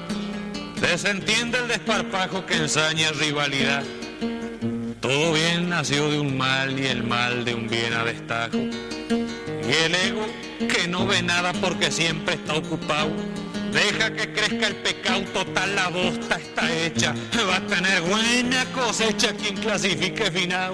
Desentiende 0.81 1.59
el 1.59 1.67
desparpajo 1.67 2.45
que 2.45 2.55
ensaña 2.55 3.11
rivalidad. 3.11 3.83
Todo 5.01 5.33
bien 5.33 5.69
nació 5.69 6.09
de 6.09 6.19
un 6.19 6.37
mal 6.37 6.79
y 6.79 6.85
el 6.87 7.03
mal 7.03 7.45
de 7.45 7.55
un 7.55 7.67
bien 7.67 7.93
a 7.93 8.03
destajo. 8.03 8.57
Y 8.57 9.73
el 9.83 9.95
ego, 9.95 10.25
que 10.59 10.87
no 10.87 11.05
ve 11.05 11.21
nada 11.21 11.53
porque 11.53 11.91
siempre 11.91 12.35
está 12.35 12.55
ocupado, 12.55 13.11
Deja 13.77 14.11
que 14.11 14.33
crezca 14.33 14.67
el 14.67 14.75
pecado, 14.77 15.21
total 15.25 15.75
la 15.75 15.89
bosta 15.89 16.37
está 16.37 16.75
hecha. 16.75 17.13
Va 17.47 17.57
a 17.57 17.67
tener 17.67 18.01
buena 18.01 18.65
cosecha 18.73 19.35
quien 19.35 19.55
clasifique 19.55 20.31
final. 20.31 20.73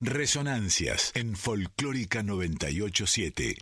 Resonancias 0.00 1.12
en 1.14 1.36
Folclórica 1.36 2.24
987. 2.24 3.58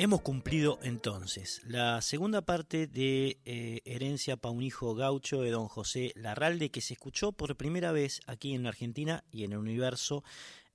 Hemos 0.00 0.20
cumplido 0.20 0.78
entonces 0.84 1.60
la 1.66 2.00
segunda 2.02 2.40
parte 2.40 2.86
de 2.86 3.40
eh, 3.44 3.80
Herencia 3.84 4.36
pa' 4.36 4.48
un 4.48 4.62
hijo 4.62 4.94
gaucho 4.94 5.42
de 5.42 5.50
don 5.50 5.66
José 5.66 6.12
Larralde, 6.14 6.70
que 6.70 6.80
se 6.80 6.94
escuchó 6.94 7.32
por 7.32 7.56
primera 7.56 7.90
vez 7.90 8.20
aquí 8.28 8.54
en 8.54 8.68
Argentina 8.68 9.24
y 9.32 9.42
en 9.42 9.54
el 9.54 9.58
universo 9.58 10.22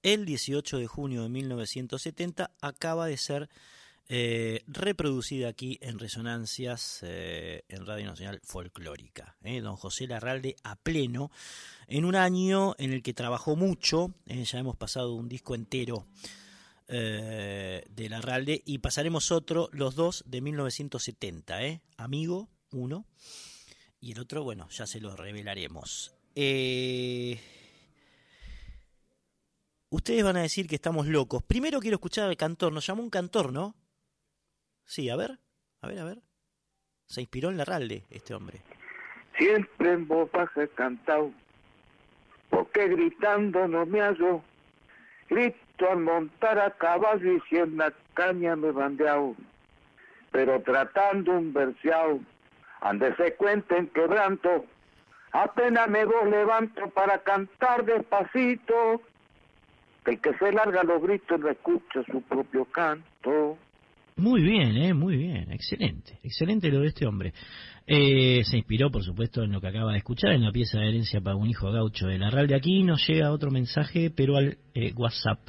el 0.01 0.25
18 0.25 0.77
de 0.77 0.87
junio 0.87 1.23
de 1.23 1.29
1970, 1.29 2.51
acaba 2.59 3.07
de 3.07 3.15
ser 3.15 3.49
eh, 4.09 4.61
reproducida 4.67 5.47
aquí 5.47 5.79
en 5.81 5.99
Resonancias 5.99 6.99
eh, 7.03 7.63
en 7.69 7.85
Radio 7.85 8.07
Nacional 8.07 8.41
Folclórica. 8.43 9.37
Don 9.41 9.77
José 9.77 10.05
Larralde 10.05 10.57
a 10.63 10.75
pleno, 10.75 11.31
en 11.87 12.03
un 12.03 12.17
año 12.17 12.75
en 12.77 12.91
el 12.91 13.01
que 13.01 13.13
trabajó 13.13 13.55
mucho, 13.55 14.13
ya 14.25 14.59
hemos 14.59 14.75
pasado 14.75 15.13
un 15.13 15.29
disco 15.29 15.55
entero 15.55 16.07
eh, 16.87 17.83
de 17.89 18.09
Larralde 18.09 18.61
y 18.65 18.79
pasaremos 18.79 19.31
otro, 19.31 19.69
los 19.71 19.95
dos 19.95 20.23
de 20.27 20.41
1970, 20.41 21.63
¿eh? 21.63 21.81
Amigo, 21.97 22.49
uno, 22.71 23.05
y 23.99 24.11
el 24.11 24.19
otro, 24.19 24.43
bueno, 24.43 24.67
ya 24.69 24.85
se 24.85 24.99
lo 24.99 25.15
revelaremos. 25.15 26.13
Eh, 26.35 27.39
ustedes 29.89 30.23
van 30.23 30.37
a 30.37 30.41
decir 30.41 30.67
que 30.67 30.75
estamos 30.75 31.07
locos. 31.07 31.43
Primero 31.43 31.79
quiero 31.79 31.95
escuchar 31.95 32.27
al 32.27 32.37
cantor, 32.37 32.73
nos 32.73 32.85
llamó 32.85 33.01
un 33.01 33.09
cantor, 33.09 33.53
¿no? 33.53 33.75
Sí, 34.85 35.09
a 35.09 35.15
ver, 35.15 35.39
a 35.81 35.87
ver, 35.87 35.99
a 35.99 36.03
ver. 36.03 36.21
Se 37.05 37.21
inspiró 37.21 37.49
en 37.49 37.57
Larralde 37.57 38.05
este 38.09 38.33
hombre. 38.33 38.61
Siempre 39.37 39.93
en 39.93 40.07
voz 40.07 40.31
baja 40.31 40.63
he 40.63 40.67
cantado, 40.69 41.31
porque 42.49 42.87
gritando 42.87 43.67
no 43.67 43.85
me 43.85 43.99
hallo. 43.99 44.43
Al 45.79 45.99
montar 45.99 46.59
a 46.59 46.71
caballo 46.71 47.33
y 47.33 47.41
si 47.49 47.57
en 47.57 47.77
la 47.77 47.91
caña 48.13 48.55
me 48.55 48.71
bandeado. 48.71 49.35
Pero 50.31 50.61
tratando 50.61 51.31
un 51.31 51.53
verseado, 51.53 52.19
ande 52.81 53.15
se 53.15 53.35
cuenta 53.35 53.77
en 53.77 53.87
quebranto, 53.87 54.65
apenas 55.31 55.89
me 55.89 56.05
voz 56.05 56.29
levanto 56.29 56.89
para 56.89 57.19
cantar 57.19 57.85
despacito. 57.85 59.01
El 60.05 60.19
que 60.19 60.33
se 60.33 60.51
larga 60.51 60.83
los 60.83 61.01
gritos 61.01 61.39
no 61.39 61.49
escucha 61.49 62.03
su 62.11 62.21
propio 62.23 62.65
canto. 62.65 63.57
Muy 64.15 64.43
bien, 64.43 64.75
eh, 64.77 64.93
muy 64.93 65.17
bien, 65.17 65.51
excelente, 65.51 66.19
excelente 66.23 66.69
lo 66.69 66.81
de 66.81 66.87
este 66.87 67.07
hombre. 67.07 67.33
Eh, 67.85 68.43
se 68.45 68.57
inspiró, 68.57 68.89
por 68.91 69.03
supuesto, 69.03 69.43
en 69.43 69.51
lo 69.51 69.59
que 69.59 69.67
acaba 69.67 69.91
de 69.91 69.97
escuchar, 69.97 70.31
en 70.31 70.43
la 70.43 70.51
pieza 70.51 70.79
de 70.79 70.87
herencia 70.87 71.19
para 71.19 71.35
un 71.35 71.49
hijo 71.49 71.71
gaucho 71.71 72.07
de 72.07 72.17
Larralde. 72.17 72.55
Aquí 72.55 72.83
nos 72.83 73.05
llega 73.07 73.31
otro 73.31 73.51
mensaje, 73.51 74.09
pero 74.09 74.37
al 74.37 74.57
eh, 74.73 74.93
WhatsApp. 74.95 75.39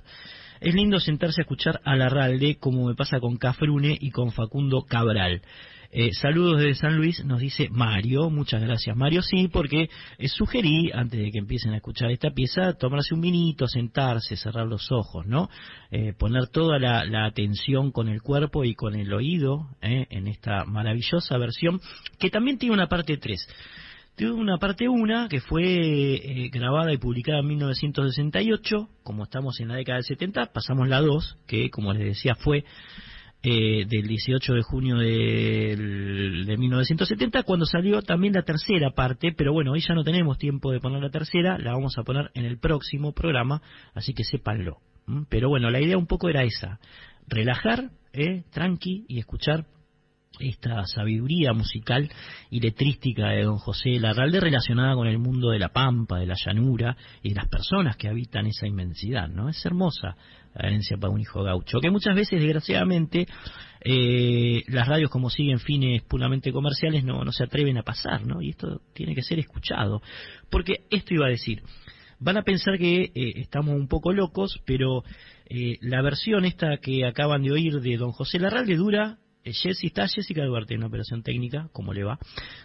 Es 0.60 0.74
lindo 0.74 0.98
sentarse 0.98 1.40
a 1.40 1.44
escuchar 1.44 1.80
a 1.84 1.94
Larralde, 1.94 2.56
como 2.56 2.86
me 2.86 2.94
pasa 2.94 3.20
con 3.20 3.36
Cafrune 3.36 3.96
y 4.00 4.10
con 4.10 4.32
Facundo 4.32 4.82
Cabral. 4.82 5.42
Eh, 5.96 6.12
saludos 6.12 6.58
desde 6.58 6.74
San 6.74 6.96
Luis, 6.96 7.24
nos 7.24 7.38
dice 7.38 7.68
Mario. 7.70 8.28
Muchas 8.28 8.60
gracias, 8.60 8.96
Mario. 8.96 9.22
Sí, 9.22 9.46
porque 9.46 9.88
eh, 10.18 10.28
sugerí, 10.28 10.90
antes 10.92 11.20
de 11.20 11.30
que 11.30 11.38
empiecen 11.38 11.72
a 11.72 11.76
escuchar 11.76 12.10
esta 12.10 12.32
pieza, 12.32 12.72
tomarse 12.72 13.14
un 13.14 13.20
minito, 13.20 13.68
sentarse, 13.68 14.34
cerrar 14.34 14.66
los 14.66 14.90
ojos, 14.90 15.24
¿no? 15.24 15.48
Eh, 15.92 16.12
poner 16.18 16.48
toda 16.48 16.80
la, 16.80 17.26
atención 17.26 17.92
con 17.92 18.08
el 18.08 18.22
cuerpo 18.22 18.64
y 18.64 18.74
con 18.74 18.96
el 18.96 19.12
oído 19.12 19.68
¿eh? 19.82 20.08
en 20.10 20.26
esta 20.26 20.64
maravillosa 20.64 21.38
versión, 21.38 21.80
que 22.18 22.28
también 22.28 22.58
tiene 22.58 22.74
una 22.74 22.88
parte 22.88 23.16
3. 23.16 23.48
Tiene 24.16 24.32
una 24.32 24.58
parte 24.58 24.88
1 24.88 25.28
que 25.28 25.40
fue 25.40 25.62
eh, 25.64 26.48
grabada 26.52 26.92
y 26.92 26.98
publicada 26.98 27.38
en 27.38 27.46
1968, 27.46 28.88
como 29.04 29.22
estamos 29.22 29.60
en 29.60 29.68
la 29.68 29.76
década 29.76 29.98
del 29.98 30.06
70, 30.06 30.46
pasamos 30.52 30.88
la 30.88 31.00
2, 31.00 31.38
que 31.46 31.70
como 31.70 31.92
les 31.92 32.04
decía 32.04 32.34
fue 32.34 32.64
eh, 33.44 33.84
del 33.86 34.06
18 34.08 34.54
de 34.54 34.62
junio 34.62 34.96
del- 34.96 36.46
de 36.46 36.56
1970, 36.56 37.42
cuando 37.42 37.66
salió 37.66 38.00
también 38.02 38.32
la 38.32 38.42
tercera 38.42 38.90
parte, 38.90 39.32
pero 39.36 39.52
bueno, 39.52 39.72
hoy 39.72 39.80
ya 39.86 39.94
no 39.94 40.02
tenemos 40.02 40.38
tiempo 40.38 40.72
de 40.72 40.80
poner 40.80 41.02
la 41.02 41.10
tercera, 41.10 41.58
la 41.58 41.72
vamos 41.72 41.98
a 41.98 42.02
poner 42.04 42.30
en 42.34 42.46
el 42.46 42.58
próximo 42.58 43.12
programa, 43.12 43.60
así 43.94 44.14
que 44.14 44.24
sépanlo. 44.24 44.78
Pero 45.28 45.50
bueno, 45.50 45.70
la 45.70 45.80
idea 45.82 45.98
un 45.98 46.06
poco 46.06 46.28
era 46.30 46.42
esa, 46.44 46.78
relajar, 47.28 47.90
eh, 48.14 48.44
tranqui 48.50 49.04
y 49.08 49.18
escuchar 49.18 49.66
esta 50.40 50.84
sabiduría 50.86 51.52
musical 51.52 52.10
y 52.50 52.60
letrística 52.60 53.28
de 53.28 53.44
don 53.44 53.58
José 53.58 53.98
Larralde 54.00 54.40
relacionada 54.40 54.94
con 54.94 55.06
el 55.06 55.18
mundo 55.18 55.50
de 55.50 55.58
la 55.58 55.70
pampa, 55.70 56.18
de 56.18 56.26
la 56.26 56.34
llanura 56.34 56.96
y 57.22 57.30
de 57.30 57.34
las 57.36 57.48
personas 57.48 57.96
que 57.96 58.08
habitan 58.08 58.46
esa 58.46 58.66
inmensidad, 58.66 59.28
¿no? 59.28 59.48
Es 59.48 59.64
hermosa 59.64 60.16
la 60.54 60.68
herencia 60.68 60.96
para 60.96 61.12
un 61.12 61.20
hijo 61.20 61.42
gaucho, 61.42 61.80
que 61.80 61.90
muchas 61.90 62.14
veces, 62.14 62.40
desgraciadamente, 62.40 63.26
eh, 63.80 64.62
las 64.68 64.86
radios 64.86 65.10
como 65.10 65.28
siguen 65.28 65.58
fines 65.58 66.02
puramente 66.02 66.52
comerciales 66.52 67.04
no, 67.04 67.24
no 67.24 67.32
se 67.32 67.44
atreven 67.44 67.76
a 67.78 67.82
pasar, 67.82 68.24
¿no? 68.24 68.40
Y 68.40 68.50
esto 68.50 68.80
tiene 68.94 69.14
que 69.14 69.22
ser 69.22 69.38
escuchado, 69.38 70.00
porque 70.50 70.84
esto 70.90 71.14
iba 71.14 71.26
a 71.26 71.30
decir, 71.30 71.62
van 72.20 72.36
a 72.36 72.42
pensar 72.42 72.78
que 72.78 73.04
eh, 73.14 73.32
estamos 73.36 73.74
un 73.74 73.88
poco 73.88 74.12
locos, 74.12 74.60
pero 74.64 75.02
eh, 75.46 75.76
la 75.80 76.02
versión 76.02 76.44
esta 76.44 76.78
que 76.78 77.04
acaban 77.04 77.42
de 77.42 77.52
oír 77.52 77.80
de 77.80 77.96
don 77.96 78.12
José 78.12 78.38
Larralde 78.38 78.76
dura 78.76 79.18
Jessy 79.52 79.88
está 79.88 80.08
Jessica 80.08 80.44
Duarte 80.44 80.74
en 80.74 80.84
operación 80.84 81.22
técnica, 81.22 81.68
como 81.72 81.92
le 81.92 82.04
va, 82.04 82.18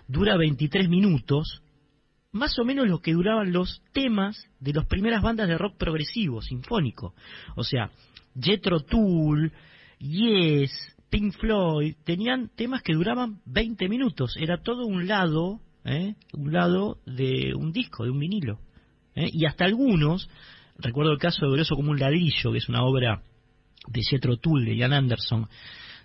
dura 0.07 0.37
23 0.37 0.87
minutos, 0.89 1.61
más 2.31 2.57
o 2.59 2.63
menos 2.63 2.87
lo 2.87 2.99
que 2.99 3.13
duraban 3.13 3.51
los 3.51 3.81
temas 3.91 4.47
de 4.59 4.73
las 4.73 4.85
primeras 4.85 5.21
bandas 5.21 5.47
de 5.47 5.57
rock 5.57 5.77
progresivo, 5.77 6.41
sinfónico. 6.41 7.13
O 7.55 7.63
sea, 7.63 7.91
Jethro 8.39 8.81
Tull, 8.81 9.51
Yes, 9.99 10.71
Pink 11.09 11.33
Floyd, 11.37 11.95
tenían 12.05 12.49
temas 12.55 12.81
que 12.83 12.93
duraban 12.93 13.41
20 13.45 13.89
minutos. 13.89 14.35
Era 14.37 14.61
todo 14.61 14.85
un 14.85 15.07
lado, 15.07 15.59
¿eh? 15.83 16.15
un 16.33 16.53
lado 16.53 16.99
de 17.05 17.53
un 17.55 17.71
disco, 17.71 18.03
de 18.03 18.11
un 18.11 18.19
vinilo. 18.19 18.59
¿eh? 19.15 19.29
Y 19.31 19.45
hasta 19.45 19.65
algunos, 19.65 20.29
recuerdo 20.77 21.11
el 21.11 21.19
caso 21.19 21.45
de 21.45 21.51
Grueso 21.51 21.75
como 21.75 21.91
un 21.91 21.99
ladrillo, 21.99 22.51
que 22.51 22.59
es 22.59 22.69
una 22.69 22.83
obra 22.83 23.23
de 23.87 24.01
Jethro 24.03 24.37
Tull, 24.37 24.65
de 24.65 24.75
Ian 24.75 24.93
Anderson, 24.93 25.47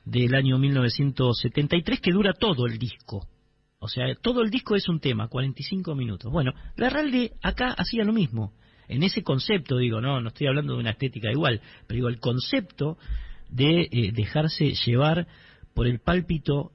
del 0.05 0.35
año 0.35 0.59
1973 0.59 2.01
que 2.01 2.13
dura 2.13 2.33
todo 2.33 2.67
el 2.67 2.79
disco. 2.79 3.27
O 3.79 3.89
sea, 3.89 4.07
todo 4.15 4.43
el 4.43 4.51
disco 4.51 4.77
es 4.77 4.89
un 4.89 5.01
tema, 5.01 5.29
45 5.29 5.95
minutos. 5.95 6.33
Bueno, 6.33 6.53
Larralde 6.77 7.33
acá 7.43 7.73
hacía 7.73 8.05
lo 8.05 8.13
mismo. 8.13 8.55
En 8.89 9.03
ese 9.03 9.23
concepto, 9.23 9.77
digo, 9.79 10.01
no, 10.01 10.21
no 10.21 10.29
estoy 10.29 10.47
hablando 10.47 10.75
de 10.75 10.81
una 10.81 10.91
estética 10.91 11.31
igual, 11.31 11.61
pero 11.87 11.97
digo, 11.97 12.09
el 12.09 12.21
concepto 12.21 12.99
de 13.49 13.89
eh, 13.91 14.13
dejarse 14.13 14.73
llevar 14.87 15.27
por 15.75 15.87
el 15.87 16.01
pálpito 16.01 16.73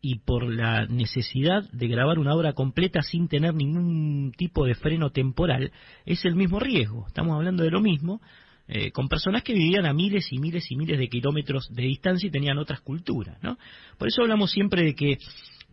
y 0.00 0.20
por 0.20 0.52
la 0.52 0.86
necesidad 0.86 1.68
de 1.72 1.88
grabar 1.88 2.18
una 2.18 2.34
obra 2.34 2.52
completa 2.52 3.02
sin 3.02 3.28
tener 3.28 3.54
ningún 3.54 4.32
tipo 4.36 4.64
de 4.64 4.74
freno 4.74 5.10
temporal, 5.10 5.72
es 6.04 6.24
el 6.24 6.36
mismo 6.36 6.60
riesgo. 6.60 7.06
Estamos 7.08 7.34
hablando 7.34 7.64
de 7.64 7.70
lo 7.70 7.80
mismo, 7.80 8.20
eh, 8.68 8.90
con 8.90 9.08
personas 9.08 9.42
que 9.42 9.54
vivían 9.54 9.86
a 9.86 9.92
miles 9.92 10.26
y 10.32 10.38
miles 10.38 10.70
y 10.70 10.76
miles 10.76 10.98
de 10.98 11.08
kilómetros 11.08 11.68
de 11.72 11.82
distancia 11.82 12.26
y 12.26 12.30
tenían 12.30 12.58
otras 12.58 12.80
culturas, 12.80 13.38
¿no? 13.42 13.58
Por 13.98 14.08
eso 14.08 14.22
hablamos 14.22 14.50
siempre 14.50 14.82
de 14.82 14.94
que 14.94 15.18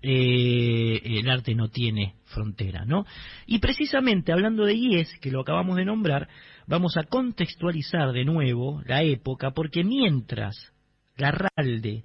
eh, 0.05 1.01
el 1.03 1.29
arte 1.29 1.55
no 1.55 1.69
tiene 1.69 2.15
frontera, 2.25 2.85
¿no? 2.85 3.05
Y 3.47 3.59
precisamente 3.59 4.31
hablando 4.31 4.65
de 4.65 4.75
IES, 4.75 5.17
que 5.19 5.31
lo 5.31 5.41
acabamos 5.41 5.77
de 5.77 5.85
nombrar, 5.85 6.27
vamos 6.67 6.97
a 6.97 7.03
contextualizar 7.03 8.11
de 8.11 8.25
nuevo 8.25 8.81
la 8.85 9.01
época, 9.01 9.51
porque 9.51 9.83
mientras 9.83 10.73
Larralde 11.15 12.03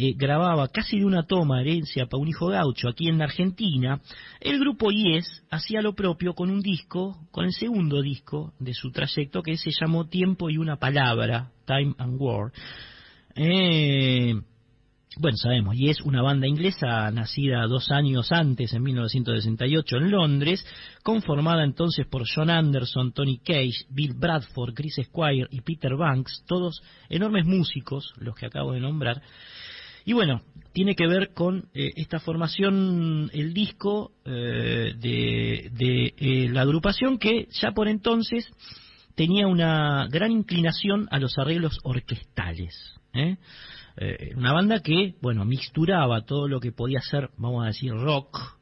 eh, 0.00 0.14
grababa 0.16 0.68
casi 0.68 1.00
de 1.00 1.04
una 1.04 1.24
toma 1.24 1.60
herencia 1.60 2.06
para 2.06 2.22
un 2.22 2.28
hijo 2.28 2.46
gaucho 2.46 2.88
aquí 2.88 3.08
en 3.08 3.18
la 3.18 3.24
Argentina, 3.24 4.00
el 4.40 4.60
grupo 4.60 4.92
IES 4.92 5.42
hacía 5.50 5.82
lo 5.82 5.94
propio 5.94 6.34
con 6.34 6.50
un 6.50 6.60
disco, 6.60 7.26
con 7.32 7.44
el 7.44 7.52
segundo 7.52 8.00
disco 8.00 8.52
de 8.60 8.74
su 8.74 8.92
trayecto 8.92 9.42
que 9.42 9.56
se 9.56 9.72
llamó 9.72 10.06
Tiempo 10.06 10.50
y 10.50 10.56
una 10.56 10.76
palabra, 10.76 11.50
Time 11.66 11.96
and 11.98 12.16
War. 12.16 12.52
Eh, 13.34 14.34
bueno, 15.16 15.36
sabemos, 15.36 15.74
y 15.76 15.88
es 15.88 16.00
una 16.02 16.22
banda 16.22 16.46
inglesa 16.46 17.10
nacida 17.10 17.66
dos 17.66 17.90
años 17.90 18.30
antes, 18.30 18.72
en 18.72 18.82
1968, 18.84 19.96
en 19.96 20.10
Londres, 20.12 20.64
conformada 21.02 21.64
entonces 21.64 22.06
por 22.06 22.22
John 22.32 22.50
Anderson, 22.50 23.10
Tony 23.12 23.38
Cage, 23.38 23.86
Bill 23.90 24.14
Bradford, 24.14 24.74
Chris 24.74 24.94
Squire 25.02 25.48
y 25.50 25.62
Peter 25.62 25.96
Banks, 25.96 26.44
todos 26.46 26.82
enormes 27.08 27.46
músicos, 27.46 28.12
los 28.18 28.36
que 28.36 28.46
acabo 28.46 28.74
de 28.74 28.80
nombrar. 28.80 29.20
Y 30.08 30.14
bueno, 30.14 30.40
tiene 30.72 30.94
que 30.94 31.06
ver 31.06 31.34
con 31.34 31.68
eh, 31.74 31.92
esta 31.96 32.18
formación, 32.18 33.30
el 33.34 33.52
disco 33.52 34.12
eh, 34.24 34.94
de, 34.98 36.14
eh, 36.16 36.48
la 36.48 36.62
agrupación 36.62 37.18
que 37.18 37.46
ya 37.50 37.72
por 37.72 37.88
entonces 37.88 38.50
tenía 39.14 39.46
una 39.46 40.08
gran 40.10 40.32
inclinación 40.32 41.08
a 41.10 41.18
los 41.18 41.36
arreglos 41.36 41.78
orquestales. 41.82 42.74
¿eh? 43.12 43.36
Eh, 43.98 44.32
una 44.34 44.54
banda 44.54 44.80
que, 44.80 45.16
bueno, 45.20 45.44
mixturaba 45.44 46.24
todo 46.24 46.48
lo 46.48 46.58
que 46.58 46.72
podía 46.72 47.00
ser, 47.02 47.28
vamos 47.36 47.64
a 47.64 47.66
decir, 47.66 47.92
rock, 47.92 48.57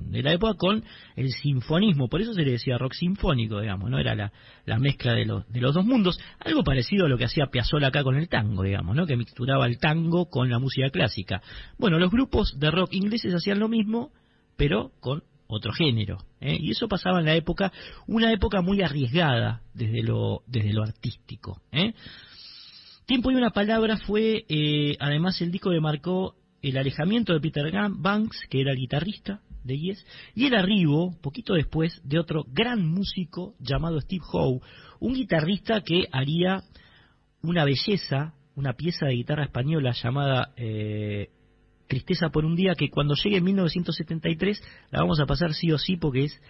de 0.00 0.22
la 0.22 0.32
época 0.32 0.54
con 0.54 0.84
el 1.16 1.30
sinfonismo, 1.30 2.08
por 2.08 2.20
eso 2.20 2.34
se 2.34 2.42
le 2.42 2.52
decía 2.52 2.78
rock 2.78 2.94
sinfónico, 2.94 3.60
digamos, 3.60 3.90
no 3.90 3.98
era 3.98 4.14
la, 4.14 4.32
la 4.64 4.78
mezcla 4.78 5.14
de 5.14 5.24
los, 5.24 5.48
de 5.50 5.60
los 5.60 5.74
dos 5.74 5.84
mundos, 5.84 6.18
algo 6.40 6.62
parecido 6.64 7.06
a 7.06 7.08
lo 7.08 7.18
que 7.18 7.24
hacía 7.24 7.46
Piazzolla 7.46 7.88
acá 7.88 8.02
con 8.02 8.16
el 8.16 8.28
tango, 8.28 8.62
digamos, 8.62 8.96
¿no? 8.96 9.06
que 9.06 9.16
mixturaba 9.16 9.66
el 9.66 9.78
tango 9.78 10.28
con 10.28 10.50
la 10.50 10.58
música 10.58 10.90
clásica. 10.90 11.42
Bueno, 11.78 11.98
los 11.98 12.10
grupos 12.10 12.58
de 12.58 12.70
rock 12.70 12.92
ingleses 12.92 13.34
hacían 13.34 13.58
lo 13.58 13.68
mismo, 13.68 14.10
pero 14.56 14.92
con 15.00 15.22
otro 15.48 15.72
género. 15.72 16.18
¿eh? 16.40 16.56
Y 16.60 16.70
eso 16.70 16.88
pasaba 16.88 17.20
en 17.20 17.26
la 17.26 17.34
época, 17.34 17.72
una 18.06 18.32
época 18.32 18.60
muy 18.62 18.82
arriesgada 18.82 19.62
desde 19.74 20.02
lo, 20.02 20.42
desde 20.46 20.72
lo 20.72 20.82
artístico. 20.82 21.60
¿eh? 21.72 21.94
Tiempo 23.06 23.30
y 23.30 23.36
una 23.36 23.50
palabra 23.50 23.96
fue 23.98 24.44
eh, 24.48 24.96
además 24.98 25.40
el 25.40 25.52
disco 25.52 25.70
que 25.70 25.80
marcó 25.80 26.34
el 26.62 26.76
alejamiento 26.76 27.32
de 27.32 27.40
Peter 27.40 27.70
Banks, 27.90 28.46
que 28.50 28.60
era 28.60 28.74
guitarrista 28.74 29.40
de 29.66 29.78
Yes, 29.78 30.06
y 30.34 30.46
el 30.46 30.54
arribo, 30.54 31.16
poquito 31.22 31.54
después, 31.54 32.00
de 32.04 32.18
otro 32.18 32.44
gran 32.48 32.86
músico 32.86 33.54
llamado 33.58 34.00
Steve 34.00 34.24
Howe, 34.32 34.60
un 35.00 35.14
guitarrista 35.14 35.80
que 35.82 36.06
haría 36.12 36.62
una 37.42 37.64
belleza, 37.64 38.34
una 38.54 38.72
pieza 38.72 39.06
de 39.06 39.14
guitarra 39.14 39.44
española 39.44 39.92
llamada 39.92 40.52
eh, 40.56 41.28
Tristeza 41.86 42.30
por 42.30 42.44
un 42.44 42.56
día, 42.56 42.74
que 42.74 42.90
cuando 42.90 43.14
llegue 43.14 43.36
en 43.36 43.44
1973 43.44 44.60
la 44.90 45.00
vamos 45.00 45.20
a 45.20 45.26
pasar 45.26 45.54
sí 45.54 45.70
o 45.70 45.78
sí 45.78 45.96
porque 45.96 46.24
es 46.24 46.42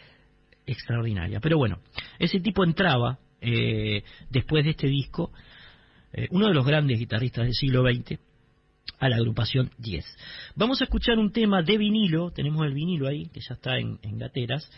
extraordinaria. 0.64 1.40
Pero 1.40 1.58
bueno, 1.58 1.80
ese 2.18 2.40
tipo 2.40 2.64
entraba 2.64 3.18
eh, 3.40 4.02
después 4.30 4.64
de 4.64 4.70
este 4.70 4.86
disco, 4.88 5.32
eh, 6.12 6.26
uno 6.30 6.48
de 6.48 6.54
los 6.54 6.64
grandes 6.64 6.98
guitarristas 6.98 7.44
del 7.44 7.54
siglo 7.54 7.82
XX, 7.82 8.18
a 8.98 9.08
la 9.08 9.16
agrupación 9.16 9.70
10. 9.78 10.04
Vamos 10.54 10.80
a 10.80 10.84
escuchar 10.84 11.18
un 11.18 11.32
tema 11.32 11.62
de 11.62 11.78
vinilo, 11.78 12.30
tenemos 12.30 12.64
el 12.66 12.74
vinilo 12.74 13.08
ahí, 13.08 13.28
que 13.28 13.40
ya 13.40 13.54
está 13.54 13.78
en, 13.78 13.98
gateras, 14.18 14.70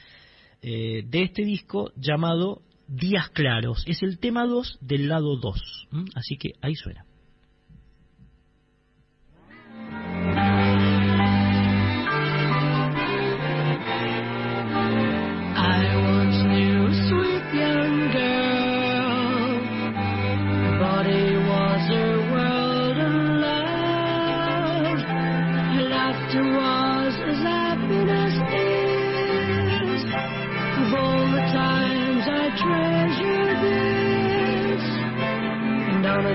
eh, 0.63 1.03
de 1.07 1.23
este 1.23 1.45
disco 1.45 1.93
llamado 1.97 2.63
Días 2.89 3.29
Claros. 3.31 3.85
Es 3.87 4.03
el 4.03 4.19
tema 4.19 4.47
2 4.47 4.79
del 4.81 5.09
lado 5.09 5.37
2. 5.37 5.89
¿m? 5.93 6.05
Así 6.15 6.37
que 6.37 6.53
ahí 6.61 6.75
suena. 6.75 7.05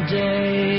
Day 0.10 0.73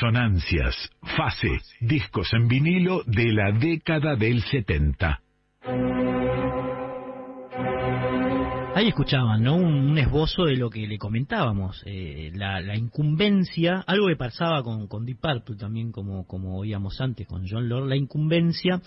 Resonancias, 0.00 0.74
fase, 1.14 1.60
discos 1.78 2.32
en 2.32 2.48
vinilo 2.48 3.02
de 3.04 3.34
la 3.34 3.52
década 3.52 4.16
del 4.16 4.40
70. 4.40 5.20
Ahí 8.74 8.88
escuchaban, 8.88 9.42
¿no? 9.42 9.56
Un, 9.56 9.98
esbozo 9.98 10.44
de 10.44 10.56
lo 10.56 10.70
que 10.70 10.86
le 10.86 10.96
comentábamos, 10.96 11.82
eh, 11.84 12.30
la, 12.32 12.74
incumbencia, 12.76 13.84
algo 13.86 14.06
que 14.06 14.16
pasaba 14.16 14.62
con, 14.62 14.86
con 14.86 15.04
Deep 15.04 15.20
Purple 15.20 15.56
también, 15.56 15.92
como, 15.92 16.26
como 16.26 16.56
oíamos 16.56 16.98
antes 17.02 17.26
con 17.26 17.46
John 17.46 17.68
Lord, 17.68 17.86
la 17.86 17.96
incumbencia 17.96 18.80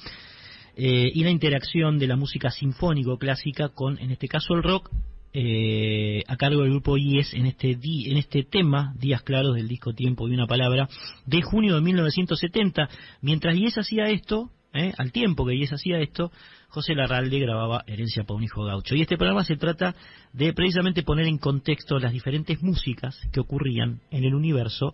eh, 0.75 1.11
y 1.13 1.23
la 1.23 1.29
interacción 1.29 1.99
de 1.99 2.07
la 2.07 2.15
música 2.15 2.49
sinfónico 2.49 3.19
clásica 3.19 3.69
con, 3.69 3.99
en 3.99 4.09
este 4.09 4.27
caso, 4.27 4.55
el 4.55 4.63
rock, 4.63 4.89
eh, 5.33 6.23
a 6.27 6.37
cargo 6.37 6.61
del 6.61 6.71
grupo 6.71 6.97
IES 6.97 7.33
en 7.33 7.47
este, 7.47 7.71
en 7.71 8.17
este 8.17 8.43
tema, 8.43 8.93
Días 8.99 9.23
Claros 9.23 9.55
del 9.55 9.67
disco 9.67 9.93
Tiempo 9.93 10.27
y 10.27 10.33
una 10.33 10.45
Palabra, 10.45 10.87
de 11.25 11.41
junio 11.41 11.75
de 11.75 11.81
1970. 11.81 12.87
Mientras 13.21 13.55
IES 13.55 13.79
hacía 13.79 14.05
esto, 14.05 14.51
eh, 14.73 14.93
al 14.97 15.11
tiempo 15.11 15.45
que 15.45 15.55
IES 15.55 15.73
hacía 15.73 15.99
esto, 15.99 16.31
José 16.69 16.95
Larralde 16.95 17.39
grababa 17.39 17.83
Herencia 17.87 18.23
para 18.23 18.37
un 18.37 18.43
hijo 18.43 18.63
gaucho. 18.63 18.95
Y 18.95 19.01
este 19.01 19.17
programa 19.17 19.43
se 19.43 19.57
trata 19.57 19.95
de 20.33 20.53
precisamente 20.53 21.03
poner 21.03 21.27
en 21.27 21.37
contexto 21.37 21.99
las 21.99 22.13
diferentes 22.13 22.61
músicas 22.61 23.19
que 23.31 23.39
ocurrían 23.39 24.01
en 24.11 24.23
el 24.23 24.33
universo, 24.33 24.93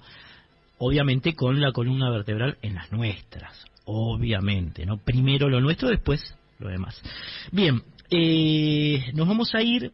obviamente 0.78 1.36
con 1.36 1.60
la 1.60 1.72
columna 1.72 2.10
vertebral 2.10 2.58
en 2.62 2.76
las 2.76 2.92
nuestras, 2.92 3.66
obviamente, 3.86 4.86
¿no? 4.86 4.98
Primero 4.98 5.50
lo 5.50 5.62
nuestro, 5.62 5.90
después 5.90 6.36
lo 6.60 6.70
demás. 6.70 7.02
Bien, 7.52 7.82
eh, 8.10 9.12
nos 9.14 9.28
vamos 9.28 9.54
a 9.56 9.62
ir 9.62 9.94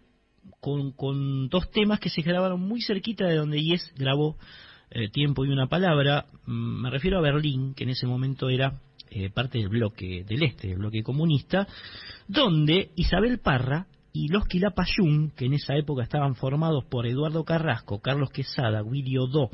con, 0.60 0.92
con 0.92 1.50
dos 1.50 1.70
temas 1.72 2.00
que 2.00 2.10
se 2.10 2.22
grabaron 2.22 2.62
muy 2.62 2.82
cerquita 2.82 3.26
de 3.26 3.36
donde 3.36 3.62
Yes 3.62 3.94
grabó 3.96 4.38
eh, 4.90 5.10
Tiempo 5.10 5.46
y 5.46 5.50
una 5.50 5.68
Palabra. 5.68 6.26
Mm, 6.46 6.82
Me 6.82 6.90
refiero 6.90 7.20
a 7.20 7.22
Berlín, 7.22 7.74
que 7.74 7.84
en 7.84 7.92
ese 7.92 8.08
momento 8.08 8.50
era 8.50 8.74
eh, 9.10 9.30
parte 9.30 9.60
del 9.60 9.70
bloque 9.70 10.24
del 10.28 10.44
este, 10.44 10.70
del 10.70 10.78
bloque 10.78 11.04
comunista, 11.04 11.68
donde 12.28 12.92
Isabel 12.96 13.40
Parra 13.40 13.88
y 14.12 14.30
los 14.30 14.48
Quilapayún, 14.48 15.32
que 15.36 15.46
en 15.46 15.54
esa 15.54 15.76
época 15.76 16.04
estaban 16.04 16.36
formados 16.36 16.86
por 16.86 17.06
Eduardo 17.06 17.44
Carrasco, 17.44 18.00
Carlos 18.00 18.30
Quesada, 18.32 18.82
Willy 18.82 19.18
Odó, 19.18 19.50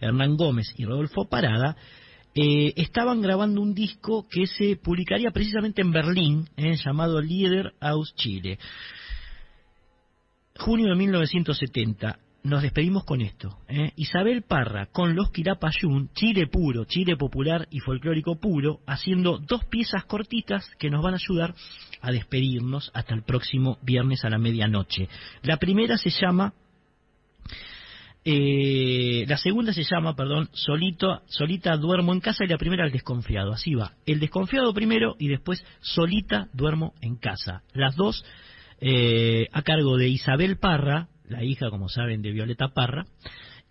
Hernán 0.00 0.36
Gómez 0.36 0.74
y 0.78 0.86
Rodolfo 0.86 1.28
Parada, 1.28 1.76
eh, 2.34 2.72
estaban 2.76 3.20
grabando 3.20 3.60
un 3.60 3.74
disco 3.74 4.26
que 4.28 4.46
se 4.46 4.76
publicaría 4.76 5.30
precisamente 5.30 5.82
en 5.82 5.90
Berlín, 5.90 6.48
eh, 6.56 6.76
llamado 6.84 7.20
Lieder 7.20 7.72
aus 7.80 8.14
Chile 8.14 8.58
junio 10.58 10.88
de 10.88 10.96
1970. 10.96 12.18
Nos 12.44 12.62
despedimos 12.62 13.04
con 13.04 13.20
esto. 13.22 13.58
¿eh? 13.68 13.90
Isabel 13.96 14.42
Parra 14.42 14.86
con 14.86 15.16
los 15.16 15.30
Quirapayún, 15.30 16.10
Chile 16.14 16.46
puro, 16.46 16.84
Chile 16.84 17.16
popular 17.16 17.66
y 17.70 17.80
folclórico 17.80 18.36
puro, 18.36 18.80
haciendo 18.86 19.38
dos 19.38 19.64
piezas 19.64 20.04
cortitas 20.04 20.70
que 20.78 20.90
nos 20.90 21.02
van 21.02 21.14
a 21.14 21.16
ayudar 21.16 21.54
a 22.00 22.12
despedirnos 22.12 22.92
hasta 22.94 23.14
el 23.14 23.24
próximo 23.24 23.78
viernes 23.82 24.24
a 24.24 24.30
la 24.30 24.38
medianoche. 24.38 25.08
La 25.42 25.56
primera 25.56 25.98
se 25.98 26.10
llama 26.10 26.54
eh, 28.28 29.24
la 29.28 29.36
segunda 29.36 29.72
se 29.72 29.84
llama, 29.84 30.16
perdón, 30.16 30.48
solito, 30.52 31.22
solita 31.26 31.76
duermo 31.76 32.12
en 32.12 32.18
casa 32.18 32.44
y 32.44 32.48
la 32.48 32.58
primera 32.58 32.84
el 32.84 32.90
desconfiado. 32.90 33.52
Así 33.52 33.76
va, 33.76 33.92
el 34.04 34.18
desconfiado 34.18 34.74
primero 34.74 35.14
y 35.16 35.28
después 35.28 35.64
solita 35.80 36.48
duermo 36.52 36.94
en 37.00 37.16
casa. 37.18 37.62
Las 37.72 37.94
dos 37.94 38.24
eh, 38.80 39.48
a 39.52 39.62
cargo 39.62 39.96
de 39.96 40.08
Isabel 40.08 40.58
Parra, 40.58 41.08
la 41.24 41.42
hija, 41.44 41.70
como 41.70 41.88
saben, 41.88 42.22
de 42.22 42.32
Violeta 42.32 42.68
Parra, 42.68 43.06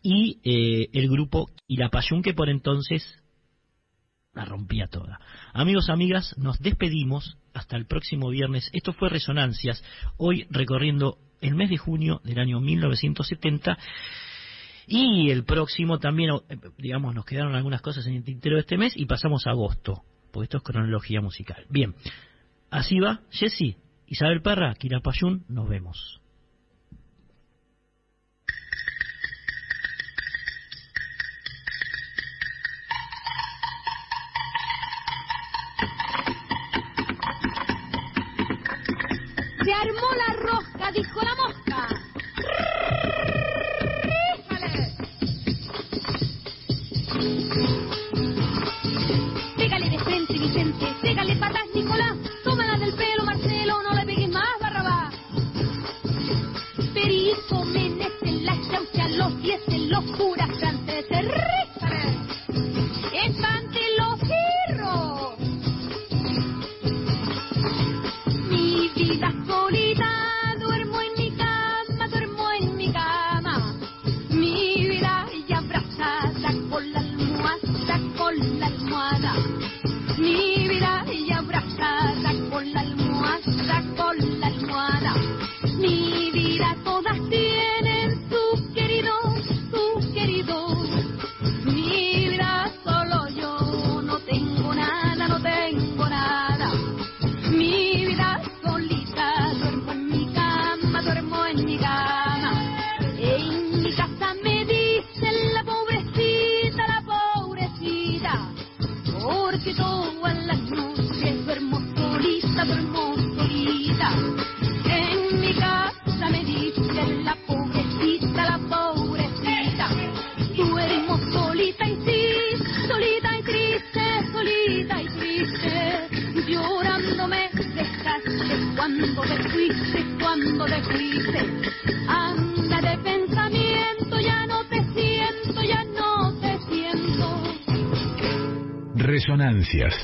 y 0.01 0.39
eh, 0.43 0.89
el 0.93 1.09
grupo 1.09 1.49
Irapayún, 1.67 2.21
que 2.21 2.33
por 2.33 2.49
entonces 2.49 3.21
la 4.33 4.45
rompía 4.45 4.87
toda. 4.87 5.19
Amigos, 5.53 5.89
amigas, 5.89 6.37
nos 6.37 6.59
despedimos 6.59 7.37
hasta 7.53 7.77
el 7.77 7.87
próximo 7.87 8.29
viernes. 8.29 8.69
Esto 8.73 8.93
fue 8.93 9.09
Resonancias, 9.09 9.83
hoy 10.17 10.45
recorriendo 10.49 11.17
el 11.41 11.55
mes 11.55 11.69
de 11.69 11.77
junio 11.77 12.21
del 12.23 12.39
año 12.39 12.59
1970. 12.59 13.77
Y 14.87 15.31
el 15.31 15.45
próximo 15.45 15.99
también, 15.99 16.31
eh, 16.49 16.57
digamos, 16.77 17.15
nos 17.15 17.25
quedaron 17.25 17.55
algunas 17.55 17.81
cosas 17.81 18.05
en 18.07 18.15
el 18.15 18.23
tintero 18.23 18.55
de 18.55 18.61
este 18.61 18.77
mes 18.77 18.93
y 18.95 19.05
pasamos 19.05 19.47
a 19.47 19.51
agosto, 19.51 20.03
porque 20.31 20.45
esto 20.45 20.57
es 20.57 20.63
cronología 20.63 21.21
musical. 21.21 21.65
Bien, 21.69 21.95
así 22.69 22.99
va, 22.99 23.21
Jesse. 23.31 23.77
Isabel 24.07 24.41
Parra, 24.41 24.75
Quilapayún, 24.75 25.45
nos 25.49 25.67
vemos. 25.67 26.21
Se 39.63 39.73
armó 39.73 40.07
la 40.15 40.33
rosca, 40.43 40.91
dijo 40.91 41.21
la 41.23 41.35
mosca. 41.35 41.87
¡Pégale! 49.57 49.87
Vicente. 50.29 50.85
Pégale 51.01 51.35
Nicolás. 51.73 52.34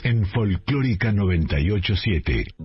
en 0.04 0.26
Folclórica 0.26 1.12
987. 1.12 2.61